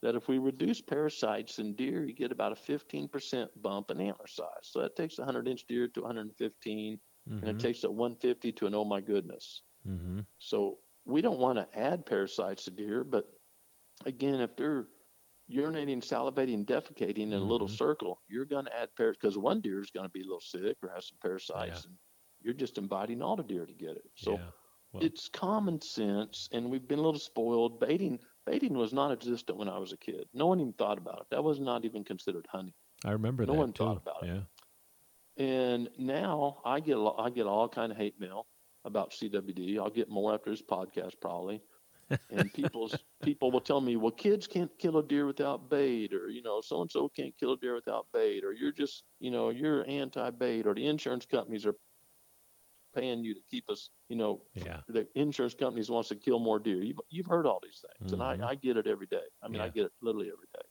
that 0.02 0.14
if 0.16 0.28
we 0.28 0.38
reduce 0.38 0.80
parasites 0.80 1.58
in 1.58 1.74
deer, 1.76 2.04
you 2.04 2.14
get 2.14 2.32
about 2.32 2.52
a 2.52 2.56
15% 2.56 3.50
bump 3.62 3.90
in 3.90 4.00
antler 4.00 4.26
size. 4.26 4.64
So 4.64 4.80
that 4.82 4.96
takes 4.96 5.18
a 5.18 5.22
100 5.22 5.48
inch 5.48 5.66
deer 5.66 5.88
to 5.88 6.02
115 6.02 7.00
and 7.42 7.50
it 7.50 7.58
takes 7.58 7.84
a 7.84 7.90
150 7.90 8.52
to 8.52 8.66
an 8.66 8.74
oh 8.74 8.84
my 8.84 9.00
goodness. 9.00 9.62
hmm 9.84 10.20
So 10.38 10.80
we 11.04 11.20
don't 11.22 11.38
want 11.38 11.58
to 11.58 11.78
add 11.78 12.06
parasites 12.06 12.64
to 12.64 12.70
deer, 12.72 13.04
but 13.04 13.26
again, 14.06 14.40
if 14.40 14.54
they're 14.56 14.86
urinating, 15.50 15.98
salivating, 16.02 16.64
defecating 16.64 17.18
in 17.28 17.32
a 17.34 17.38
little 17.44 17.68
Mhm. 17.68 17.76
circle, 17.76 18.20
you're 18.28 18.44
going 18.44 18.66
to 18.66 18.76
add 18.76 18.94
parasites 18.96 19.18
because 19.20 19.38
one 19.38 19.60
deer 19.60 19.80
is 19.80 19.90
going 19.90 20.04
to 20.06 20.12
be 20.12 20.20
a 20.20 20.24
little 20.24 20.40
sick 20.40 20.76
or 20.82 20.90
have 20.90 21.04
some 21.04 21.18
parasites, 21.22 21.84
and 21.86 21.98
you're 22.40 22.54
just 22.54 22.76
inviting 22.78 23.22
all 23.22 23.36
the 23.36 23.42
deer 23.42 23.64
to 23.66 23.72
get 23.74 23.96
it. 23.96 24.10
So 24.14 24.32
yeah. 24.32 24.50
Well, 24.92 25.02
it's 25.04 25.28
common 25.28 25.80
sense, 25.82 26.48
and 26.52 26.70
we've 26.70 26.86
been 26.88 26.98
a 26.98 27.02
little 27.02 27.20
spoiled. 27.20 27.78
Baiting, 27.78 28.18
baiting 28.46 28.72
was 28.74 28.92
non-existent 28.94 29.58
when 29.58 29.68
I 29.68 29.78
was 29.78 29.92
a 29.92 29.98
kid. 29.98 30.28
No 30.32 30.46
one 30.46 30.60
even 30.60 30.72
thought 30.74 30.96
about 30.98 31.20
it. 31.22 31.26
That 31.30 31.44
was 31.44 31.60
not 31.60 31.84
even 31.84 32.04
considered 32.04 32.46
hunting. 32.46 32.74
I 33.04 33.10
remember 33.12 33.44
no 33.44 33.52
that 33.52 33.52
No 33.54 33.60
one 33.60 33.72
too. 33.72 33.84
thought 33.84 33.96
about 33.98 34.22
it. 34.22 34.26
yeah. 34.28 34.44
And 35.36 35.88
now 35.98 36.60
I 36.64 36.80
get 36.80 36.96
I 36.96 37.30
get 37.30 37.46
all 37.46 37.68
kind 37.68 37.92
of 37.92 37.98
hate 37.98 38.18
mail 38.18 38.46
about 38.84 39.12
CWD. 39.12 39.78
I'll 39.78 39.90
get 39.90 40.08
more 40.08 40.34
after 40.34 40.50
this 40.50 40.62
podcast 40.62 41.20
probably. 41.20 41.62
And 42.30 42.52
people's 42.52 43.04
people 43.22 43.50
will 43.52 43.60
tell 43.62 43.80
me, 43.80 43.96
well, 43.96 44.12
kids 44.12 44.46
can't 44.46 44.76
kill 44.78 44.98
a 44.98 45.02
deer 45.06 45.26
without 45.26 45.68
bait, 45.70 46.12
or 46.14 46.28
you 46.30 46.42
know, 46.42 46.60
so 46.60 46.80
and 46.82 46.90
so 46.90 47.08
can't 47.08 47.36
kill 47.38 47.52
a 47.54 47.58
deer 47.58 47.74
without 47.74 48.08
bait, 48.12 48.44
or 48.44 48.52
you're 48.52 48.72
just, 48.72 49.04
you 49.18 49.30
know, 49.30 49.50
you're 49.50 49.88
anti-bait, 49.88 50.66
or 50.66 50.74
the 50.74 50.86
insurance 50.86 51.26
companies 51.26 51.64
are 51.66 51.74
paying 52.94 53.22
you 53.24 53.34
to 53.34 53.40
keep 53.50 53.68
us, 53.68 53.90
you 54.08 54.16
know, 54.16 54.42
Yeah. 54.54 54.82
the 54.88 55.06
insurance 55.14 55.54
companies 55.54 55.90
wants 55.90 56.08
to 56.08 56.16
kill 56.16 56.38
more 56.38 56.58
deer. 56.58 56.82
You've 56.82 57.00
you've 57.10 57.26
heard 57.26 57.46
all 57.46 57.60
these 57.62 57.82
things, 57.86 58.12
and 58.12 58.22
Mhm. 58.22 58.42
I, 58.42 58.48
I 58.50 58.54
get 58.54 58.76
it 58.78 58.86
every 58.86 59.06
day. 59.06 59.24
I 59.42 59.48
mean, 59.48 59.60
I 59.60 59.68
get 59.68 59.84
it 59.86 59.92
literally 60.00 60.28
every 60.28 60.46
day. 60.54 60.62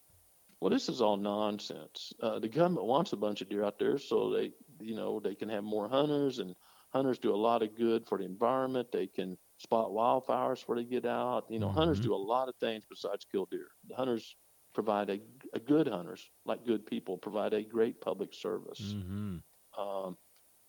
Well, 0.62 0.72
this 0.72 0.90
is 0.90 1.02
all 1.02 1.18
nonsense. 1.18 2.14
Uh, 2.22 2.40
the 2.40 2.50
government 2.50 2.88
wants 2.88 3.14
a 3.14 3.18
bunch 3.18 3.42
of 3.42 3.50
deer 3.50 3.64
out 3.64 3.80
there 3.80 3.98
so 4.00 4.32
they, 4.32 4.54
you 4.82 4.96
know, 4.96 5.20
they 5.20 5.36
can 5.36 5.50
have 5.50 5.64
more 5.64 5.90
hunters, 5.90 6.40
and 6.40 6.56
hunters 6.92 7.20
do 7.20 7.34
a 7.34 7.38
lot 7.38 7.64
of 7.64 7.76
good 7.76 8.08
for 8.08 8.18
the 8.20 8.26
environment. 8.26 8.92
They 8.92 9.08
can 9.08 9.38
spot 9.58 9.90
wildfires 9.92 10.60
before 10.62 10.76
they 10.76 10.86
get 10.86 11.06
out. 11.06 11.50
You 11.50 11.60
know, 11.60 11.72
hunters 11.72 12.00
Mhm. 12.00 12.02
do 12.02 12.14
a 12.14 12.18
lot 12.18 12.50
of 12.50 12.56
things 12.60 12.84
besides 12.90 13.26
kill 13.26 13.46
deer. 13.46 13.70
The 13.86 13.96
hunters 13.96 14.36
provide 14.74 15.10
a, 15.10 15.20
a 15.54 15.60
good 15.60 15.88
hunters, 15.88 16.30
like 16.46 16.66
good 16.66 16.86
people, 16.86 17.18
provide 17.18 17.54
a 17.54 17.64
great 17.64 18.02
public 18.02 18.34
service. 18.34 18.96
hmm 18.96 19.38
Um, 19.78 20.18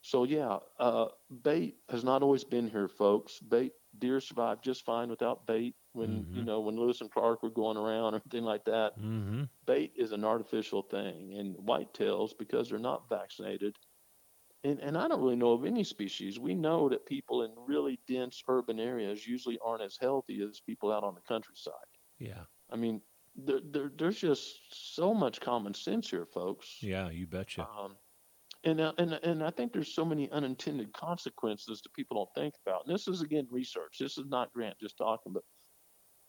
so 0.02 0.24
yeah, 0.24 0.60
uh, 0.78 1.08
bait 1.42 1.78
has 1.88 2.04
not 2.04 2.22
always 2.22 2.44
been 2.44 2.68
here, 2.68 2.88
folks. 2.88 3.40
Bait 3.40 3.72
deer 3.96 4.20
survive 4.20 4.62
just 4.62 4.84
fine 4.84 5.10
without 5.10 5.46
bait. 5.46 5.76
When 5.92 6.28
you 6.32 6.42
Mhm. 6.42 6.44
know 6.44 6.60
when 6.60 6.76
Lewis 6.76 7.00
and 7.00 7.10
Clark 7.10 7.42
were 7.42 7.50
going 7.50 7.76
around 7.76 8.14
or 8.14 8.18
anything 8.24 8.44
like 8.44 8.64
that, 8.66 8.94
hmm 8.96 9.44
bait 9.66 9.92
is 9.96 10.12
an 10.12 10.24
artificial 10.24 10.82
thing. 10.82 11.34
And 11.38 11.56
whitetails, 11.56 12.32
because 12.38 12.70
they're 12.70 12.78
not 12.78 13.08
vaccinated, 13.08 13.76
and, 14.64 14.78
and 14.80 14.98
I 14.98 15.08
don't 15.08 15.20
really 15.20 15.36
know 15.36 15.52
of 15.52 15.64
any 15.64 15.84
species. 15.84 16.38
We 16.38 16.54
know 16.54 16.88
that 16.88 17.06
people 17.06 17.42
in 17.42 17.50
really 17.66 17.98
dense 18.08 18.42
urban 18.48 18.80
areas 18.80 19.26
usually 19.26 19.58
aren't 19.64 19.82
as 19.82 19.96
healthy 20.00 20.42
as 20.42 20.60
people 20.60 20.92
out 20.92 21.04
on 21.04 21.14
the 21.14 21.20
countryside. 21.28 21.72
Yeah. 22.18 22.42
I 22.70 22.76
mean, 22.76 23.00
there, 23.36 23.60
there, 23.70 23.90
there's 23.96 24.20
just 24.20 24.94
so 24.96 25.14
much 25.14 25.40
common 25.40 25.74
sense 25.74 26.10
here, 26.10 26.26
folks. 26.26 26.76
Yeah. 26.80 27.08
You 27.10 27.26
betcha. 27.26 27.62
Um, 27.62 27.96
and, 28.64 28.80
uh, 28.80 28.92
and 28.98 29.12
and 29.22 29.44
I 29.44 29.50
think 29.50 29.72
there's 29.72 29.94
so 29.94 30.04
many 30.04 30.28
unintended 30.30 30.92
consequences 30.92 31.80
that 31.80 31.94
people 31.94 32.16
don't 32.16 32.42
think 32.42 32.54
about. 32.66 32.82
And 32.84 32.94
this 32.94 33.06
is 33.06 33.22
again 33.22 33.46
research. 33.50 33.98
This 34.00 34.18
is 34.18 34.26
not 34.26 34.52
Grant 34.52 34.76
just 34.80 34.98
talking, 34.98 35.32
but 35.32 35.44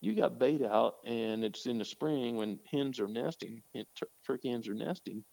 you 0.01 0.15
got 0.15 0.39
bait 0.39 0.61
out, 0.63 0.95
and 1.05 1.43
it's 1.43 1.65
in 1.65 1.79
the 1.79 1.85
spring 1.85 2.37
when 2.37 2.59
hens 2.71 2.99
are 2.99 3.07
nesting, 3.07 3.61
and 3.73 3.85
tur- 3.97 4.07
turkey 4.25 4.51
hens 4.51 4.67
are 4.67 4.75
nesting, 4.75 5.25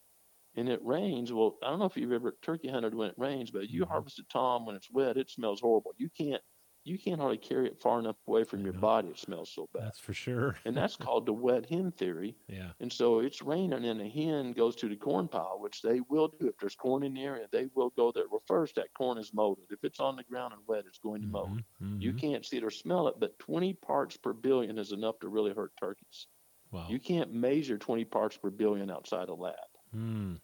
and 0.57 0.69
it 0.69 0.83
rains. 0.83 1.31
Well, 1.33 1.57
I 1.63 1.69
don't 1.69 1.79
know 1.79 1.85
if 1.85 1.97
you've 1.97 2.11
ever 2.11 2.37
turkey 2.41 2.69
hunted 2.69 2.93
when 2.95 3.09
it 3.09 3.15
rains, 3.17 3.51
but 3.51 3.69
you 3.69 3.85
Mhm. 3.85 3.85
harvested 3.85 4.27
tom 4.29 4.65
when 4.65 4.75
it's 4.75 4.91
wet, 4.91 5.17
it 5.17 5.29
smells 5.31 5.61
horrible. 5.61 5.93
You 5.97 6.09
can't 6.09 6.43
you 6.83 6.97
can't 6.99 7.19
hardly 7.21 7.37
carry 7.39 7.67
it 7.67 7.81
far 7.81 7.99
enough 7.99 8.17
away 8.27 8.43
from 8.45 8.63
your 8.65 8.73
body. 8.73 9.09
It 9.09 9.19
smells 9.19 9.53
so 9.53 9.67
bad, 9.73 9.83
That's 9.85 9.99
for 9.99 10.13
sure. 10.13 10.57
and 10.65 10.75
that's 10.77 10.95
called 10.97 11.25
the 11.25 11.33
wet 11.33 11.67
hen 11.69 11.91
theory. 11.91 12.37
Yeah. 12.47 12.73
And 12.79 12.93
so 12.93 13.19
it's 13.19 13.41
raining 13.41 13.85
and 13.85 14.01
a 14.01 14.07
hen 14.09 14.53
goes 14.53 14.75
to 14.77 14.89
the 14.89 14.95
corn 14.97 15.27
pile, 15.27 15.59
which 15.59 15.81
they 15.81 15.99
will 16.01 16.27
do. 16.39 16.47
If 16.47 16.57
there's 16.59 16.75
corn 16.75 17.03
in 17.03 17.13
the 17.15 17.23
area, 17.23 17.47
they 17.51 17.67
will 17.75 17.89
go 17.91 18.11
there. 18.11 18.27
Well, 18.29 18.43
first, 18.47 18.75
that 18.75 18.93
corn 18.93 19.17
is 19.17 19.33
molded. 19.33 19.65
If 19.71 19.83
it's 19.83 19.99
on 19.99 20.15
the 20.15 20.23
ground 20.23 20.53
and 20.53 20.61
wet, 20.67 20.85
it's 20.87 20.99
going 20.99 21.21
to 21.23 21.27
mold. 21.27 21.57
Mhm. 21.57 21.65
You 21.99 22.13
Mhm. 22.13 22.13
can't 22.13 22.45
see 22.45 22.57
it 22.57 22.63
or 22.63 22.69
smell 22.71 23.07
it, 23.07 23.15
but 23.19 23.39
20 23.39 23.73
parts 23.73 24.17
per 24.17 24.33
billion 24.33 24.77
is 24.77 24.91
enough 24.91 25.19
to 25.19 25.29
really 25.29 25.53
hurt 25.53 25.73
turkeys. 25.79 26.27
Wow. 26.71 26.87
You 26.87 26.99
can't 26.99 27.33
measure 27.33 27.77
20 27.77 28.05
parts 28.05 28.37
per 28.37 28.49
billion 28.51 28.89
outside 28.91 29.29
a 29.29 29.35
lab. 29.35 29.55
Mm. 29.93 30.37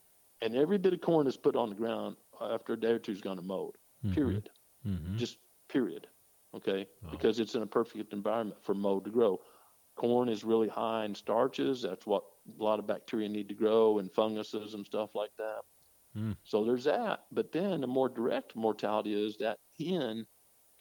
And 0.43 0.55
every 0.55 0.77
bit 0.77 0.93
of 0.93 1.01
corn 1.01 1.25
that's 1.25 1.37
put 1.37 1.55
on 1.55 1.69
the 1.69 1.75
ground 1.75 2.17
after 2.41 2.73
a 2.73 2.79
day 2.79 2.91
or 2.91 2.99
two 2.99 3.11
is 3.13 3.21
going 3.21 3.37
to 3.37 3.43
mold, 3.43 3.77
Mhm. 4.05 4.13
period. 4.13 4.49
Mhm. 4.85 5.17
Just 5.17 5.37
period. 5.69 6.07
Okay? 6.53 6.87
Wow. 7.01 7.11
Because 7.11 7.39
it's 7.39 7.55
in 7.55 7.61
a 7.63 7.67
perfect 7.67 8.13
environment 8.13 8.61
for 8.61 8.73
mold 8.75 9.05
to 9.05 9.11
grow. 9.11 9.39
Corn 9.95 10.27
is 10.27 10.43
really 10.43 10.67
high 10.67 11.05
in 11.05 11.15
starches. 11.15 11.81
That's 11.81 12.05
what 12.05 12.23
a 12.59 12.63
lot 12.63 12.79
of 12.79 12.85
bacteria 12.87 13.29
need 13.29 13.47
to 13.49 13.55
grow 13.55 13.99
and 13.99 14.11
funguses 14.11 14.73
and 14.73 14.85
stuff 14.85 15.15
like 15.15 15.35
that. 15.37 15.61
Mm. 16.15 16.35
So 16.43 16.63
there's 16.65 16.83
that. 16.83 17.25
But 17.31 17.51
then 17.51 17.81
the 17.81 17.87
more 17.87 18.09
direct 18.09 18.55
mortality 18.55 19.13
is 19.13 19.37
that 19.37 19.59
hen 19.79 20.27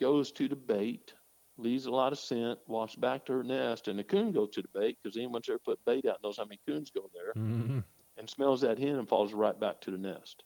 goes 0.00 0.32
to 0.32 0.48
the 0.48 0.56
bait 0.56 1.14
leaves 1.58 1.86
a 1.86 1.90
lot 1.90 2.12
of 2.12 2.18
scent, 2.18 2.58
walks 2.66 2.96
back 2.96 3.24
to 3.26 3.32
her 3.34 3.44
nest, 3.44 3.86
and 3.88 3.98
the 3.98 4.04
coon 4.04 4.32
goes 4.32 4.50
to 4.50 4.62
the 4.62 4.68
bait 4.68 4.98
because 5.02 5.16
anyone 5.16 5.34
that's 5.34 5.50
ever 5.50 5.58
put 5.58 5.84
bait 5.84 6.06
out 6.06 6.22
knows 6.22 6.38
how 6.38 6.44
many 6.44 6.58
coons 6.66 6.90
go 6.90 7.08
there, 7.14 7.32
Mm-hmm. 7.36 7.80
And 8.16 8.28
smells 8.28 8.60
that 8.60 8.78
hen 8.78 8.96
and 8.96 9.08
falls 9.08 9.32
right 9.32 9.58
back 9.58 9.80
to 9.82 9.90
the 9.90 9.98
nest. 9.98 10.44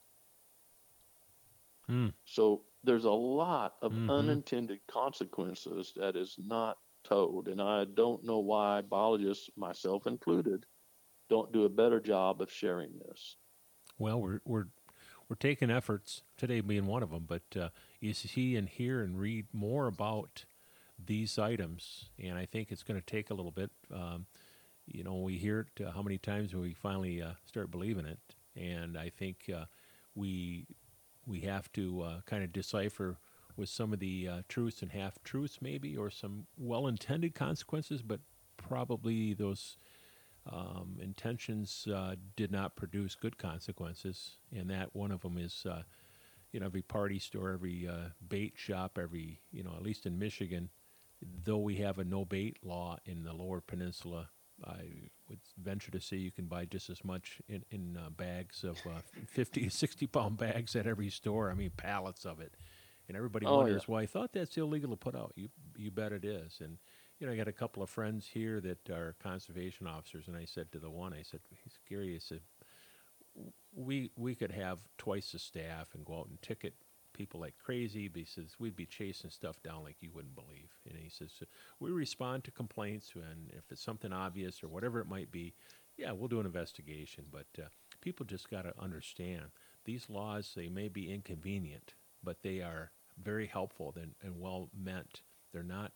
Mm. 1.89 2.13
So 2.25 2.65
there's 2.83 3.05
a 3.05 3.11
lot 3.11 3.77
of 3.81 3.91
Mhm. 3.91 4.09
unintended 4.09 4.85
consequences 4.87 5.93
that 5.95 6.15
is 6.15 6.37
not 6.37 6.77
told, 7.03 7.47
and 7.47 7.61
I 7.61 7.85
don't 7.85 8.23
know 8.23 8.39
why 8.39 8.81
biologists, 8.81 9.49
myself 9.55 10.07
included, 10.07 10.65
don't 11.29 11.51
do 11.51 11.65
a 11.65 11.69
better 11.69 11.99
job 11.99 12.41
of 12.41 12.51
sharing 12.51 12.97
this. 12.99 13.37
Well, 13.97 14.21
we're 14.21 14.41
we're 14.45 14.67
we're 15.27 15.35
taking 15.35 15.69
efforts 15.69 16.23
today, 16.37 16.61
being 16.61 16.85
one 16.85 17.03
of 17.03 17.11
them. 17.11 17.25
But 17.25 17.57
uh, 17.57 17.69
you 17.99 18.13
see 18.13 18.55
and 18.55 18.69
hear 18.69 19.01
and 19.01 19.19
read 19.19 19.53
more 19.53 19.87
about 19.87 20.45
these 20.97 21.37
items, 21.37 22.09
and 22.17 22.37
I 22.37 22.45
think 22.45 22.71
it's 22.71 22.83
going 22.83 22.99
to 22.99 23.05
take 23.05 23.29
a 23.29 23.33
little 23.33 23.51
bit. 23.51 23.71
Um, 23.91 24.27
you 24.87 25.03
know, 25.03 25.15
we 25.15 25.37
hear 25.37 25.67
it 25.77 25.85
uh, 25.85 25.91
how 25.91 26.01
many 26.01 26.17
times 26.17 26.55
we 26.55 26.73
finally 26.73 27.21
uh, 27.21 27.31
start 27.45 27.69
believing 27.69 28.05
it, 28.05 28.19
and 28.55 28.97
I 28.97 29.09
think 29.09 29.49
uh, 29.53 29.65
we 30.15 30.65
we 31.25 31.41
have 31.41 31.71
to 31.73 32.01
uh, 32.01 32.21
kind 32.25 32.43
of 32.43 32.53
decipher 32.53 33.17
with 33.57 33.69
some 33.69 33.91
of 33.91 33.99
the 33.99 34.27
uh, 34.27 34.41
truths 34.47 34.81
and 34.81 34.91
half 34.91 35.21
truths, 35.23 35.59
maybe, 35.61 35.97
or 35.97 36.09
some 36.09 36.45
well 36.57 36.87
intended 36.87 37.35
consequences, 37.35 38.01
but 38.01 38.21
probably 38.55 39.33
those 39.33 39.77
um, 40.49 40.97
intentions 41.01 41.87
uh, 41.93 42.15
did 42.35 42.51
not 42.51 42.75
produce 42.75 43.15
good 43.15 43.37
consequences, 43.37 44.37
and 44.55 44.69
that 44.69 44.95
one 44.95 45.11
of 45.11 45.21
them 45.21 45.37
is, 45.37 45.65
you 46.53 46.59
know, 46.59 46.65
every 46.65 46.81
party 46.81 47.19
store, 47.19 47.51
every 47.51 47.89
bait 48.25 48.53
shop, 48.55 48.97
every, 48.97 49.41
you 49.51 49.63
know, 49.63 49.73
at 49.75 49.83
least 49.83 50.05
in 50.05 50.17
Michigan, 50.17 50.69
though 51.43 51.57
we 51.57 51.75
have 51.75 51.99
a 51.99 52.05
no 52.05 52.23
bait 52.23 52.57
law 52.63 52.97
in 53.05 53.23
the 53.23 53.33
Lower 53.33 53.59
Peninsula, 53.59 54.29
I 54.65 55.09
would 55.29 55.39
venture 55.61 55.91
to 55.91 55.99
say 55.99 56.17
you 56.17 56.31
can 56.31 56.45
buy 56.45 56.65
just 56.65 56.89
as 56.89 57.03
much 57.03 57.41
in, 57.47 57.63
in 57.69 57.97
uh, 57.97 58.09
bags 58.09 58.63
of 58.63 58.77
uh, 58.87 59.01
50, 59.27 59.69
60 59.69 60.07
pound 60.07 60.37
bags 60.37 60.75
at 60.75 60.87
every 60.87 61.09
store. 61.09 61.51
I 61.51 61.53
mean, 61.53 61.71
pallets 61.77 62.25
of 62.25 62.39
it. 62.39 62.53
And 63.07 63.15
everybody 63.15 63.45
Oh, 63.45 63.57
wonders, 63.57 63.83
yeah. 63.87 63.93
well, 63.93 64.01
I 64.01 64.05
thought 64.05 64.33
that's 64.33 64.57
illegal 64.57 64.89
to 64.89 64.95
put 64.97 65.15
out. 65.15 65.31
You, 65.35 65.49
you 65.77 65.91
bet 65.91 66.11
it 66.11 66.25
is. 66.25 66.59
And 66.61 66.77
you 67.19 67.25
know, 67.27 67.33
I 67.33 67.37
got 67.37 67.47
a 67.47 67.53
couple 67.53 67.81
of 67.81 67.89
friends 67.89 68.27
here 68.33 68.59
that 68.61 68.89
are 68.89 69.15
conservation 69.23 69.87
officers, 69.87 70.27
and 70.27 70.35
I 70.37 70.45
said 70.45 70.71
to 70.73 70.79
the 70.79 70.89
one, 70.89 71.13
I 71.13 71.23
said, 71.23 71.39
he's 71.63 71.79
Gary, 71.89 72.13
I 72.15 72.19
said, 72.19 72.41
we 73.75 74.11
we 74.17 74.35
could 74.35 74.51
have 74.51 74.79
twice 74.97 75.31
the 75.31 75.39
staff 75.39 75.89
and 75.93 76.03
go 76.05 76.19
out 76.19 76.27
and 76.27 76.41
ticket 76.41 76.73
people 77.17 77.39
like 77.39 77.55
crazy. 77.63 78.07
But 78.07 78.19
he 78.19 78.25
says 78.25 78.55
we'd 78.59 78.75
be 78.75 78.85
chasing 78.85 79.29
stuff 79.31 79.61
down 79.63 79.83
like 79.83 79.97
you 80.01 80.11
wouldn't 80.13 80.35
believe. 80.35 80.69
And 80.87 80.97
he 80.97 81.09
says 81.09 81.31
we 81.79 81.91
respond 81.91 82.43
to 82.45 82.51
complaints, 82.51 83.11
and 83.15 83.49
if 83.51 83.71
it's 83.71 83.83
something 83.83 84.13
obvious 84.13 84.63
or 84.63 84.67
whatever 84.69 84.99
it 85.01 85.09
might 85.09 85.31
be, 85.31 85.53
yeah, 85.97 86.11
we'll 86.11 86.27
do 86.29 86.39
an 86.39 86.45
investigation. 86.45 87.25
But 87.31 87.47
uh, 87.61 87.67
people 88.01 88.25
just 88.25 88.49
got 88.49 88.63
to 88.63 88.73
understand 88.79 89.45
these 89.85 90.09
laws. 90.09 90.53
They 90.55 90.69
may 90.69 90.87
be 90.89 91.11
inconvenient, 91.13 91.93
but 92.23 92.43
they 92.43 92.61
are 92.61 92.91
very 93.21 93.47
helpful 93.47 93.93
and, 94.01 94.13
and 94.23 94.39
well 94.39 94.69
meant. 94.77 95.21
They're 95.53 95.63
not 95.63 95.91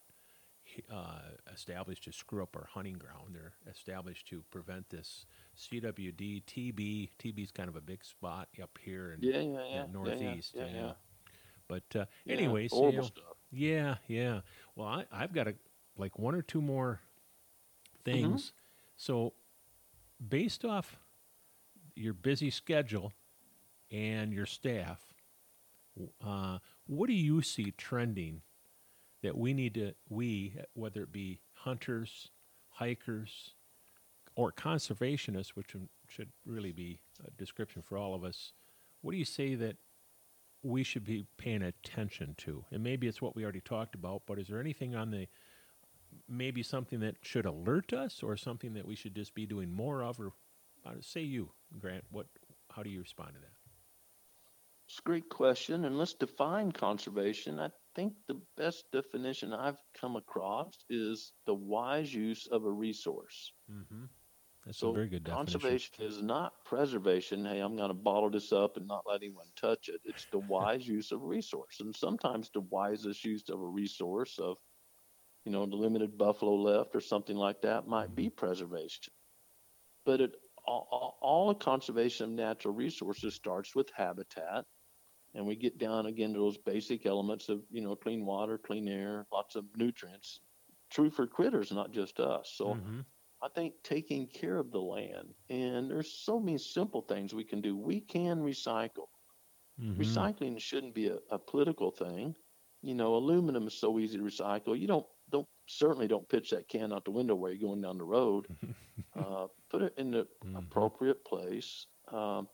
uh, 0.92 1.20
established 1.54 2.04
to 2.06 2.12
screw 2.12 2.42
up 2.44 2.56
our 2.56 2.68
hunting 2.74 2.98
ground. 2.98 3.34
They're 3.36 3.54
established 3.70 4.28
to 4.30 4.44
prevent 4.52 4.90
this 4.90 5.26
CWD, 5.58 6.44
TB. 6.46 7.10
TB 7.20 7.44
is 7.44 7.52
kind 7.52 7.70
of 7.70 7.76
a 7.76 7.82
big 7.82 8.04
spot 8.04 8.48
up 8.62 8.78
here 8.82 9.12
in, 9.14 9.22
Yeah, 9.22 9.38
yeah, 9.38 9.40
in 9.40 9.48
yeah, 9.50 9.60
yeah, 9.70 9.76
yeah, 9.76 9.92
northeast. 9.94 10.56
yeah. 10.56 10.92
But 11.72 11.84
uh, 12.02 12.06
Yeah, 12.26 12.34
anyways, 12.36 12.74
you 12.74 12.80
horrible 12.80 13.02
know, 13.04 13.08
stuff. 13.08 13.38
yeah, 13.50 13.96
yeah. 14.10 14.42
Well, 14.76 14.88
I, 14.90 15.06
I've 15.10 15.32
got 15.34 15.48
a, 15.48 15.56
like 15.98 16.20
one 16.20 16.36
or 16.36 16.42
two 16.42 16.62
more 16.62 17.00
Mm-hmm. 18.14 18.36
things. 18.36 18.54
So, 18.98 19.34
based 20.30 20.66
off 20.66 21.00
your 21.96 22.14
busy 22.14 22.50
schedule 22.50 23.14
and 23.90 24.34
your 24.34 24.46
staff, 24.46 25.00
uh, 26.26 26.60
what 26.88 27.08
do 27.08 27.14
you 27.14 27.42
see 27.42 27.72
trending 27.78 28.42
that 29.24 29.38
we 29.38 29.54
need 29.54 29.76
to, 29.76 29.94
we, 30.10 30.56
whether 30.74 31.04
it 31.04 31.12
be 31.14 31.40
hunters, 31.54 32.32
hikers, 32.70 33.52
or 34.36 34.52
conservationists, 34.52 35.50
which 35.50 35.76
should 36.10 36.30
really 36.46 36.72
be 36.74 37.00
a 37.26 37.32
description 37.32 37.82
for 37.82 37.98
all 37.98 38.14
of 38.14 38.24
us, 38.26 38.54
what 39.02 39.12
do 39.12 39.18
you 39.18 39.26
say 39.26 39.56
that 39.56 39.78
we 40.64 40.84
should 40.84 41.04
be 41.06 41.26
paying 41.38 41.62
attention 41.64 42.36
to? 42.40 42.66
And 42.72 42.84
maybe 42.84 43.08
it's 43.08 43.22
what 43.22 43.36
we 43.36 43.44
already 43.44 43.62
talked 43.62 43.96
about, 43.96 44.24
but 44.26 44.40
is 44.40 44.48
there 44.48 44.60
anything 44.60 44.96
on 44.96 45.12
the 45.12 45.28
maybe 46.28 46.64
something 46.64 47.00
that 47.02 47.16
should 47.22 47.46
alert 47.46 47.94
us 47.94 48.24
or 48.24 48.36
something 48.38 48.74
that 48.74 48.86
we 48.86 48.96
should 48.96 49.16
just 49.16 49.34
be 49.34 49.46
doing 49.46 49.74
more 49.74 50.04
of 50.04 50.20
or 50.20 50.34
uh, 50.86 50.92
say 51.02 51.22
you 51.22 51.52
grant 51.80 52.04
what 52.12 52.28
how 52.72 52.84
do 52.84 52.90
you 52.90 53.00
respond 53.00 53.34
to 53.34 53.40
that 53.40 53.54
It's 54.88 55.00
a 55.00 55.02
great 55.04 55.30
question, 55.30 55.86
and 55.86 55.98
let's 55.98 56.14
define 56.14 56.72
conservation. 56.72 57.60
I 57.60 57.70
think 57.96 58.14
the 58.28 58.40
best 58.58 58.92
definition 58.92 59.54
I've 59.54 59.82
come 60.00 60.16
across 60.16 60.86
is 60.90 61.34
the 61.46 61.56
wise 61.56 62.14
use 62.14 62.48
of 62.48 62.66
a 62.66 62.72
resource. 62.72 63.54
mm-hmm. 63.72 64.06
That's 64.66 64.82
so 64.82 64.86
a 64.86 64.90
very 64.90 65.10
good 65.10 65.24
definition 65.24 65.78
conservation 65.80 66.04
is 66.06 66.22
not 66.22 66.66
preservation. 66.66 67.46
Hey, 67.46 67.60
I'm 67.60 67.76
going 67.76 67.90
to 67.90 67.94
bottle 67.94 68.30
this 68.30 68.52
up 68.52 68.78
and 68.78 68.88
not 68.88 69.06
let 69.08 69.18
anyone 69.22 69.52
touch 69.56 69.90
it. 69.90 70.02
It's 70.04 70.26
the 70.32 70.40
wise 70.40 70.88
use 70.88 71.12
of 71.12 71.22
resource, 71.24 71.80
and 71.80 71.96
sometimes 71.96 72.50
the 72.52 72.62
wisest 72.62 73.24
use 73.24 73.48
of 73.50 73.62
a 73.62 73.68
resource 73.68 74.40
of, 74.40 74.58
you 75.46 75.52
know, 75.52 75.66
the 75.66 75.76
limited 75.78 76.18
buffalo 76.18 76.56
left 76.56 76.96
or 76.96 77.02
something 77.02 77.38
like 77.38 77.62
that 77.64 77.88
might 77.88 78.16
be 78.16 78.30
preservation. 78.30 79.14
But 80.06 80.22
it 80.22 80.36
all, 80.66 81.18
all, 81.22 81.56
conservation 81.56 82.26
of 82.26 82.32
natural 82.32 82.74
resources 82.76 83.34
starts 83.36 83.76
with 83.76 83.90
habitat, 83.92 84.66
and 85.34 85.48
we 85.48 85.56
get 85.56 85.78
down 85.80 86.06
again 86.08 86.34
to 86.34 86.40
those 86.40 86.58
basic 86.60 87.06
elements 87.06 87.50
of 87.50 87.66
you 87.72 87.82
know 87.82 87.96
clean 87.96 88.26
water, 88.26 88.58
clean 88.60 88.88
air, 88.88 89.28
lots 89.32 89.56
of 89.56 89.76
nutrients. 89.78 90.42
True 90.92 91.10
for 91.12 91.28
critters, 91.28 91.72
not 91.72 91.92
just 91.92 92.20
us. 92.20 92.52
So. 92.56 92.82
Mhm. 92.84 93.06
I 93.42 93.50
think 93.50 93.84
taking 93.84 94.28
care 94.28 94.58
of 94.58 94.72
the 94.72 94.82
land, 94.82 95.36
and 95.50 95.90
there's 95.92 96.12
so 96.14 96.40
many 96.40 96.58
simple 96.58 97.02
things 97.02 97.34
we 97.34 97.44
can 97.46 97.62
do. 97.62 97.78
We 97.78 98.02
can 98.02 98.40
recycle. 98.42 99.08
Mhm. 99.78 100.32
Recycling 100.38 100.60
shouldn't 100.60 100.96
be 100.96 101.08
a, 101.08 101.20
a 101.30 101.40
political 101.40 101.92
thing. 101.92 102.36
You 102.82 102.96
know, 102.96 103.16
aluminum 103.16 103.68
is 103.68 103.76
so 103.80 104.00
easy 104.00 104.18
to 104.18 104.24
recycle. 104.24 104.78
You 104.80 104.88
don't 104.88 105.08
don't 105.30 105.48
certainly 105.68 106.08
don't 106.08 106.28
pitch 106.30 106.50
that 106.52 106.68
can 106.68 106.92
out 106.94 107.06
the 107.06 107.12
window 107.12 107.36
while 107.36 107.52
you're 107.52 107.60
going 107.70 107.82
down 107.82 107.98
the 107.98 108.04
road. 108.06 108.48
uh, 109.16 109.48
put 109.70 109.82
it 109.84 109.94
in 109.98 110.12
the 110.12 110.28
Mhm. 110.44 110.72
appropriate 110.72 111.26
place. 111.26 111.88
Um, 112.10 112.50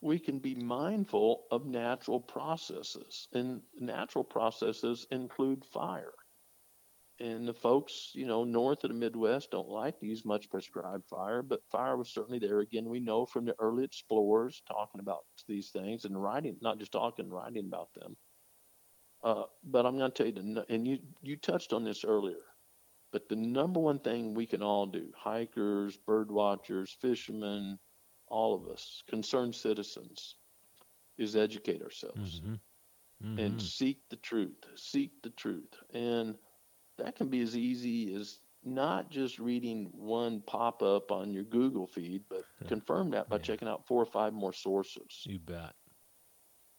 we 0.00 0.18
can 0.20 0.40
be 0.40 0.54
mindful 0.54 1.46
of 1.50 1.66
natural 1.66 2.20
processes, 2.20 3.28
and 3.32 3.62
natural 3.74 4.24
processes 4.24 5.06
include 5.10 5.64
fire. 5.64 6.14
And 7.20 7.46
the 7.48 7.54
folks, 7.54 8.12
you 8.14 8.26
know, 8.26 8.44
north 8.44 8.84
of 8.84 8.90
the 8.90 8.94
Midwest 8.94 9.50
don't 9.50 9.68
like 9.68 9.98
to 10.00 10.06
use 10.06 10.24
much 10.24 10.50
prescribed 10.50 11.06
fire, 11.08 11.42
but 11.42 11.64
fire 11.70 11.96
was 11.96 12.12
certainly 12.12 12.38
there. 12.38 12.60
Again, 12.60 12.88
we 12.88 13.00
know 13.00 13.26
from 13.26 13.44
the 13.46 13.54
early 13.60 13.84
explorers 13.84 14.62
talking 14.66 15.00
about 15.00 15.24
these 15.46 15.70
things 15.70 16.04
and 16.04 16.20
writing, 16.20 16.58
not 16.60 16.78
just 16.78 16.92
talking, 16.92 17.30
writing 17.30 17.66
about 17.66 17.92
them. 17.94 18.16
Uh, 19.22 19.44
but 19.64 19.86
I'm 19.86 19.96
going 19.98 20.10
to 20.10 20.16
tell 20.16 20.26
you, 20.26 20.54
the, 20.54 20.66
and 20.68 20.86
you 20.86 20.98
you 21.22 21.36
touched 21.36 21.72
on 21.72 21.84
this 21.84 22.04
earlier, 22.04 22.44
but 23.12 23.28
the 23.28 23.36
number 23.36 23.80
one 23.80 24.00
thing 24.00 24.34
we 24.34 24.46
can 24.46 24.62
all 24.62 24.86
do, 24.86 25.12
hikers, 25.16 25.96
bird 25.96 26.30
watchers, 26.30 26.92
fishermen, 27.00 27.78
all 28.28 28.54
of 28.54 28.68
us, 28.68 29.02
concerned 29.08 29.54
citizens, 29.54 30.36
is 31.18 31.36
educate 31.36 31.82
ourselves 31.82 32.42
Mhm. 32.42 32.60
and 33.36 33.60
Mhm. 33.60 33.60
seek 33.60 34.08
the 34.10 34.16
truth, 34.16 34.64
seek 34.76 35.22
the 35.22 35.30
truth. 35.30 35.82
And 35.90 36.38
that 36.98 37.16
can 37.16 37.28
be 37.28 37.40
as 37.40 37.56
easy 37.56 38.14
as 38.14 38.38
not 38.64 39.10
just 39.10 39.38
reading 39.38 39.90
one 39.92 40.40
pop 40.42 40.82
up 40.82 41.12
on 41.12 41.32
your 41.32 41.44
Google 41.44 41.86
feed, 41.86 42.24
but 42.28 42.44
confirm 42.66 43.10
that 43.10 43.28
by 43.28 43.36
Yeah. 43.36 43.42
checking 43.42 43.68
out 43.68 43.86
four 43.86 44.00
or 44.02 44.06
five 44.06 44.32
more 44.32 44.52
sources. 44.52 45.22
you 45.26 45.38
bet 45.38 45.74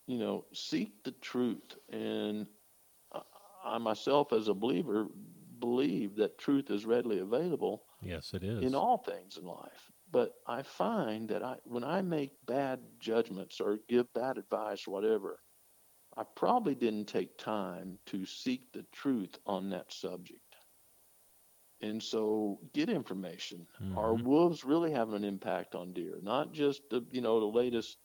You 0.08 0.20
know, 0.20 0.46
seek 0.54 1.04
the 1.04 1.12
truth. 1.14 1.78
And 1.90 2.48
I- 3.12 3.24
I 3.64 3.78
myself, 3.80 4.34
as 4.34 4.48
a 4.48 4.54
believer, 4.54 5.10
believe 5.60 6.16
that 6.18 6.38
truth 6.38 6.70
is 6.70 6.86
readily 6.86 7.20
available 7.20 7.86
yes 8.02 8.34
it 8.34 8.44
is 8.44 8.62
in 8.64 8.76
all 8.76 8.98
things 9.00 9.38
in 9.38 9.46
life. 9.46 9.92
But 10.12 10.40
I 10.46 10.62
find 10.62 11.28
that 11.30 11.42
I, 11.44 11.60
when 11.64 11.84
I 11.84 12.02
make 12.02 12.46
bad 12.46 13.00
judgments 13.00 13.60
or 13.60 13.78
give 13.88 14.12
bad 14.14 14.38
advice 14.38 14.88
whatever, 14.88 15.40
I 16.18 16.24
probably 16.26 16.76
didn't 16.76 17.06
take 17.06 17.38
time 17.38 18.00
to 18.08 18.26
seek 18.26 18.74
the 18.74 18.84
truth 18.84 19.40
on 19.46 19.70
that 19.70 19.94
subject. 19.94 20.58
And 21.80 22.04
so 22.04 22.60
get 22.74 22.90
information. 22.90 23.70
Are 23.94 24.14
Mhm. 24.14 24.18
wolves 24.18 24.66
really 24.66 24.92
having 24.92 25.16
an 25.16 25.24
impact 25.24 25.74
on 25.74 25.94
deer? 25.94 26.20
Not 26.22 26.52
just 26.52 26.90
the 26.90 27.08
you 27.12 27.22
know 27.22 27.40
the 27.40 27.46
latest 27.46 27.98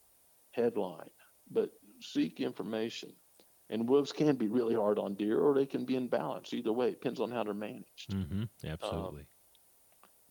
headline, 0.51 1.11
but 1.49 1.71
seek 2.01 2.39
information. 2.41 3.17
And 3.69 3.89
wolves 3.89 4.13
can 4.13 4.37
be 4.37 4.47
really 4.49 4.75
hard 4.75 4.99
on 4.99 5.15
deer, 5.15 5.39
or 5.41 5.53
they 5.53 5.65
can 5.67 5.85
be 5.85 5.95
in 5.97 6.07
balance. 6.09 6.53
Either 6.53 6.73
way, 6.73 6.89
it 6.89 7.01
depends 7.01 7.19
on 7.21 7.31
how 7.31 7.43
they're 7.43 7.53
managed. 7.53 8.11
Mm-hmm. 8.11 8.43
Absolutely. 8.63 9.27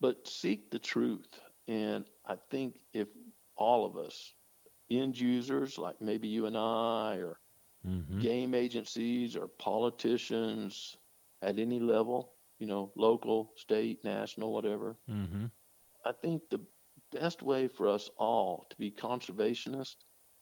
But 0.01 0.27
seek 0.27 0.69
the 0.69 0.79
truth. 0.79 1.39
And 1.65 2.05
I 2.25 2.35
think 2.35 2.81
if 2.91 3.07
all 3.55 3.85
of 3.85 3.95
us, 3.95 4.33
end 4.89 5.19
users 5.19 5.77
like 5.77 6.01
maybe 6.01 6.29
you 6.29 6.47
and 6.47 6.57
I, 6.57 7.17
or 7.17 7.40
mm-hmm. 7.87 8.19
game 8.19 8.53
agencies, 8.53 9.35
or 9.35 9.47
politicians 9.47 10.97
at 11.41 11.59
any 11.59 11.79
level, 11.79 12.33
you 12.59 12.67
know, 12.67 12.91
local, 12.95 13.51
state, 13.55 14.03
national, 14.03 14.53
whatever, 14.53 14.97
Mm-hmm. 15.09 15.45
I 16.05 16.11
think 16.21 16.41
the 16.49 16.61
best 17.11 17.43
way 17.43 17.67
for 17.67 17.87
us 17.87 18.09
all 18.17 18.65
to 18.69 18.75
be 18.77 18.89
conservationists 18.91 19.95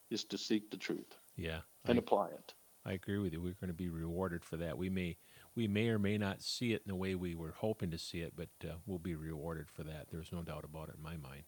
is 0.10 0.24
to 0.26 0.38
seek 0.38 0.72
the 0.72 0.78
truth 0.78 1.18
Yeah. 1.36 1.60
and 1.86 1.98
I, 1.98 2.00
apply 2.00 2.28
it. 2.30 2.54
I 2.86 2.94
agree 2.94 3.18
with 3.18 3.34
you. 3.34 3.42
We're 3.42 3.56
going 3.60 3.68
to 3.68 3.74
be 3.74 3.90
rewarded 3.90 4.44
for 4.46 4.58
that. 4.58 4.78
We 4.78 4.90
may 4.90 5.18
we 5.56 5.68
may 5.68 5.90
or 5.90 6.00
may 6.00 6.18
not 6.18 6.42
see 6.42 6.74
it 6.74 6.84
in 6.86 6.90
the 6.90 6.96
way 6.96 7.16
we 7.16 7.36
were 7.36 7.54
hoping 7.58 7.92
to 7.92 7.98
see 7.98 8.20
it, 8.20 8.34
but 8.36 8.50
uh, 8.64 8.76
we'll 8.86 9.00
be 9.00 9.16
rewarded 9.16 9.68
for 9.70 9.84
that. 9.84 10.08
There's 10.10 10.32
no 10.32 10.42
doubt 10.44 10.64
about 10.64 10.90
it 10.90 10.96
in 10.96 11.04
my 11.04 11.18
mind. 11.18 11.44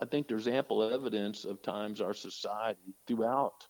I 0.00 0.06
think 0.06 0.28
there's 0.28 0.48
ample 0.48 0.82
evidence 0.82 1.44
of 1.44 1.60
times 1.60 2.00
our 2.00 2.14
society 2.14 2.94
throughout 3.06 3.66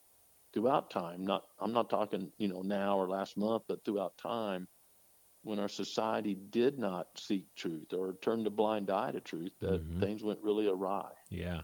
throughout 0.53 0.91
time, 0.91 1.25
not 1.27 1.47
I'm 1.59 1.73
not 1.73 1.91
talking, 1.91 2.33
you 2.39 2.49
know, 2.49 2.63
now 2.63 2.99
or 2.99 3.09
last 3.09 3.37
month, 3.37 3.65
but 3.69 3.85
throughout 3.85 4.19
time, 4.19 4.69
when 5.43 5.59
our 5.61 5.69
society 5.69 6.35
did 6.35 6.79
not 6.79 7.19
seek 7.19 7.55
truth 7.57 7.93
or 7.95 8.15
turned 8.15 8.47
a 8.47 8.51
blind 8.51 8.91
eye 8.91 9.13
to 9.13 9.21
truth, 9.21 9.53
that 9.61 9.83
Mhm. 9.83 10.01
things 10.01 10.23
went 10.25 10.43
really 10.43 10.67
awry. 10.69 11.13
Yeah, 11.29 11.63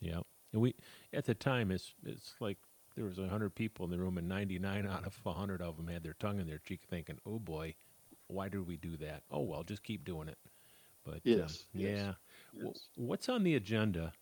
yeah. 0.00 0.20
And 0.52 0.62
we 0.62 0.74
at 1.12 1.24
the 1.24 1.34
time 1.34 1.70
it's 1.70 1.94
it's 2.04 2.34
like 2.40 2.58
there 2.94 3.04
was 3.04 3.18
a 3.18 3.28
hundred 3.28 3.54
people 3.54 3.84
in 3.84 3.90
the 3.90 3.98
room, 3.98 4.18
and 4.18 4.28
ninety 4.28 4.58
nine 4.58 4.86
out 4.86 5.04
of 5.04 5.20
a 5.26 5.32
hundred 5.32 5.62
of 5.62 5.76
them 5.76 5.88
had 5.88 6.02
their 6.02 6.14
tongue 6.14 6.40
in 6.40 6.46
their 6.46 6.58
cheek, 6.58 6.82
thinking, 6.88 7.18
"Oh 7.26 7.38
boy, 7.38 7.74
why 8.28 8.48
did 8.48 8.66
we 8.66 8.76
do 8.76 8.96
that? 8.98 9.24
Oh 9.30 9.42
well, 9.42 9.64
just 9.64 9.82
keep 9.82 10.04
doing 10.04 10.28
it." 10.28 10.38
But 11.04 11.22
um, 11.36 11.58
Yes, 11.58 11.66
yes, 11.74 12.08
yeah. 12.08 12.14
Yes. 12.52 12.88
What's 12.96 13.28
on 13.28 13.44
the 13.44 13.54
agenda 13.54 14.14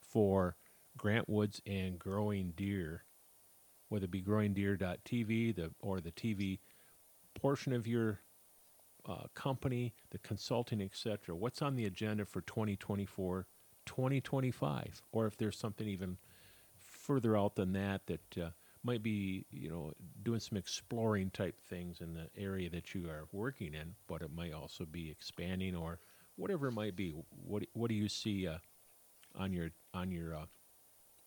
for 0.00 0.56
Grant 0.96 1.28
Woods 1.28 1.60
and 1.66 1.98
Growing 1.98 2.52
Deer? 2.52 3.04
Whether 3.90 4.06
it 4.06 4.10
be 4.10 4.22
growingdeer.tv, 4.22 5.54
the 5.54 5.70
or 5.80 6.00
the 6.00 6.12
TV 6.12 6.58
portion 7.34 7.72
of 7.72 7.86
your 7.86 8.20
uh, 9.06 9.24
company, 9.34 9.92
the 10.10 10.18
consulting, 10.18 10.80
etc. 10.80 11.34
What's 11.34 11.60
on 11.60 11.76
the 11.76 11.84
agenda 11.84 12.24
for 12.24 12.40
2024, 12.42 13.46
2025, 13.86 15.02
or 15.12 15.26
if 15.26 15.36
there's 15.36 15.58
something 15.58 15.86
even 15.86 16.16
further 16.78 17.36
out 17.36 17.56
than 17.56 17.72
that 17.72 18.06
that 18.06 18.38
uh, 18.38 18.50
might 18.82 19.02
be, 19.02 19.44
you 19.50 19.68
know, 19.68 19.92
doing 20.22 20.40
some 20.40 20.56
exploring 20.56 21.30
type 21.30 21.60
things 21.60 22.00
in 22.00 22.14
the 22.14 22.28
area 22.36 22.70
that 22.70 22.94
you 22.94 23.08
are 23.08 23.26
working 23.32 23.74
in, 23.74 23.94
but 24.06 24.22
it 24.22 24.30
might 24.34 24.52
also 24.52 24.84
be 24.84 25.10
expanding 25.10 25.74
or 25.74 25.98
whatever 26.36 26.68
it 26.68 26.72
might 26.72 26.96
be. 26.96 27.12
What 27.44 27.64
what 27.72 27.88
do 27.88 27.94
you 27.94 28.08
see 28.08 28.46
uh, 28.46 28.58
on 29.34 29.52
your 29.52 29.70
on 29.92 30.10
your 30.10 30.34
uh, 30.34 30.46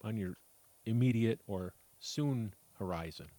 on 0.02 0.18
your 0.18 0.38
immediate 0.86 1.42
or 1.48 1.74
soon 2.04 2.54
horizon? 2.78 3.30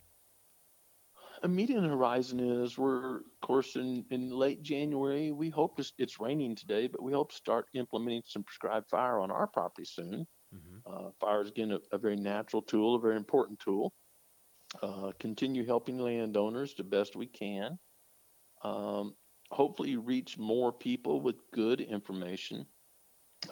immediate 1.43 1.83
horizon 1.83 2.41
is 2.41 2.79
we're 2.79 3.17
of 3.17 3.41
course 3.43 3.77
in, 3.77 4.05
in 4.11 4.31
late 4.31 4.63
january. 4.63 5.33
We 5.33 5.51
hope 5.51 5.77
to, 5.77 5.93
it's 5.99 6.19
raining 6.19 6.57
today 6.57 6.87
but 6.87 7.03
we 7.03 7.13
hope 7.13 7.31
to 7.31 7.37
start 7.37 7.67
implementing 7.75 8.23
some 8.25 8.43
prescribed 8.43 8.89
fire 8.89 9.19
on 9.19 9.31
our 9.31 9.47
property 9.47 9.85
soon. 9.85 10.27
Mm-hmm. 10.55 10.79
uh, 10.87 11.11
fire 11.21 11.43
is 11.43 11.49
again 11.49 11.73
a, 11.73 11.81
a 11.93 11.99
very 11.99 12.17
natural 12.17 12.63
tool 12.63 12.95
a 12.95 13.01
very 13.01 13.17
important 13.17 13.59
tool. 13.59 13.93
Uh, 14.83 15.13
continue 15.19 15.65
helping 15.67 15.99
landowners 15.99 16.75
the 16.75 16.85
best 16.85 17.17
we 17.17 17.27
can. 17.27 17.79
Um, 18.63 19.15
hopefully 19.51 19.97
reach 19.97 20.39
more 20.39 20.73
people 20.73 21.21
with 21.21 21.37
good 21.53 21.81
information. 21.81 22.67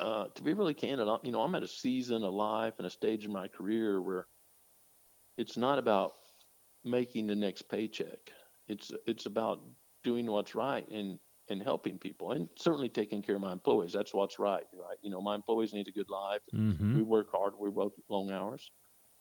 Uh, 0.01 0.25
to 0.35 0.43
be 0.43 0.55
really 0.55 0.73
candid 0.73 1.07
I- 1.07 1.19
you 1.23 1.33
know 1.33 1.43
i'm 1.43 1.55
at 1.55 1.63
a 1.63 1.69
season 1.69 2.25
of 2.25 2.33
life 2.33 2.75
and 2.79 2.87
a 2.87 2.91
stage 2.91 3.27
in 3.27 3.33
my 3.33 3.49
career 3.49 4.01
where 4.01 4.27
it's 5.37 5.57
not 5.57 5.79
about 5.79 6.13
making 6.85 7.27
the 7.27 7.35
next 7.35 7.63
paycheck. 7.69 8.19
It's 8.69 8.91
it's 9.07 9.27
about 9.27 9.61
doing 10.05 10.27
what's 10.27 10.55
right 10.55 10.87
and 10.89 11.19
and 11.49 11.63
helping 11.63 11.99
people 11.99 12.33
and 12.33 12.49
certainly 12.57 12.89
taking 12.89 13.23
care 13.23 13.35
of 13.35 13.41
my 13.41 13.53
employees. 13.53 13.93
That's 13.93 14.15
what's 14.15 14.39
right, 14.39 14.65
right? 14.75 14.97
You 15.03 15.11
know, 15.11 15.21
my 15.21 15.35
employees 15.35 15.73
need 15.73 15.89
a 15.89 15.93
good 15.93 16.09
life. 16.09 16.41
Mm-hmm. 16.55 16.97
We 16.97 17.03
work 17.03 17.29
hard. 17.33 17.55
We 17.59 17.69
work 17.69 17.93
long 18.09 18.31
hours. 18.31 18.71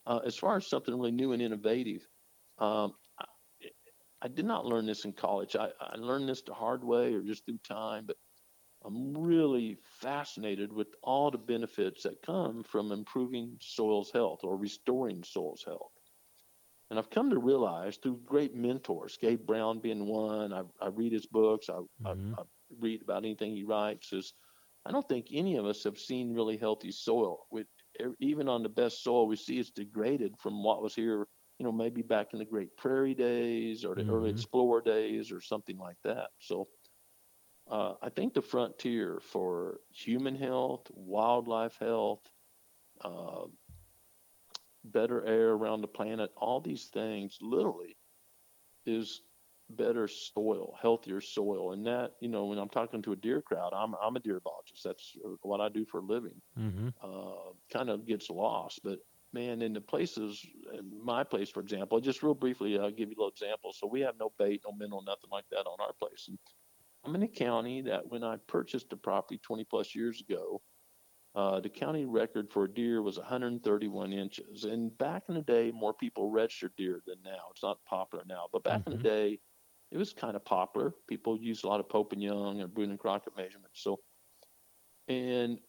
Uh, 0.06 0.20
as 0.24 0.36
far 0.36 0.56
as 0.56 0.66
something 0.66 0.94
really 0.94 1.10
new 1.12 1.32
and 1.32 1.42
innovative, 1.42 2.06
um, 2.58 2.94
I, 3.18 3.24
I 4.22 4.28
did 4.28 4.46
not 4.46 4.66
learn 4.66 4.86
this 4.86 5.04
in 5.04 5.12
college. 5.12 5.56
I, 5.56 5.70
I 5.80 5.96
learned 5.96 6.28
this 6.28 6.42
the 6.42 6.54
hard 6.54 6.84
way 6.84 7.14
or 7.14 7.22
just 7.22 7.44
through 7.44 7.58
time, 7.68 8.04
but 8.06 8.16
I'm 8.84 9.16
really 9.16 9.78
fascinated 10.00 10.72
with 10.72 10.88
all 11.02 11.30
the 11.30 11.38
benefits 11.38 12.02
that 12.02 12.22
come 12.22 12.64
from 12.64 12.90
improving 12.90 13.56
soil's 13.60 14.10
health 14.10 14.40
or 14.42 14.56
restoring 14.56 15.22
soil's 15.22 15.62
health. 15.64 15.92
And 16.92 17.00
I've 17.00 17.10
come 17.10 17.30
to 17.30 17.40
realize 17.40 17.96
through 17.96 18.18
great 18.18 18.54
mentors, 18.54 19.16
Gabe 19.16 19.46
Brown 19.46 19.80
being 19.80 20.06
one, 20.06 20.52
I, 20.52 20.64
I 20.80 20.88
read 20.88 21.14
his 21.14 21.26
books, 21.26 21.70
I, 21.70 21.80
Mhm. 21.98 22.36
I, 22.36 22.42
I 22.42 22.44
read 22.70 23.02
about 23.02 23.24
anything 23.24 23.56
he 23.56 23.64
writes, 23.64 24.12
is 24.12 24.34
I 24.84 24.92
don't 24.92 25.08
think 25.08 25.28
any 25.32 25.56
of 25.56 25.66
us 25.66 25.84
have 25.84 25.98
seen 25.98 26.34
really 26.34 26.58
healthy 26.58 26.92
soil. 26.92 27.46
With 27.50 27.68
e- 28.00 28.14
even 28.20 28.48
on 28.48 28.62
the 28.62 28.68
best 28.68 29.02
soil 29.02 29.26
we 29.26 29.36
see, 29.36 29.58
it's 29.58 29.72
degraded 29.72 30.38
from 30.38 30.62
what 30.62 30.82
was 30.82 30.94
here, 30.94 31.28
you 31.58 31.64
know, 31.64 31.72
maybe 31.72 32.02
back 32.02 32.34
in 32.34 32.40
the 32.40 32.44
Great 32.44 32.76
Prairie 32.76 33.14
days 33.14 33.84
or 33.86 33.94
the 33.96 34.04
early 34.08 34.30
Mhm. 34.30 34.32
explorer 34.32 34.82
days 34.82 35.32
or 35.32 35.40
something 35.40 35.78
like 35.78 35.98
that. 36.04 36.30
So 36.40 36.70
uh, 37.68 37.94
I 38.02 38.10
think 38.10 38.34
the 38.34 38.42
frontier 38.42 39.20
for 39.20 39.80
human 39.90 40.34
health, 40.36 40.90
wildlife 40.92 41.76
health, 41.76 42.30
uh, 43.02 43.46
better 44.84 45.24
air 45.24 45.50
around 45.50 45.80
the 45.80 45.88
planet, 45.88 46.30
all 46.36 46.60
these 46.60 46.86
things 46.86 47.38
literally 47.40 47.96
is 48.86 49.22
better 49.70 50.08
soil, 50.08 50.76
healthier 50.80 51.20
soil. 51.20 51.72
And 51.72 51.86
that, 51.86 52.12
you 52.20 52.28
know, 52.28 52.46
when 52.46 52.58
I'm 52.58 52.68
talking 52.68 53.02
to 53.02 53.12
a 53.12 53.16
deer 53.16 53.40
crowd, 53.40 53.72
I'm, 53.74 53.94
I'm 54.02 54.16
a 54.16 54.20
deer 54.20 54.40
biologist. 54.40 54.84
That's 54.84 55.16
what 55.42 55.60
I 55.60 55.68
do 55.68 55.84
for 55.84 55.98
a 55.98 56.04
living. 56.04 56.40
Mm-hmm. 56.58 56.88
Uh, 57.02 57.52
kind 57.72 57.90
of 57.90 58.06
gets 58.06 58.28
lost. 58.28 58.80
But 58.84 58.98
man, 59.32 59.62
in 59.62 59.72
the 59.72 59.80
places, 59.80 60.44
in 60.78 60.90
my 61.02 61.24
place, 61.24 61.50
for 61.50 61.60
example, 61.60 62.00
just 62.00 62.22
real 62.22 62.34
briefly, 62.34 62.78
I'll 62.78 62.90
give 62.90 63.08
you 63.08 63.16
a 63.16 63.20
little 63.20 63.30
example. 63.30 63.72
So 63.72 63.86
we 63.86 64.00
have 64.00 64.14
no 64.18 64.32
bait, 64.38 64.62
no 64.64 64.72
mineral, 64.72 65.02
nothing 65.02 65.30
like 65.30 65.46
that 65.50 65.66
on 65.66 65.80
our 65.80 65.92
place. 65.94 66.26
And 66.28 66.38
I'm 67.04 67.14
in 67.14 67.22
a 67.22 67.28
county 67.28 67.82
that 67.82 68.08
when 68.08 68.22
I 68.22 68.36
purchased 68.46 68.90
the 68.90 68.96
property 68.96 69.40
20 69.42 69.64
plus 69.64 69.94
years 69.94 70.20
ago, 70.20 70.60
uh, 71.34 71.60
the 71.60 71.70
county 71.70 72.04
record 72.04 72.52
for 72.52 72.64
a 72.64 72.72
deer 72.72 73.02
was 73.02 73.18
131 73.18 74.12
inches. 74.12 74.64
And 74.64 74.96
back 74.96 75.24
in 75.28 75.34
the 75.34 75.42
day, 75.42 75.70
more 75.70 75.94
people 75.94 76.30
registered 76.30 76.76
deer 76.76 77.02
than 77.06 77.22
now. 77.22 77.48
It's 77.50 77.62
not 77.62 77.84
popular 77.86 78.24
now, 78.26 78.48
but 78.52 78.64
back 78.64 78.82
in 78.86 78.92
Mhm. 78.92 78.92
the 78.92 78.98
day, 78.98 79.40
it 79.90 79.98
was 79.98 80.12
kind 80.12 80.36
of 80.36 80.44
popular. 80.44 80.94
People 81.08 81.40
used 81.40 81.64
a 81.64 81.68
lot 81.68 81.80
of 81.80 81.88
Pope 81.88 82.12
and 82.12 82.22
Young 82.22 82.60
and 82.60 82.72
Boone 82.74 82.90
and 82.90 82.98
Crockett 82.98 83.36
measurements. 83.36 83.82
So, 83.82 83.98
and 85.08 85.60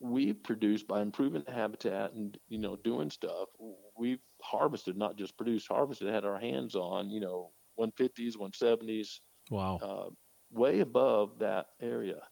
we 0.00 0.32
produced 0.32 0.88
by 0.88 1.00
improving 1.00 1.44
the 1.44 1.52
habitat 1.52 2.12
and 2.12 2.38
you 2.48 2.58
know 2.58 2.76
doing 2.76 3.10
stuff. 3.10 3.48
We've 3.96 4.22
harvested, 4.42 4.96
not 4.96 5.16
just 5.16 5.36
produced, 5.36 5.68
harvested, 5.68 6.08
had 6.08 6.24
our 6.24 6.38
hands 6.38 6.74
on, 6.74 7.10
you 7.10 7.20
know, 7.20 7.54
150s, 7.76 8.36
170s, 8.36 9.20
Wow. 9.50 9.82
uh, 9.82 10.10
way 10.50 10.80
above 10.80 11.38
that 11.38 11.68
area. 11.80 12.28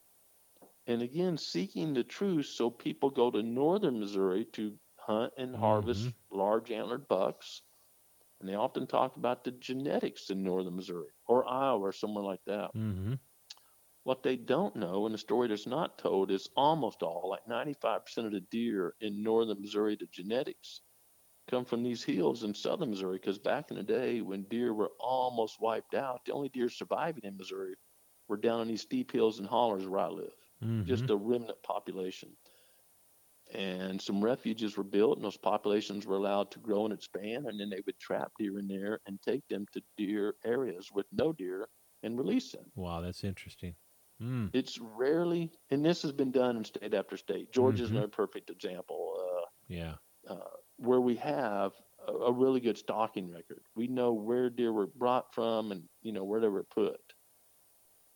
And 0.91 1.03
again, 1.03 1.39
seeking 1.39 1.95
the 1.95 2.03
truth, 2.03 2.47
so 2.47 2.69
people 2.69 3.11
go 3.11 3.31
to 3.31 3.45
northern 3.45 4.01
Missouri 4.01 4.45
to 4.55 4.77
hunt 4.99 5.33
and 5.39 5.55
harvest 5.55 6.11
large 6.33 6.73
antlered 6.73 7.07
bucks. 7.07 7.63
And 8.41 8.49
they 8.49 8.57
often 8.57 8.89
talk 8.89 9.17
about 9.17 9.45
the 9.45 9.53
genetics 9.53 10.31
in 10.31 10.43
northern 10.43 10.75
Missouri 10.75 11.13
or 11.29 11.49
Iowa 11.49 11.81
or 11.81 11.93
somewhere 11.93 12.25
like 12.25 12.45
that. 12.47 12.75
mm-hmm. 12.75 13.15
What 14.03 14.25
they 14.25 14.35
don't 14.35 14.75
know, 14.75 15.07
and 15.07 15.15
the 15.15 15.19
story 15.19 15.47
that's 15.47 15.67
not 15.67 15.97
told, 15.97 16.33
is 16.33 16.49
almost 16.57 17.05
all, 17.05 17.29
like 17.31 17.45
95% 17.49 18.27
of 18.27 18.33
the 18.33 18.41
deer 18.51 18.95
in 19.01 19.23
northern 19.23 19.61
Missouri, 19.61 19.95
the 19.95 20.09
genetics 20.11 20.81
come 21.49 21.65
from 21.65 21.85
these 21.85 22.03
hills 22.03 22.43
in 22.43 22.53
southern 22.53 22.91
Missouri. 22.91 23.19
Because 23.19 23.39
back 23.39 23.71
in 23.71 23.77
the 23.77 23.85
day, 23.85 24.23
when 24.23 24.43
deer 24.51 24.75
were 24.75 24.91
almost 24.99 25.61
wiped 25.61 25.95
out, 25.95 26.25
the 26.25 26.33
only 26.33 26.49
deer 26.49 26.69
surviving 26.69 27.23
in 27.23 27.37
Missouri 27.37 27.77
were 28.27 28.37
down 28.39 28.59
on 28.59 28.67
these 28.67 28.83
steep 28.83 29.13
hills 29.13 29.39
and 29.39 29.47
hollers 29.47 29.87
where 29.87 30.01
I 30.01 30.09
live, 30.09 30.33
Mm-hmm. 30.63 30.85
just 30.85 31.11
a 31.11 31.17
remnant 31.17 31.63
population. 31.63 32.37
And 33.53 34.01
some 34.01 34.23
refuges 34.23 34.77
were 34.77 34.85
built, 34.85 35.17
and 35.19 35.25
those 35.25 35.37
populations 35.37 36.07
were 36.07 36.17
allowed 36.17 36.51
to 36.53 36.61
grow 36.61 36.85
and 36.85 36.95
expand. 36.95 37.47
And 37.47 37.59
then 37.59 37.69
they 37.69 37.83
would 37.85 37.99
trap 37.99 38.33
deer 38.39 38.59
in 38.59 38.69
there 38.69 39.01
and 39.07 39.21
take 39.23 39.47
them 39.49 39.67
to 39.73 39.83
deer 39.97 40.37
areas 40.45 40.91
with 40.93 41.07
no 41.13 41.33
deer 41.33 41.69
and 42.03 42.17
release 42.19 42.53
them. 42.53 42.73
wow, 42.77 43.01
that's 43.01 43.25
interesting. 43.25 43.75
Mm. 44.23 44.51
It's 44.53 44.79
rarely, 44.79 45.51
and 45.71 45.85
this 45.85 46.03
has 46.03 46.13
been 46.13 46.31
done 46.31 46.57
in 46.57 46.65
state 46.65 46.95
after 46.95 47.17
state. 47.17 47.51
Georgia's 47.53 47.91
Mhm. 47.91 47.93
another 47.93 48.09
perfect 48.09 48.51
example, 48.51 49.49
Yeah. 49.69 49.97
uh, 50.29 50.35
uh, 50.35 50.51
where 50.77 51.01
we 51.01 51.17
have 51.17 51.73
a, 52.07 52.13
a 52.13 52.33
really 52.33 52.61
good 52.61 52.79
stocking 52.79 53.31
record. 53.31 53.63
We 53.75 53.89
know 53.89 54.13
where 54.13 54.51
deer 54.51 54.73
were 54.73 54.87
brought 54.87 55.35
from 55.35 55.73
and 55.73 55.89
you 56.03 56.13
know 56.13 56.25
where 56.25 56.41
they 56.41 56.49
were 56.49 56.65
put. 56.65 57.01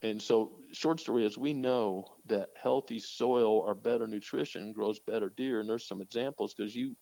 And 0.04 0.20
so, 0.20 0.60
short 0.72 1.00
story 1.00 1.24
is, 1.24 1.38
we 1.38 1.54
know 1.54 2.04
that 2.26 2.50
healthy 2.62 2.98
soil 2.98 3.60
or 3.60 3.74
better 3.74 4.06
nutrition 4.06 4.70
grows 4.74 5.00
better 5.00 5.30
deer. 5.30 5.60
And 5.60 5.68
there's 5.68 5.88
some 5.88 6.02
examples 6.02 6.52
because 6.52 6.76
you, 6.76 6.94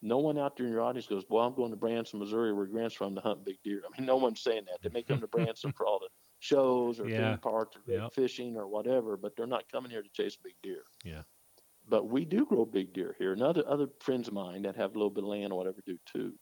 no 0.00 0.18
one 0.18 0.38
out 0.38 0.56
there 0.56 0.64
in 0.64 0.72
your 0.72 0.80
audience 0.80 1.06
goes, 1.06 1.24
"Well, 1.28 1.44
I'm 1.44 1.54
going 1.54 1.70
to 1.70 1.76
Branson, 1.76 2.18
Missouri, 2.18 2.54
where 2.54 2.64
Grant's 2.66 2.94
from, 2.94 3.14
to 3.14 3.20
hunt 3.20 3.44
big 3.44 3.58
deer." 3.62 3.82
I 3.86 3.98
mean, 3.98 4.06
no 4.06 4.16
one's 4.16 4.40
saying 4.40 4.64
that. 4.66 4.80
They 4.80 4.88
may 4.88 5.02
come 5.02 5.20
to 5.20 5.26
Branson 5.28 5.72
for 5.72 5.86
all 5.86 5.98
the 5.98 6.08
shows 6.38 6.98
or 6.98 7.10
Yeah. 7.10 7.32
theme 7.32 7.40
parks 7.40 7.76
or 7.76 7.82
Yep. 7.86 8.14
fishing 8.14 8.56
or 8.56 8.66
whatever, 8.68 9.18
but 9.18 9.36
they're 9.36 9.46
not 9.46 9.68
coming 9.70 9.90
here 9.90 10.02
to 10.02 10.08
chase 10.10 10.36
big 10.36 10.54
deer. 10.62 10.84
Yeah. 11.04 11.24
But 11.86 12.04
we 12.06 12.24
do 12.24 12.46
grow 12.46 12.64
big 12.64 12.94
deer 12.94 13.14
here, 13.18 13.34
and 13.34 13.42
other 13.42 13.68
other 13.68 13.88
friends 14.00 14.28
of 14.28 14.34
mine 14.34 14.62
that 14.62 14.76
have 14.76 14.92
a 14.94 14.98
little 14.98 15.10
bit 15.10 15.24
of 15.24 15.28
land 15.28 15.52
or 15.52 15.58
whatever 15.58 15.82
do 15.84 15.98
too. 16.06 16.38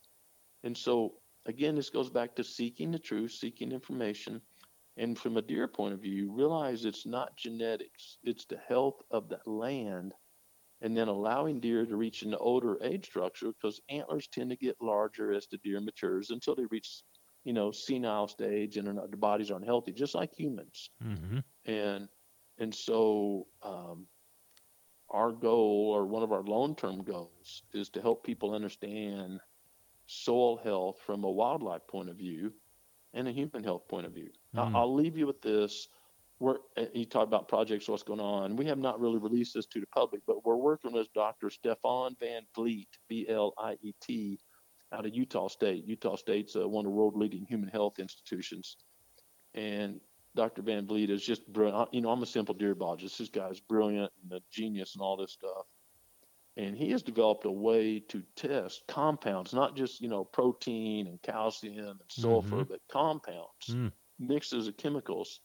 And 0.63 0.77
so 0.77 1.21
again, 1.45 1.75
this 1.75 1.89
goes 1.89 2.09
back 2.09 2.35
to 2.35 2.43
seeking 2.43 2.91
the 2.91 2.99
truth, 2.99 3.31
seeking 3.31 3.71
information, 3.73 4.41
and 4.97 5.17
from 5.17 5.37
a 5.37 5.41
deer 5.41 5.67
point 5.67 5.93
of 5.93 6.01
view, 6.01 6.13
you 6.13 6.31
realize 6.31 6.85
it's 6.85 7.05
not 7.05 7.35
genetics; 7.37 8.17
it's 8.23 8.45
the 8.45 8.57
health 8.57 9.01
of 9.11 9.29
the 9.29 9.39
land, 9.45 10.13
and 10.81 10.95
then 10.97 11.07
allowing 11.07 11.59
deer 11.59 11.85
to 11.85 11.95
reach 11.95 12.21
an 12.23 12.33
older 12.35 12.77
age 12.81 13.05
structure 13.05 13.51
because 13.51 13.81
antlers 13.89 14.27
tend 14.27 14.49
to 14.51 14.55
get 14.57 14.81
larger 14.81 15.31
as 15.33 15.47
the 15.47 15.57
deer 15.57 15.79
matures 15.81 16.29
until 16.31 16.55
they 16.55 16.65
reach, 16.65 17.03
you 17.43 17.53
know, 17.53 17.71
senile 17.71 18.27
stage 18.27 18.77
and 18.77 18.93
not- 18.95 19.09
their 19.09 19.17
bodies 19.17 19.51
aren't 19.51 19.65
healthy, 19.65 19.91
just 19.93 20.15
like 20.15 20.33
humans 20.33 20.89
Mm-hmm. 21.03 21.39
and 21.65 22.07
and 22.57 22.73
so 22.73 23.47
um, 23.63 24.07
our 25.09 25.31
goal 25.31 25.91
or 25.95 26.05
one 26.05 26.23
of 26.23 26.31
our 26.31 26.43
long-term 26.43 27.03
goals 27.03 27.63
is 27.73 27.89
to 27.89 28.01
help 28.01 28.23
people 28.23 28.53
understand 28.53 29.39
soil 30.05 30.57
health 30.57 30.99
from 31.01 31.23
a 31.23 31.31
wildlife 31.31 31.85
point 31.87 32.09
of 32.09 32.17
view 32.17 32.53
and 33.15 33.27
a 33.27 33.31
human 33.31 33.63
health 33.63 33.87
point 33.87 34.05
of 34.05 34.13
view 34.13 34.29
I- 34.55 34.59
Mm. 34.65 34.75
i'll 34.75 34.93
leave 34.93 35.17
you 35.17 35.25
with 35.27 35.41
this 35.41 35.87
we're 36.39 36.57
uh, 36.77 36.85
you 36.93 37.05
talk 37.05 37.23
about 37.27 37.47
projects 37.47 37.87
what's 37.87 38.03
going 38.03 38.19
on 38.19 38.55
we 38.55 38.65
have 38.65 38.77
not 38.77 38.99
really 38.99 39.17
released 39.17 39.53
this 39.55 39.65
to 39.67 39.79
the 39.79 39.87
public 39.87 40.21
but 40.27 40.45
we're 40.45 40.55
working 40.57 40.91
with 40.93 41.11
dr 41.13 41.49
stephan 41.49 42.15
van 42.19 42.43
vliet 42.55 42.87
b-l-i-e-t 43.07 44.39
out 44.91 45.05
of 45.05 45.15
utah 45.15 45.47
state 45.47 45.85
utah 45.85 46.15
state's 46.15 46.55
uh, 46.55 46.67
one 46.67 46.85
of 46.85 46.91
the 46.91 46.95
world 46.97 47.15
leading 47.17 47.45
human 47.45 47.69
health 47.69 47.97
institutions 47.99 48.77
and 49.53 49.99
Dr. 50.35 50.61
Van 50.63 50.85
Vliet 50.85 51.09
is 51.09 51.25
just 51.25 51.47
brilliant. 51.53 51.93
You 51.93 52.01
know, 52.01 52.09
I'm 52.09 52.21
a 52.21 52.25
simple 52.25 52.53
deer 52.53 52.75
biologist. 52.75 53.17
This 53.17 53.29
guy's 53.29 53.61
brilliant 53.61 54.11
and 54.23 54.33
a 54.33 54.43
genius 54.51 54.93
and 54.95 55.01
all 55.01 55.15
this 55.15 55.31
stuff. 55.31 55.65
And 56.57 56.77
he 56.77 56.91
has 56.91 57.03
developed 57.03 57.45
a 57.45 57.51
way 57.51 57.99
to 57.99 58.23
test 58.35 58.87
compounds, 58.87 59.53
not 59.53 59.75
just, 59.75 60.01
you 60.01 60.07
know, 60.09 60.25
protein 60.25 61.07
and 61.07 61.21
calcium 61.21 61.99
and 62.01 62.11
sulfur, 62.11 62.63
Mhm. 62.63 62.65
but 62.65 62.81
compounds, 62.89 63.77
Mm. 63.77 63.91
mixes 64.19 64.67
of 64.67 64.77
chemicals 64.77 65.41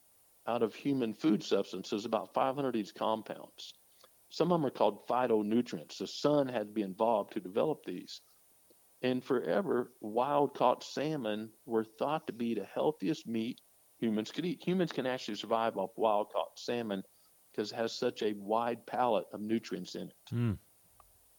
out 0.47 0.63
of 0.63 0.75
human 0.75 1.15
food 1.15 1.43
substances, 1.45 2.05
about 2.05 2.35
500 2.35 2.69
of 2.71 2.75
these 2.75 2.93
compounds. 2.93 3.73
Some 4.31 4.53
of 4.53 4.61
them 4.61 4.67
are 4.67 4.71
called 4.71 5.07
phytonutrients. 5.09 5.99
The 5.99 6.07
sun 6.09 6.49
had 6.49 6.69
to 6.69 6.73
be 6.73 6.83
involved 6.83 7.33
to 7.33 7.41
develop 7.41 7.85
these. 7.85 8.23
And 9.03 9.23
forever, 9.23 9.95
wild 10.01 10.55
caught 10.55 10.83
salmon 10.83 11.53
were 11.67 11.85
thought 11.85 12.27
to 12.29 12.33
be 12.33 12.55
the 12.55 12.65
healthiest 12.65 13.27
meat 13.27 13.61
humans 13.99 14.33
could 14.33 14.47
eat. 14.47 14.63
Humans 14.67 14.93
can 14.93 15.07
actually 15.07 15.35
survive 15.37 15.77
off 15.77 15.91
wild 15.97 16.33
caught 16.33 16.59
salmon 16.59 17.03
because 17.53 17.73
it 17.73 17.77
has 17.77 17.93
such 17.99 18.23
a 18.23 18.33
wide 18.35 18.87
palette 18.87 19.27
of 19.33 19.41
nutrients 19.43 19.95
in 19.97 20.09
it. 20.09 20.33
Mm. 20.33 20.59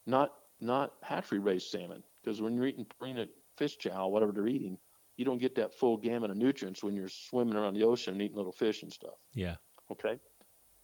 Not 0.06 0.32
not 0.60 0.94
hatchery 1.02 1.38
raised 1.38 1.68
salmon 1.70 2.02
because 2.22 2.40
when 2.40 2.54
you're 2.54 2.66
eating 2.66 2.86
Purina 2.86 3.28
fish 3.56 3.76
chow, 3.78 4.08
whatever 4.08 4.32
they're 4.32 4.46
eating, 4.46 4.78
you 5.16 5.24
don't 5.24 5.38
get 5.40 5.54
that 5.56 5.74
full 5.74 5.96
gamut 5.96 6.30
of 6.30 6.36
nutrients 6.36 6.82
when 6.82 6.94
you're 6.94 7.08
swimming 7.08 7.56
around 7.56 7.74
the 7.74 7.84
ocean 7.84 8.14
and 8.14 8.22
eating 8.22 8.36
little 8.36 8.52
fish 8.52 8.82
and 8.82 8.92
stuff. 8.92 9.14
Yeah. 9.34 9.56
Okay, 9.90 10.18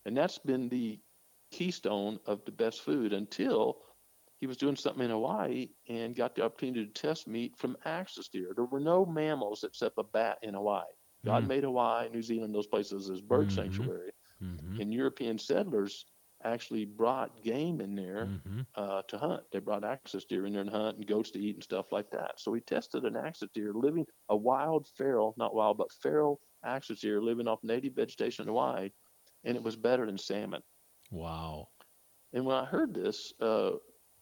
and 0.04 0.16
that's 0.16 0.38
been 0.38 0.68
the 0.68 1.00
keystone 1.50 2.18
of 2.26 2.44
the 2.44 2.52
best 2.52 2.82
food 2.82 3.12
until 3.12 3.78
he 4.40 4.46
was 4.46 4.56
doing 4.56 4.76
something 4.76 5.04
in 5.04 5.10
Hawaii 5.10 5.70
and 5.88 6.14
got 6.14 6.34
the 6.34 6.44
opportunity 6.44 6.84
to 6.86 6.92
test 6.92 7.26
meat 7.26 7.56
from 7.56 7.76
axis 7.84 8.28
deer. 8.28 8.52
There 8.54 8.64
were 8.66 8.80
no 8.80 9.04
mammals 9.04 9.64
except 9.64 9.98
a 9.98 10.04
bat 10.04 10.38
in 10.42 10.54
Hawaii. 10.54 10.84
God 11.24 11.44
Mm. 11.44 11.48
made 11.48 11.64
Hawaii, 11.64 12.08
New 12.10 12.22
Zealand, 12.22 12.54
those 12.54 12.66
places 12.66 13.10
as 13.10 13.20
bird 13.20 13.50
Mhm. 13.50 13.52
sanctuary, 13.52 14.10
Mm-hmm. 14.42 14.80
and 14.80 14.92
European 14.92 15.38
settlers 15.38 16.06
actually 16.44 16.84
brought 16.84 17.42
game 17.42 17.80
in 17.80 17.94
there 17.94 18.26
Mm-hmm. 18.26 18.60
uh, 18.76 19.02
to 19.08 19.18
hunt. 19.18 19.42
They 19.52 19.58
brought 19.58 19.84
axis 19.84 20.24
deer 20.24 20.46
in 20.46 20.52
there 20.52 20.62
and 20.62 20.70
hunt 20.70 20.96
and 20.98 21.06
goats 21.06 21.30
to 21.32 21.40
eat 21.40 21.56
and 21.56 21.64
stuff 21.64 21.86
like 21.92 22.10
that. 22.10 22.32
So 22.38 22.50
we 22.52 22.60
tested 22.60 23.04
an 23.04 23.16
axis 23.16 23.48
deer 23.54 23.72
living 23.74 24.06
a 24.28 24.36
wild 24.36 24.86
feral, 24.96 25.34
not 25.36 25.54
wild, 25.54 25.78
but 25.78 25.90
feral 26.00 26.40
axis 26.64 27.00
deer 27.00 27.20
living 27.20 27.48
off 27.48 27.58
native 27.62 27.94
vegetation 27.94 28.42
in 28.44 28.48
Hawaii, 28.48 28.90
and 29.44 29.56
it 29.56 29.62
was 29.62 29.76
better 29.76 30.06
than 30.06 30.18
salmon. 30.18 30.62
Wow. 31.10 31.68
And 32.32 32.44
when 32.44 32.56
I 32.56 32.64
heard 32.64 32.94
this, 32.94 33.32
uh, 33.40 33.72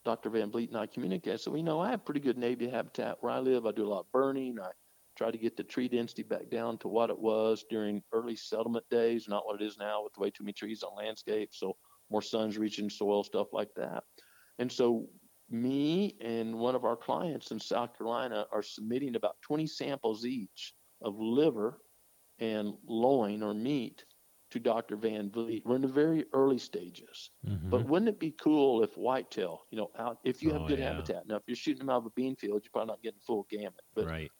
Dr. 0.04 0.30
Van 0.30 0.50
Vliet 0.50 0.70
and 0.70 0.78
I 0.78 0.86
communicated. 0.86 1.40
So 1.40 1.50
we 1.50 1.62
know 1.62 1.80
I 1.80 1.90
have 1.90 2.04
pretty 2.04 2.20
good 2.20 2.38
native 2.38 2.70
habitat 2.70 3.16
where 3.20 3.32
I 3.32 3.40
live. 3.40 3.66
I 3.66 3.72
do 3.72 3.86
a 3.86 3.88
lot 3.88 4.00
of 4.00 4.12
burning. 4.12 4.56
I 4.62 4.70
try 5.18 5.30
to 5.32 5.38
get 5.38 5.56
the 5.56 5.64
tree 5.64 5.88
density 5.88 6.22
back 6.22 6.48
down 6.50 6.78
to 6.78 6.88
what 6.88 7.10
it 7.10 7.18
was 7.18 7.64
during 7.68 8.02
early 8.12 8.36
settlement 8.36 8.84
days, 8.90 9.26
not 9.28 9.44
what 9.46 9.60
it 9.60 9.64
is 9.64 9.76
now 9.78 10.04
with 10.04 10.16
way 10.18 10.30
too 10.30 10.44
many 10.44 10.52
trees 10.52 10.82
on 10.84 10.94
landscape. 10.96 11.48
So 11.52 11.76
more 12.10 12.22
sun's 12.22 12.58
reaching 12.58 12.88
soil, 12.90 13.24
stuff 13.24 13.48
like 13.52 13.70
that. 13.76 14.04
And 14.58 14.70
so 14.70 15.08
me 15.50 16.16
and 16.20 16.54
one 16.58 16.74
of 16.74 16.84
our 16.84 16.96
clients 16.96 17.50
in 17.50 17.60
South 17.60 17.96
Carolina 17.96 18.46
are 18.52 18.62
submitting 18.62 19.16
about 19.16 19.36
20 19.42 19.66
samples 19.66 20.24
each 20.24 20.74
of 21.02 21.14
liver 21.18 21.80
and 22.38 22.74
loin 22.86 23.42
or 23.42 23.54
meat 23.54 24.04
to 24.50 24.60
Dr. 24.60 24.96
Van 24.96 25.30
Vliet. 25.30 25.62
We're 25.64 25.76
in 25.76 25.82
the 25.82 25.88
very 25.88 26.24
early 26.32 26.58
stages. 26.58 27.30
Mm-hmm. 27.46 27.70
But 27.70 27.86
wouldn't 27.86 28.08
it 28.08 28.20
be 28.20 28.30
cool 28.40 28.82
if 28.82 28.96
whitetail, 28.96 29.62
you 29.70 29.78
know, 29.78 29.90
out 29.98 30.18
if 30.24 30.42
you 30.42 30.52
have 30.52 30.62
Oh, 30.62 30.68
good 30.68 30.78
yeah. 30.78 30.92
habitat. 30.92 31.26
Now, 31.26 31.36
if 31.36 31.42
you're 31.46 31.56
shooting 31.56 31.80
them 31.80 31.90
out 31.90 31.98
of 31.98 32.06
a 32.06 32.10
bean 32.10 32.36
field, 32.36 32.62
you're 32.64 32.70
probably 32.72 32.92
not 32.92 33.02
getting 33.02 33.20
full 33.26 33.46
gamut. 33.50 33.80
But 33.94 34.06
right. 34.06 34.30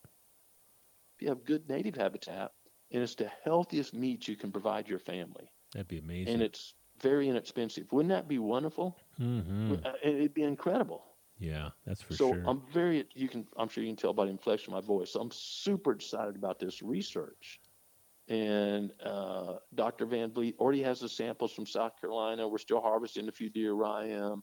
if 1.16 1.22
you 1.22 1.28
have 1.28 1.44
good 1.44 1.68
native 1.68 1.96
habitat, 1.96 2.52
and 2.92 3.02
it's 3.02 3.16
the 3.16 3.30
healthiest 3.42 3.94
meat 3.94 4.28
you 4.28 4.36
can 4.36 4.52
provide 4.52 4.88
your 4.88 5.00
family, 5.00 5.50
That'd 5.72 5.88
be 5.88 5.98
amazing. 5.98 6.34
and 6.34 6.42
it's 6.42 6.74
very 7.00 7.28
inexpensive. 7.28 7.90
Wouldn't 7.92 8.10
that 8.10 8.28
be 8.28 8.38
wonderful? 8.38 8.96
mm-hmm. 9.20 9.74
Uh, 9.84 9.92
It'd 10.02 10.34
be 10.34 10.42
incredible. 10.42 11.04
Yeah, 11.38 11.70
that's 11.86 12.02
for 12.02 12.14
so 12.14 12.32
sure. 12.32 12.42
So 12.44 12.50
I'm 12.50 12.62
very 12.72 13.06
you 13.14 13.28
can 13.28 13.46
I'm 13.56 13.68
sure 13.68 13.84
you 13.84 13.90
can 13.90 13.96
tell 13.96 14.14
by 14.14 14.24
the 14.24 14.30
inflection 14.30 14.72
of 14.72 14.82
my 14.82 14.86
voice. 14.86 15.14
I'm 15.14 15.30
super 15.30 15.92
excited 15.92 16.36
about 16.36 16.58
this 16.58 16.82
research. 16.82 17.60
And 18.28 18.92
uh, 19.04 19.56
Dr. 19.74 20.06
Van 20.06 20.32
Vliet 20.32 20.56
already 20.58 20.82
has 20.82 20.98
the 21.00 21.08
samples 21.08 21.52
from 21.52 21.66
South 21.66 21.92
Carolina. 22.00 22.48
We're 22.48 22.58
still 22.58 22.80
harvesting 22.80 23.28
a 23.28 23.32
few 23.32 23.50
deer 23.50 23.76
where 23.76 23.86
I 23.86 24.06
am. 24.08 24.42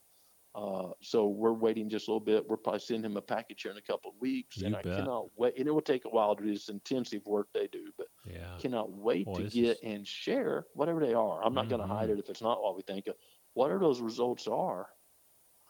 Uh, 0.55 0.89
so 1.01 1.27
we're 1.27 1.53
waiting 1.53 1.89
just 1.89 2.07
a 2.07 2.11
little 2.11 2.23
bit. 2.23 2.47
We're 2.47 2.57
probably 2.57 2.79
sending 2.81 3.09
him 3.11 3.17
a 3.17 3.21
package 3.21 3.63
here 3.63 3.71
in 3.71 3.77
a 3.77 3.81
couple 3.81 4.11
of 4.11 4.17
weeks. 4.21 4.57
You 4.57 4.67
and 4.67 4.75
I 4.75 4.81
cannot 4.83 5.25
wait. 5.35 5.57
And 5.57 5.67
it 5.67 5.71
will 5.71 5.81
take 5.81 6.05
a 6.05 6.09
while 6.09 6.35
to 6.35 6.43
do 6.43 6.53
this 6.53 6.69
intensive 6.69 7.25
work 7.25 7.47
they 7.53 7.67
do, 7.67 7.91
but 7.97 8.07
yeah. 8.25 8.55
cannot 8.59 8.91
wait 8.91 9.25
Boy, 9.25 9.35
to 9.37 9.43
get 9.45 9.77
is- 9.77 9.79
and 9.83 10.07
share 10.07 10.67
whatever 10.73 10.99
they 10.99 11.13
are. 11.15 11.43
I'm 11.43 11.55
not 11.55 11.69
going 11.69 11.81
Mhm. 11.81 11.87
to 11.87 11.93
hide 11.93 12.09
it 12.11 12.19
if 12.19 12.29
it's 12.29 12.41
not 12.41 12.61
what 12.61 12.75
we 12.75 12.83
think. 12.83 13.07
Of. 13.07 13.15
Whatever 13.55 13.79
those 13.79 13.99
results 14.01 14.47
are, 14.47 14.89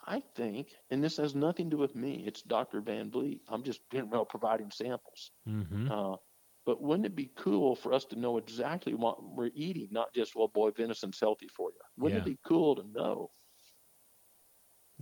I 0.05 0.19
think, 0.35 0.75
and 0.89 1.01
this 1.01 1.15
has 1.15 1.33
nothing 1.33 1.69
to 1.69 1.77
do 1.77 1.81
with 1.81 1.95
me. 1.95 2.25
It's 2.27 2.41
Dr. 2.41 2.81
Van 2.81 3.09
Vliet. 3.09 3.39
I'm 3.47 3.63
just 3.63 3.79
you 3.93 4.05
know 4.05 4.25
providing 4.25 4.69
samples. 4.69 5.31
Mm-hmm. 5.47 5.89
Uh, 5.89 6.17
but 6.65 6.81
wouldn't 6.81 7.05
it 7.05 7.15
be 7.15 7.31
cool 7.37 7.75
for 7.75 7.93
us 7.93 8.03
to 8.05 8.17
know 8.17 8.37
exactly 8.37 8.93
what 8.95 9.21
we're 9.23 9.51
eating, 9.53 9.87
not 9.91 10.13
just 10.13 10.35
well, 10.35 10.47
boy, 10.49 10.71
venison's 10.71 11.19
healthy 11.21 11.47
for 11.47 11.71
you? 11.71 11.79
Wouldn't 11.97 12.21
it 12.21 12.29
be 12.29 12.37
cool 12.45 12.75
to 12.75 12.83
know? 12.83 13.31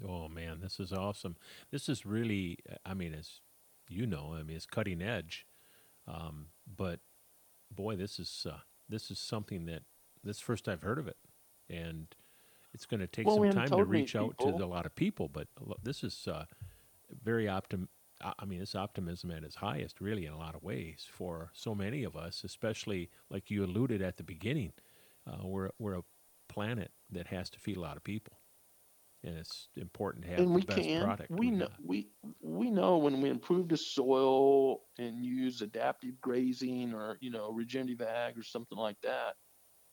Oh 0.08 0.28
man, 0.28 0.60
this 0.62 0.80
is 0.80 0.92
awesome. 0.92 1.36
This 1.72 1.88
is 1.90 2.06
really, 2.06 2.58
I 2.86 2.94
mean, 2.94 3.14
as 3.14 3.42
you 3.90 4.06
know, 4.06 4.36
I 4.38 4.44
mean, 4.44 4.56
it's 4.56 4.66
cutting 4.66 5.02
edge. 5.02 5.46
Um, 6.08 6.48
but 6.76 7.00
boy, 7.70 7.96
this 7.96 8.20
is 8.20 8.48
uh, 8.50 8.60
this 8.90 9.12
is 9.12 9.20
something 9.20 9.66
that 9.66 9.84
this 10.24 10.40
first 10.40 10.68
I've 10.68 10.82
heard 10.82 11.00
of 11.00 11.08
it, 11.08 11.18
and 11.70 12.08
it's 12.74 12.86
going 12.86 13.00
to 13.00 13.08
take 13.08 13.28
Well, 13.28 13.38
some 13.38 13.52
time 13.52 13.70
to 13.70 13.84
reach 13.86 14.16
out 14.16 14.38
to 14.40 14.46
a 14.46 14.66
lot 14.66 14.86
of 14.86 14.96
people. 14.96 15.28
But 15.28 15.48
this 15.84 16.04
is 16.04 16.28
uh, 16.28 16.46
very 17.24 17.46
optim. 17.46 17.88
I 18.24 18.34
I 18.40 18.46
mean, 18.46 18.62
it's 18.62 18.76
optimism 18.76 19.32
at 19.32 19.44
its 19.44 19.56
highest, 19.56 20.02
really, 20.02 20.26
in 20.26 20.34
a 20.34 20.38
lot 20.38 20.56
of 20.56 20.64
ways 20.64 21.08
for 21.10 21.52
so 21.54 21.76
many 21.76 22.04
of 22.04 22.16
us, 22.16 22.44
especially 22.44 23.10
like 23.30 23.50
you 23.52 23.64
alluded 23.64 24.02
at 24.02 24.18
the 24.18 24.24
beginning. 24.24 24.74
Uh, 25.28 25.46
we're 25.48 25.70
we're 25.78 25.96
a 25.96 26.04
planet 26.48 26.92
that 27.12 27.28
has 27.28 27.50
to 27.52 27.60
feed 27.60 27.78
a 27.78 27.82
lot 27.82 27.98
of 27.98 28.04
people, 28.04 28.34
and 29.24 29.38
it's 29.38 29.70
important 29.76 30.26
to 30.26 30.32
have 30.32 30.38
and 30.42 30.54
the 30.54 30.56
we 30.56 30.62
best 30.62 30.82
can. 30.84 31.02
product. 31.02 31.30
We 31.30 31.52
know 31.52 31.70
we 31.84 32.12
we 32.42 32.70
know 32.72 32.98
when 32.98 33.22
we 33.22 33.30
improve 33.30 33.70
the 33.70 33.78
soil 33.78 34.82
and 34.98 35.26
use 35.26 35.62
adaptive 35.62 36.20
grazing 36.22 36.94
or 36.94 37.18
you 37.22 37.30
know 37.30 37.52
regenerative 37.52 38.02
ag 38.02 38.38
or 38.38 38.44
something 38.44 38.78
like 38.78 39.00
that, 39.02 39.36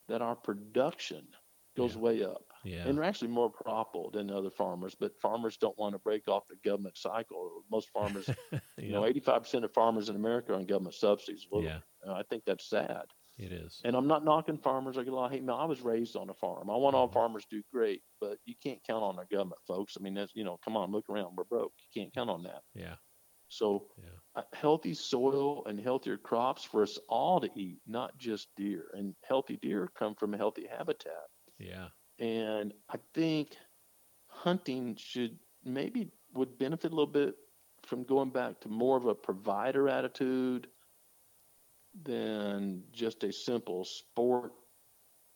that 0.09 0.23
our 0.23 0.37
production 0.37 1.29
goes 1.77 1.95
Yeah. 1.95 2.01
way 2.01 2.25
up. 2.25 2.45
Yeah. 2.65 2.89
And 2.89 2.97
they're 2.99 3.05
actually 3.05 3.29
more 3.29 3.51
profitable 3.51 4.11
than 4.11 4.31
other 4.31 4.51
farmers, 4.51 4.95
but 4.95 5.19
farmers 5.21 5.57
don't 5.59 5.79
want 5.79 5.95
to 5.95 5.99
break 6.01 6.29
off 6.29 6.49
the 6.49 6.57
government 6.57 6.97
cycle. 6.99 7.63
Most 7.71 7.91
farmers, 7.91 8.33
you 8.79 8.93
know, 8.93 9.05
85% 9.05 9.65
of 9.65 9.73
farmers 9.73 10.09
in 10.09 10.17
America 10.17 10.53
are 10.53 10.57
on 10.57 10.67
government 10.67 10.95
subsidies. 10.97 11.47
Well, 11.51 11.63
yeah, 11.63 11.81
uh, 12.07 12.13
I 12.15 12.23
think 12.25 12.45
that's 12.45 12.69
sad. 12.69 13.07
It 13.39 13.53
is. 13.53 13.81
And 13.85 13.95
I'm 13.97 14.07
not 14.09 14.25
knocking 14.25 14.59
farmers. 14.59 14.99
I 14.99 15.05
get 15.05 15.13
a 15.13 15.17
lot 15.17 15.27
of 15.27 15.33
hate 15.33 15.45
mail. 15.45 15.57
I 15.57 15.65
was 15.65 15.81
raised 15.81 16.17
on 16.17 16.29
a 16.31 16.35
farm. 16.35 16.69
I 16.71 16.77
want 16.77 16.95
all 16.97 17.09
Mhm. 17.09 17.13
farmers 17.13 17.45
to 17.47 17.57
do 17.57 17.63
great, 17.73 18.03
but 18.21 18.39
you 18.45 18.55
can't 18.57 18.83
count 18.85 19.03
on 19.05 19.19
our 19.19 19.27
government, 19.27 19.61
folks. 19.67 19.97
I 19.97 20.03
mean, 20.03 20.15
that's, 20.15 20.35
you 20.35 20.45
know, 20.45 20.59
come 20.59 20.77
on, 20.77 20.91
look 20.93 21.09
around. 21.09 21.37
We're 21.37 21.45
broke. 21.45 21.73
You 21.79 22.03
can't 22.03 22.13
count 22.13 22.31
on 22.31 22.43
that. 22.45 22.65
Yeah, 22.75 22.97
So, 23.49 23.91
yeah, 23.97 24.19
uh, 24.35 24.43
healthy 24.53 24.93
soil 24.95 25.65
and 25.67 25.81
healthier 25.81 26.19
crops 26.19 26.65
for 26.65 26.83
us 26.83 26.99
all 27.09 27.41
to 27.41 27.51
eat, 27.59 27.81
not 27.87 28.19
just 28.19 28.55
deer. 28.57 28.91
And 28.93 29.17
healthy 29.25 29.57
deer 29.57 29.89
come 29.89 30.15
from 30.17 30.35
a 30.35 30.37
healthy 30.37 30.67
habitat. 30.67 31.31
yeah, 31.59 31.89
And 32.19 32.75
I 32.89 32.99
think 33.15 33.57
hunting 34.29 34.97
should 34.97 35.39
maybe 35.65 36.11
would 36.35 36.59
benefit 36.59 36.93
a 36.93 36.95
little 36.95 37.07
bit 37.13 37.37
from 37.85 38.05
going 38.05 38.31
back 38.31 38.61
to 38.61 38.69
more 38.69 38.97
of 38.97 39.07
a 39.07 39.15
provider 39.15 39.89
attitude 39.89 40.71
than 42.05 42.83
just 42.93 43.25
a 43.25 43.33
simple 43.33 43.85
sport 43.85 44.53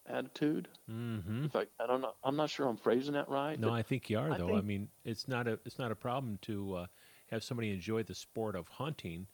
attitude. 0.07 0.69
mm-hmm. 0.91 1.45
In 1.45 1.49
fact, 1.49 1.71
I 1.81 1.87
don't 1.87 2.01
know. 2.01 2.13
I'm 2.25 2.37
not 2.37 2.51
sure 2.51 2.67
I'm 2.69 2.77
phrasing 2.77 3.15
that 3.15 3.29
right. 3.29 3.59
No, 3.59 3.71
I 3.71 3.83
think 3.83 4.11
you 4.11 4.19
are 4.19 4.33
I 4.33 4.39
though. 4.39 4.51
I 4.51 4.55
think- 4.55 4.65
mean, 4.65 4.89
it's 5.05 5.29
not 5.29 5.47
a 5.47 5.59
it's 5.65 5.79
not 5.79 5.93
a 5.93 5.97
problem 5.97 6.39
to 6.43 6.75
uh, 6.75 6.87
have 7.31 7.45
somebody 7.45 7.71
enjoy 7.71 8.03
the 8.03 8.15
sport 8.15 8.57
of 8.57 8.69
hunting, 8.69 9.27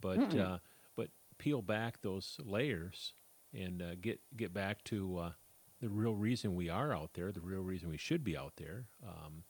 but 0.00 0.34
uh, 0.36 0.58
but 0.96 1.08
peel 1.38 1.62
back 1.62 2.00
those 2.00 2.38
layers 2.44 3.12
and 3.52 3.82
uh, 3.82 3.94
get 4.00 4.20
get 4.36 4.52
back 4.54 4.82
to 4.84 5.18
uh, 5.18 5.32
the 5.80 5.88
real 5.88 6.14
reason 6.14 6.54
we 6.54 6.68
are 6.68 6.94
out 6.94 7.10
there. 7.14 7.32
The 7.32 7.40
real 7.40 7.62
reason 7.62 7.88
we 7.88 7.98
should 7.98 8.24
be 8.24 8.36
out 8.36 8.54
there 8.56 8.86
um, 9.06 9.42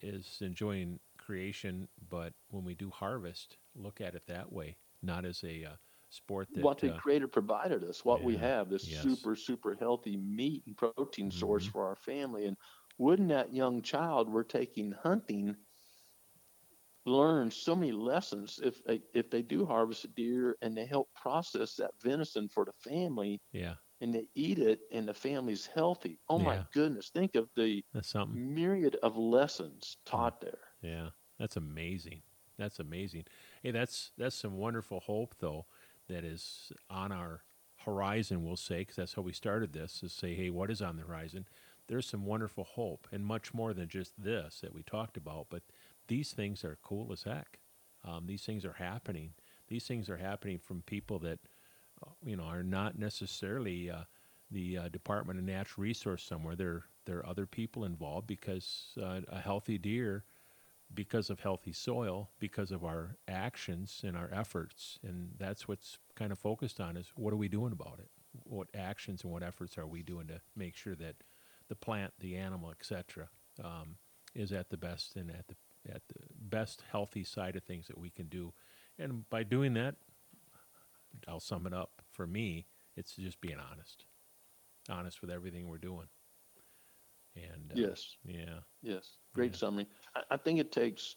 is 0.00 0.38
enjoying 0.40 0.98
creation. 1.18 1.88
But 2.08 2.32
when 2.48 2.64
we 2.64 2.74
do 2.74 2.90
harvest, 2.90 3.56
look 3.74 4.00
at 4.00 4.14
it 4.14 4.26
that 4.26 4.52
way, 4.52 4.76
not 5.02 5.24
as 5.24 5.44
a 5.44 5.64
uh, 5.64 5.76
sport 6.10 6.48
that 6.54 6.70
what 6.70 6.80
the 6.80 6.90
uh, 6.90 7.00
creator 7.00 7.28
provided 7.28 7.84
us, 7.84 8.04
what 8.04 8.22
we 8.24 8.36
have, 8.36 8.68
this 8.70 8.84
yes. 8.84 8.94
super, 9.00 9.36
super 9.36 9.74
healthy 9.74 10.16
meat 10.16 10.64
and 10.66 10.76
protein 10.76 11.30
source 11.30 11.64
Mhm. 11.64 11.72
for 11.72 11.86
our 11.86 11.96
family. 11.96 12.46
And 12.46 12.56
wouldn't 12.98 13.28
that 13.30 13.52
young 13.54 13.82
child 13.82 14.28
we're 14.30 14.44
taking 14.44 14.92
hunting 14.92 15.56
learn 17.06 17.50
so 17.50 17.74
many 17.76 17.92
lessons 17.92 18.58
if 18.62 18.82
they, 18.84 19.02
if 19.14 19.30
they 19.30 19.42
do 19.42 19.64
harvest 19.66 20.04
a 20.04 20.08
deer 20.08 20.56
and 20.62 20.76
they 20.76 20.86
help 20.86 21.12
process 21.14 21.74
that 21.76 21.92
venison 22.00 22.48
for 22.48 22.64
the 22.64 22.72
family 22.72 23.40
yeah, 23.52 23.76
and 24.00 24.14
they 24.14 24.28
eat 24.34 24.58
it 24.58 24.80
and 24.92 25.08
the 25.08 25.14
family's 25.14 25.66
healthy. 25.66 26.20
Oh 26.28 26.38
my 26.40 26.60
goodness. 26.72 27.10
Think 27.10 27.36
of 27.36 27.50
the 27.56 27.84
something. 28.02 28.40
myriad 28.54 28.96
of 28.96 29.16
lessons 29.18 29.98
taught 30.06 30.40
there. 30.42 30.60
Yeah, 30.82 31.10
that's 31.38 31.56
amazing. 31.56 32.22
That's 32.56 32.78
amazing. 32.78 33.24
Hey, 33.62 33.70
that's 33.70 34.12
that's 34.16 34.36
some 34.36 34.56
wonderful 34.58 35.00
hope 35.00 35.36
though 35.38 35.66
that 36.10 36.24
is 36.24 36.72
on 36.90 37.12
our 37.12 37.42
horizon. 37.84 38.44
We'll 38.44 38.56
say 38.56 38.80
because 38.80 38.96
that's 38.96 39.14
how 39.14 39.22
we 39.22 39.32
started 39.32 39.72
this. 39.72 40.02
Is 40.02 40.12
say, 40.12 40.34
hey, 40.34 40.50
what 40.50 40.70
is 40.70 40.82
on 40.82 40.96
the 40.96 41.02
horizon? 41.02 41.46
There's 41.88 42.06
some 42.06 42.24
wonderful 42.24 42.64
hope, 42.64 43.08
and 43.10 43.24
much 43.24 43.52
more 43.52 43.72
than 43.72 43.88
just 43.88 44.12
this 44.22 44.60
that 44.60 44.74
we 44.74 44.82
talked 44.82 45.16
about. 45.16 45.46
But 45.50 45.62
these 46.08 46.32
things 46.32 46.64
are 46.64 46.78
cool 46.82 47.12
as 47.12 47.24
heck. 47.24 47.58
Um, 48.04 48.26
these 48.26 48.42
things 48.42 48.64
are 48.64 48.74
happening. 48.74 49.32
These 49.68 49.86
things 49.86 50.08
are 50.08 50.16
happening 50.16 50.58
from 50.58 50.82
people 50.82 51.18
that 51.20 51.38
uh, 52.04 52.10
you 52.24 52.36
know 52.36 52.44
are 52.44 52.62
not 52.62 52.98
necessarily 52.98 53.90
uh, 53.90 54.04
the 54.50 54.78
uh, 54.78 54.88
Department 54.88 55.38
of 55.38 55.44
Natural 55.44 55.82
Resource 55.82 56.22
somewhere. 56.22 56.56
There 56.56 56.84
there 57.06 57.18
are 57.18 57.26
other 57.26 57.46
people 57.46 57.84
involved 57.84 58.26
because 58.26 58.96
uh, 59.00 59.20
a 59.28 59.40
healthy 59.40 59.78
deer 59.78 60.24
because 60.92 61.30
of 61.30 61.40
healthy 61.40 61.72
soil, 61.72 62.30
because 62.38 62.72
of 62.72 62.84
our 62.84 63.16
actions 63.28 64.02
and 64.04 64.16
our 64.16 64.30
efforts, 64.32 64.98
and 65.02 65.30
that's 65.38 65.68
what's 65.68 65.98
kind 66.16 66.32
of 66.32 66.38
focused 66.38 66.80
on 66.80 66.96
is 66.96 67.12
what 67.16 67.32
are 67.32 67.36
we 67.36 67.48
doing 67.48 67.72
about 67.72 67.98
it? 68.00 68.10
What 68.44 68.68
actions 68.74 69.22
and 69.22 69.32
what 69.32 69.42
efforts 69.42 69.78
are 69.78 69.86
we 69.86 70.02
doing 70.02 70.26
to 70.28 70.40
make 70.56 70.76
sure 70.76 70.94
that 70.96 71.16
the 71.68 71.74
plant, 71.76 72.12
the 72.18 72.36
animal, 72.36 72.70
etc., 72.70 73.28
um, 73.62 73.96
is 74.34 74.52
at 74.52 74.70
the 74.70 74.76
best 74.76 75.16
and 75.16 75.30
at 75.30 75.46
the 75.48 75.54
at 75.90 76.02
the 76.08 76.20
best 76.38 76.82
healthy 76.90 77.24
side 77.24 77.56
of 77.56 77.64
things 77.64 77.86
that 77.86 77.96
we 77.96 78.10
can 78.10 78.26
do, 78.26 78.52
and 78.98 79.28
by 79.30 79.42
doing 79.42 79.74
that, 79.74 79.96
I'll 81.26 81.40
sum 81.40 81.66
it 81.66 81.72
up. 81.72 82.02
For 82.12 82.26
me, 82.26 82.66
it's 82.96 83.16
just 83.16 83.40
being 83.40 83.58
honest, 83.58 84.04
honest 84.90 85.20
with 85.22 85.30
everything 85.30 85.68
we're 85.68 85.78
doing. 85.78 86.08
And 87.34 87.72
uh, 87.72 87.76
Yes. 87.76 88.16
yeah, 88.24 88.60
Yes, 88.82 89.16
great 89.34 89.54
Yeah. 89.54 89.56
summary. 89.56 89.88
I, 90.14 90.22
I 90.32 90.36
think 90.36 90.60
it 90.60 90.72
takes, 90.72 91.16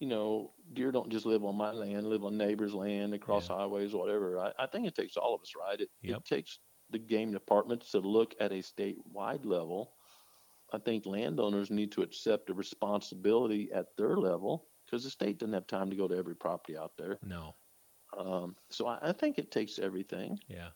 you 0.00 0.08
know, 0.08 0.54
deer 0.72 0.92
don't 0.92 1.10
just 1.10 1.26
live 1.26 1.44
on 1.44 1.56
my 1.56 1.72
land, 1.72 2.06
live 2.08 2.24
on 2.24 2.36
neighbors' 2.36 2.74
land, 2.74 3.14
across 3.14 3.46
Yeah. 3.46 3.48
highways, 3.48 3.94
whatever. 3.94 4.38
I, 4.40 4.52
I 4.58 4.66
think 4.66 4.86
it 4.86 4.94
takes 4.94 5.16
all 5.16 5.34
of 5.34 5.42
us, 5.42 5.54
right? 5.56 5.80
It, 5.80 5.90
Yep. 6.02 6.22
it 6.22 6.24
takes 6.24 6.60
the 6.90 6.98
game 6.98 7.32
departments 7.32 7.92
to 7.92 8.00
look 8.00 8.34
at 8.40 8.52
a 8.52 8.56
statewide 8.56 9.44
level. 9.44 9.94
I 10.72 10.78
think 10.78 11.06
landowners 11.06 11.70
need 11.70 11.92
to 11.92 12.02
accept 12.02 12.46
the 12.46 12.54
responsibility 12.54 13.70
at 13.72 13.96
their 13.96 14.16
level 14.16 14.68
because 14.86 15.04
the 15.04 15.10
state 15.10 15.38
doesn't 15.38 15.52
have 15.54 15.66
time 15.66 15.90
to 15.90 15.96
go 15.96 16.08
to 16.08 16.16
every 16.16 16.36
property 16.36 16.76
out 16.76 16.96
there. 16.96 17.20
no, 17.22 17.56
Um, 18.16 18.56
so 18.70 18.86
I, 18.86 19.10
I 19.10 19.12
think 19.12 19.38
it 19.38 19.50
takes 19.50 19.78
everything 19.78 20.38
yeah, 20.48 20.70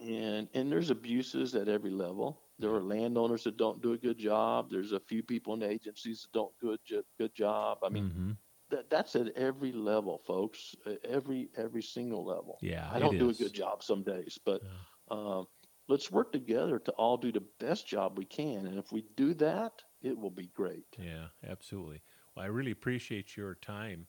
and 0.00 0.48
and 0.54 0.70
there's 0.70 0.90
abuses 0.90 1.54
at 1.54 1.68
every 1.68 1.90
level. 1.90 2.42
There 2.58 2.74
are 2.74 2.82
landowners 2.82 3.44
that 3.44 3.56
don't 3.56 3.82
do 3.82 3.92
a 3.92 3.98
good 3.98 4.18
job. 4.18 4.70
There's 4.70 4.92
a 4.92 5.00
few 5.00 5.22
people 5.22 5.54
in 5.54 5.62
agencies 5.62 6.22
that 6.22 6.32
don't 6.32 6.54
do 6.60 6.72
a 6.72 6.78
good 7.18 7.34
job. 7.34 7.78
I 7.82 7.88
mean, 7.88 8.06
hmm 8.06 8.32
that 8.70 8.90
that's 8.90 9.16
at 9.16 9.28
every 9.36 9.72
level, 9.72 10.18
folks. 10.18 10.74
Every 11.04 11.50
every 11.56 11.82
single 11.82 12.24
level. 12.24 12.60
yeah. 12.60 12.90
I 12.90 12.98
don't 12.98 13.18
do 13.18 13.30
a 13.30 13.34
good 13.34 13.52
job 13.54 13.82
some 13.82 14.02
days, 14.04 14.38
but 14.44 14.62
Yeah. 14.62 14.84
um, 15.08 15.46
let's 15.88 16.10
work 16.10 16.32
together 16.32 16.78
to 16.80 16.92
all 16.92 17.16
do 17.16 17.32
the 17.32 17.44
best 17.60 17.86
job 17.86 18.18
we 18.18 18.24
can. 18.26 18.66
And 18.66 18.78
if 18.78 18.92
we 18.92 19.02
do 19.16 19.34
that, 19.34 19.82
it 20.02 20.18
will 20.18 20.30
be 20.30 20.48
great. 20.48 20.98
Yeah, 20.98 21.28
absolutely. 21.44 22.02
Well, 22.34 22.44
I 22.44 22.48
really 22.48 22.70
appreciate 22.72 23.36
your 23.36 23.54
time 23.54 24.08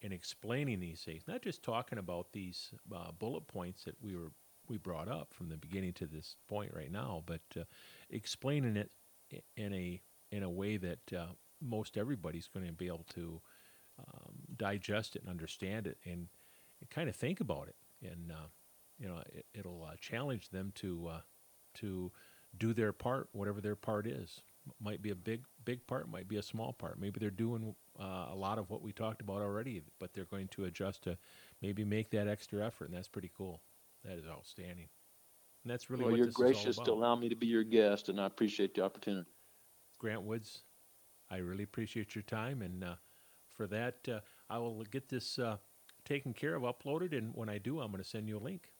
in 0.00 0.12
explaining 0.12 0.80
these 0.80 1.04
things, 1.04 1.28
not 1.28 1.42
just 1.42 1.62
talking 1.62 1.98
about 1.98 2.32
these 2.32 2.74
uh, 2.94 3.12
bullet 3.12 3.48
points 3.48 3.84
that 3.84 4.00
we 4.02 4.16
were 4.16 4.32
we 4.72 4.78
brought 4.78 5.06
up 5.06 5.34
from 5.34 5.50
the 5.50 5.56
beginning 5.58 5.92
to 5.92 6.06
this 6.06 6.36
point 6.48 6.72
right 6.74 6.90
now, 6.90 7.22
but 7.26 7.42
uh, 7.60 7.64
explaining 8.08 8.76
it 8.76 8.90
in 9.54 9.74
a 9.74 10.00
in 10.30 10.42
a 10.42 10.50
way 10.50 10.78
that 10.78 11.12
uh, 11.16 11.26
most 11.60 11.98
everybody's 11.98 12.48
going 12.48 12.66
to 12.66 12.72
be 12.72 12.86
able 12.86 13.04
to 13.14 13.40
um, 13.98 14.32
digest 14.56 15.14
it 15.14 15.22
and 15.22 15.30
understand 15.30 15.86
it 15.86 15.98
and, 16.04 16.28
kind 16.90 17.08
of 17.08 17.14
think 17.14 17.38
about 17.38 17.68
it, 17.68 17.76
and 18.02 18.32
uh, 18.32 18.48
you 18.98 19.06
know 19.06 19.22
it, 19.32 19.46
it'll 19.54 19.84
uh, 19.84 19.94
challenge 20.00 20.48
them 20.48 20.72
to 20.74 21.08
uh, 21.12 21.20
to 21.74 22.10
do 22.58 22.72
their 22.72 22.92
part, 22.92 23.28
whatever 23.30 23.60
their 23.60 23.76
part 23.76 24.04
is. 24.04 24.40
Might 24.80 25.00
be 25.00 25.10
a 25.10 25.14
big 25.14 25.44
big 25.64 25.86
part, 25.86 26.10
might 26.10 26.26
be 26.26 26.38
a 26.38 26.42
small 26.42 26.72
part. 26.72 26.98
Maybe 26.98 27.20
they're 27.20 27.30
doing 27.30 27.76
uh, 28.00 28.26
a 28.32 28.34
lot 28.34 28.58
of 28.58 28.68
what 28.68 28.82
we 28.82 28.90
talked 28.92 29.20
about 29.20 29.42
already, 29.42 29.82
but 30.00 30.12
they're 30.12 30.24
going 30.24 30.48
to 30.48 30.64
adjust 30.64 31.04
to 31.04 31.18
maybe 31.60 31.84
make 31.84 32.10
that 32.10 32.26
extra 32.26 32.66
effort, 32.66 32.86
and 32.86 32.96
that's 32.96 33.08
pretty 33.08 33.30
cool. 33.36 33.60
That 34.04 34.18
is 34.18 34.26
outstanding, 34.26 34.88
and 35.64 35.72
that's 35.72 35.90
really 35.90 36.02
well, 36.04 36.10
what 36.12 36.16
you're 36.18 36.26
this 36.26 36.34
gracious 36.34 36.66
is 36.66 36.78
all 36.78 36.84
to 36.86 36.92
allow 36.92 37.14
me 37.14 37.28
to 37.28 37.36
be 37.36 37.46
your 37.46 37.64
guest, 37.64 38.08
and 38.08 38.20
I 38.20 38.26
appreciate 38.26 38.74
the 38.74 38.82
opportunity. 38.82 39.30
Grant 39.98 40.22
Woods, 40.22 40.62
I 41.30 41.36
really 41.36 41.62
appreciate 41.62 42.14
your 42.14 42.22
time, 42.22 42.62
and 42.62 42.82
uh, 42.82 42.94
for 43.56 43.66
that, 43.68 43.96
uh, 44.08 44.20
I 44.50 44.58
will 44.58 44.82
get 44.90 45.08
this 45.08 45.38
uh, 45.38 45.58
taken 46.04 46.34
care 46.34 46.56
of, 46.56 46.62
uploaded, 46.62 47.16
and 47.16 47.32
when 47.34 47.48
I 47.48 47.58
do, 47.58 47.80
I'm 47.80 47.92
going 47.92 48.02
to 48.02 48.08
send 48.08 48.28
you 48.28 48.38
a 48.38 48.40
link. 48.40 48.72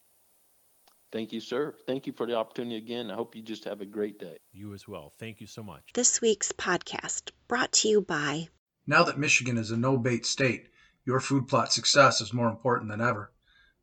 Thank 1.13 1.31
you, 1.31 1.39
sir. 1.39 1.75
Thank 1.85 2.07
you 2.07 2.13
for 2.13 2.25
the 2.25 2.35
opportunity 2.35 2.75
again. 2.75 3.11
I 3.11 3.13
hope 3.13 3.35
you 3.35 3.43
just 3.43 3.65
have 3.65 3.81
a 3.81 3.85
great 3.85 4.17
day. 4.19 4.37
You 4.51 4.73
as 4.73 4.87
well. 4.87 5.13
Thank 5.19 5.41
you 5.41 5.47
so 5.47 5.61
much. 5.61 5.83
This 5.93 6.19
week's 6.21 6.51
podcast 6.51 7.29
brought 7.47 7.71
to 7.73 7.87
you 7.87 8.01
by 8.01 8.49
Now 8.87 9.03
that 9.03 9.19
Michigan 9.19 9.57
is 9.57 9.69
a 9.69 9.77
no 9.77 9.97
bait 9.97 10.25
state, 10.25 10.69
your 11.05 11.19
food 11.19 11.47
plot 11.47 11.71
success 11.71 12.19
is 12.19 12.33
more 12.33 12.49
important 12.49 12.89
than 12.89 12.99
ever. 12.99 13.31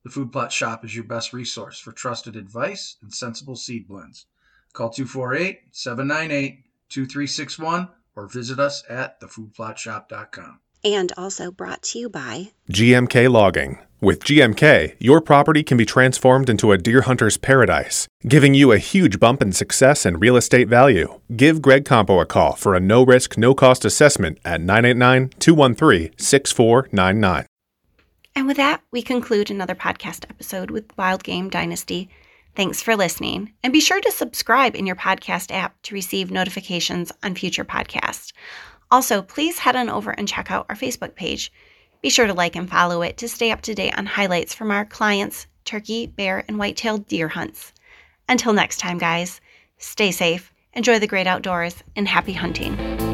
The 0.02 0.10
Food 0.10 0.32
Plot 0.32 0.50
Shop 0.50 0.84
is 0.84 0.94
your 0.94 1.04
best 1.04 1.32
resource 1.32 1.78
for 1.78 1.92
trusted 1.92 2.34
advice 2.36 2.96
and 3.02 3.12
sensible 3.12 3.56
seed 3.56 3.86
blends. 3.86 4.26
Call 4.72 4.90
248 4.90 5.60
798 5.72 6.64
2361 6.88 7.88
or 8.16 8.26
visit 8.26 8.58
us 8.58 8.82
at 8.88 9.20
thefoodplotshop.com. 9.20 10.60
and 10.82 11.12
also 11.16 11.50
brought 11.50 11.82
to 11.82 11.98
you 11.98 12.08
by 12.08 12.50
GMK 12.70 13.30
Logging. 13.30 13.78
With 14.00 14.24
GMK, 14.24 14.94
your 14.98 15.20
property 15.20 15.62
can 15.62 15.76
be 15.76 15.84
transformed 15.84 16.48
into 16.48 16.72
a 16.72 16.78
deer 16.78 17.02
hunter's 17.02 17.36
paradise, 17.36 18.08
giving 18.26 18.54
you 18.54 18.72
a 18.72 18.78
huge 18.78 19.20
bump 19.20 19.42
in 19.42 19.52
success 19.52 20.06
and 20.06 20.18
real 20.18 20.36
estate 20.36 20.68
value. 20.68 21.20
Give 21.36 21.60
Greg 21.60 21.84
Compo 21.84 22.18
a 22.18 22.24
call 22.24 22.54
for 22.54 22.74
a 22.74 22.80
no 22.80 23.04
risk, 23.04 23.36
no 23.36 23.52
cost 23.52 23.84
assessment 23.84 24.38
at 24.42 24.62
989 24.62 25.28
213 25.38 26.12
6499. 26.16 27.44
And 28.36 28.46
with 28.46 28.56
that, 28.58 28.82
we 28.90 29.02
conclude 29.02 29.50
another 29.50 29.74
podcast 29.74 30.24
episode 30.30 30.70
with 30.70 30.96
Wild 30.96 31.24
Game 31.24 31.50
Dynasty. 31.50 32.08
Thanks 32.56 32.82
for 32.82 32.96
listening, 32.96 33.52
and 33.62 33.72
be 33.72 33.80
sure 33.80 34.00
to 34.00 34.10
subscribe 34.10 34.74
in 34.74 34.86
your 34.86 34.96
podcast 34.96 35.52
app 35.52 35.80
to 35.82 35.94
receive 35.94 36.30
notifications 36.30 37.12
on 37.22 37.34
future 37.34 37.64
podcasts. 37.64 38.32
Also, 38.90 39.22
please 39.22 39.58
head 39.58 39.76
on 39.76 39.88
over 39.88 40.10
and 40.10 40.26
check 40.26 40.50
out 40.50 40.66
our 40.68 40.74
Facebook 40.74 41.14
page. 41.14 41.52
Be 42.02 42.10
sure 42.10 42.26
to 42.26 42.34
like 42.34 42.56
and 42.56 42.68
follow 42.68 43.02
it 43.02 43.18
to 43.18 43.28
stay 43.28 43.52
up 43.52 43.62
to 43.62 43.74
date 43.74 43.96
on 43.96 44.06
highlights 44.06 44.52
from 44.52 44.70
our 44.70 44.84
clients' 44.84 45.46
turkey, 45.64 46.06
bear, 46.06 46.44
and 46.48 46.58
white-tailed 46.58 47.06
deer 47.06 47.28
hunts. 47.28 47.72
Until 48.28 48.52
next 48.52 48.78
time, 48.78 48.98
guys, 48.98 49.40
stay 49.78 50.10
safe, 50.10 50.52
enjoy 50.72 50.98
the 50.98 51.06
great 51.06 51.26
outdoors, 51.26 51.82
and 51.94 52.08
happy 52.08 52.32
hunting. 52.32 53.09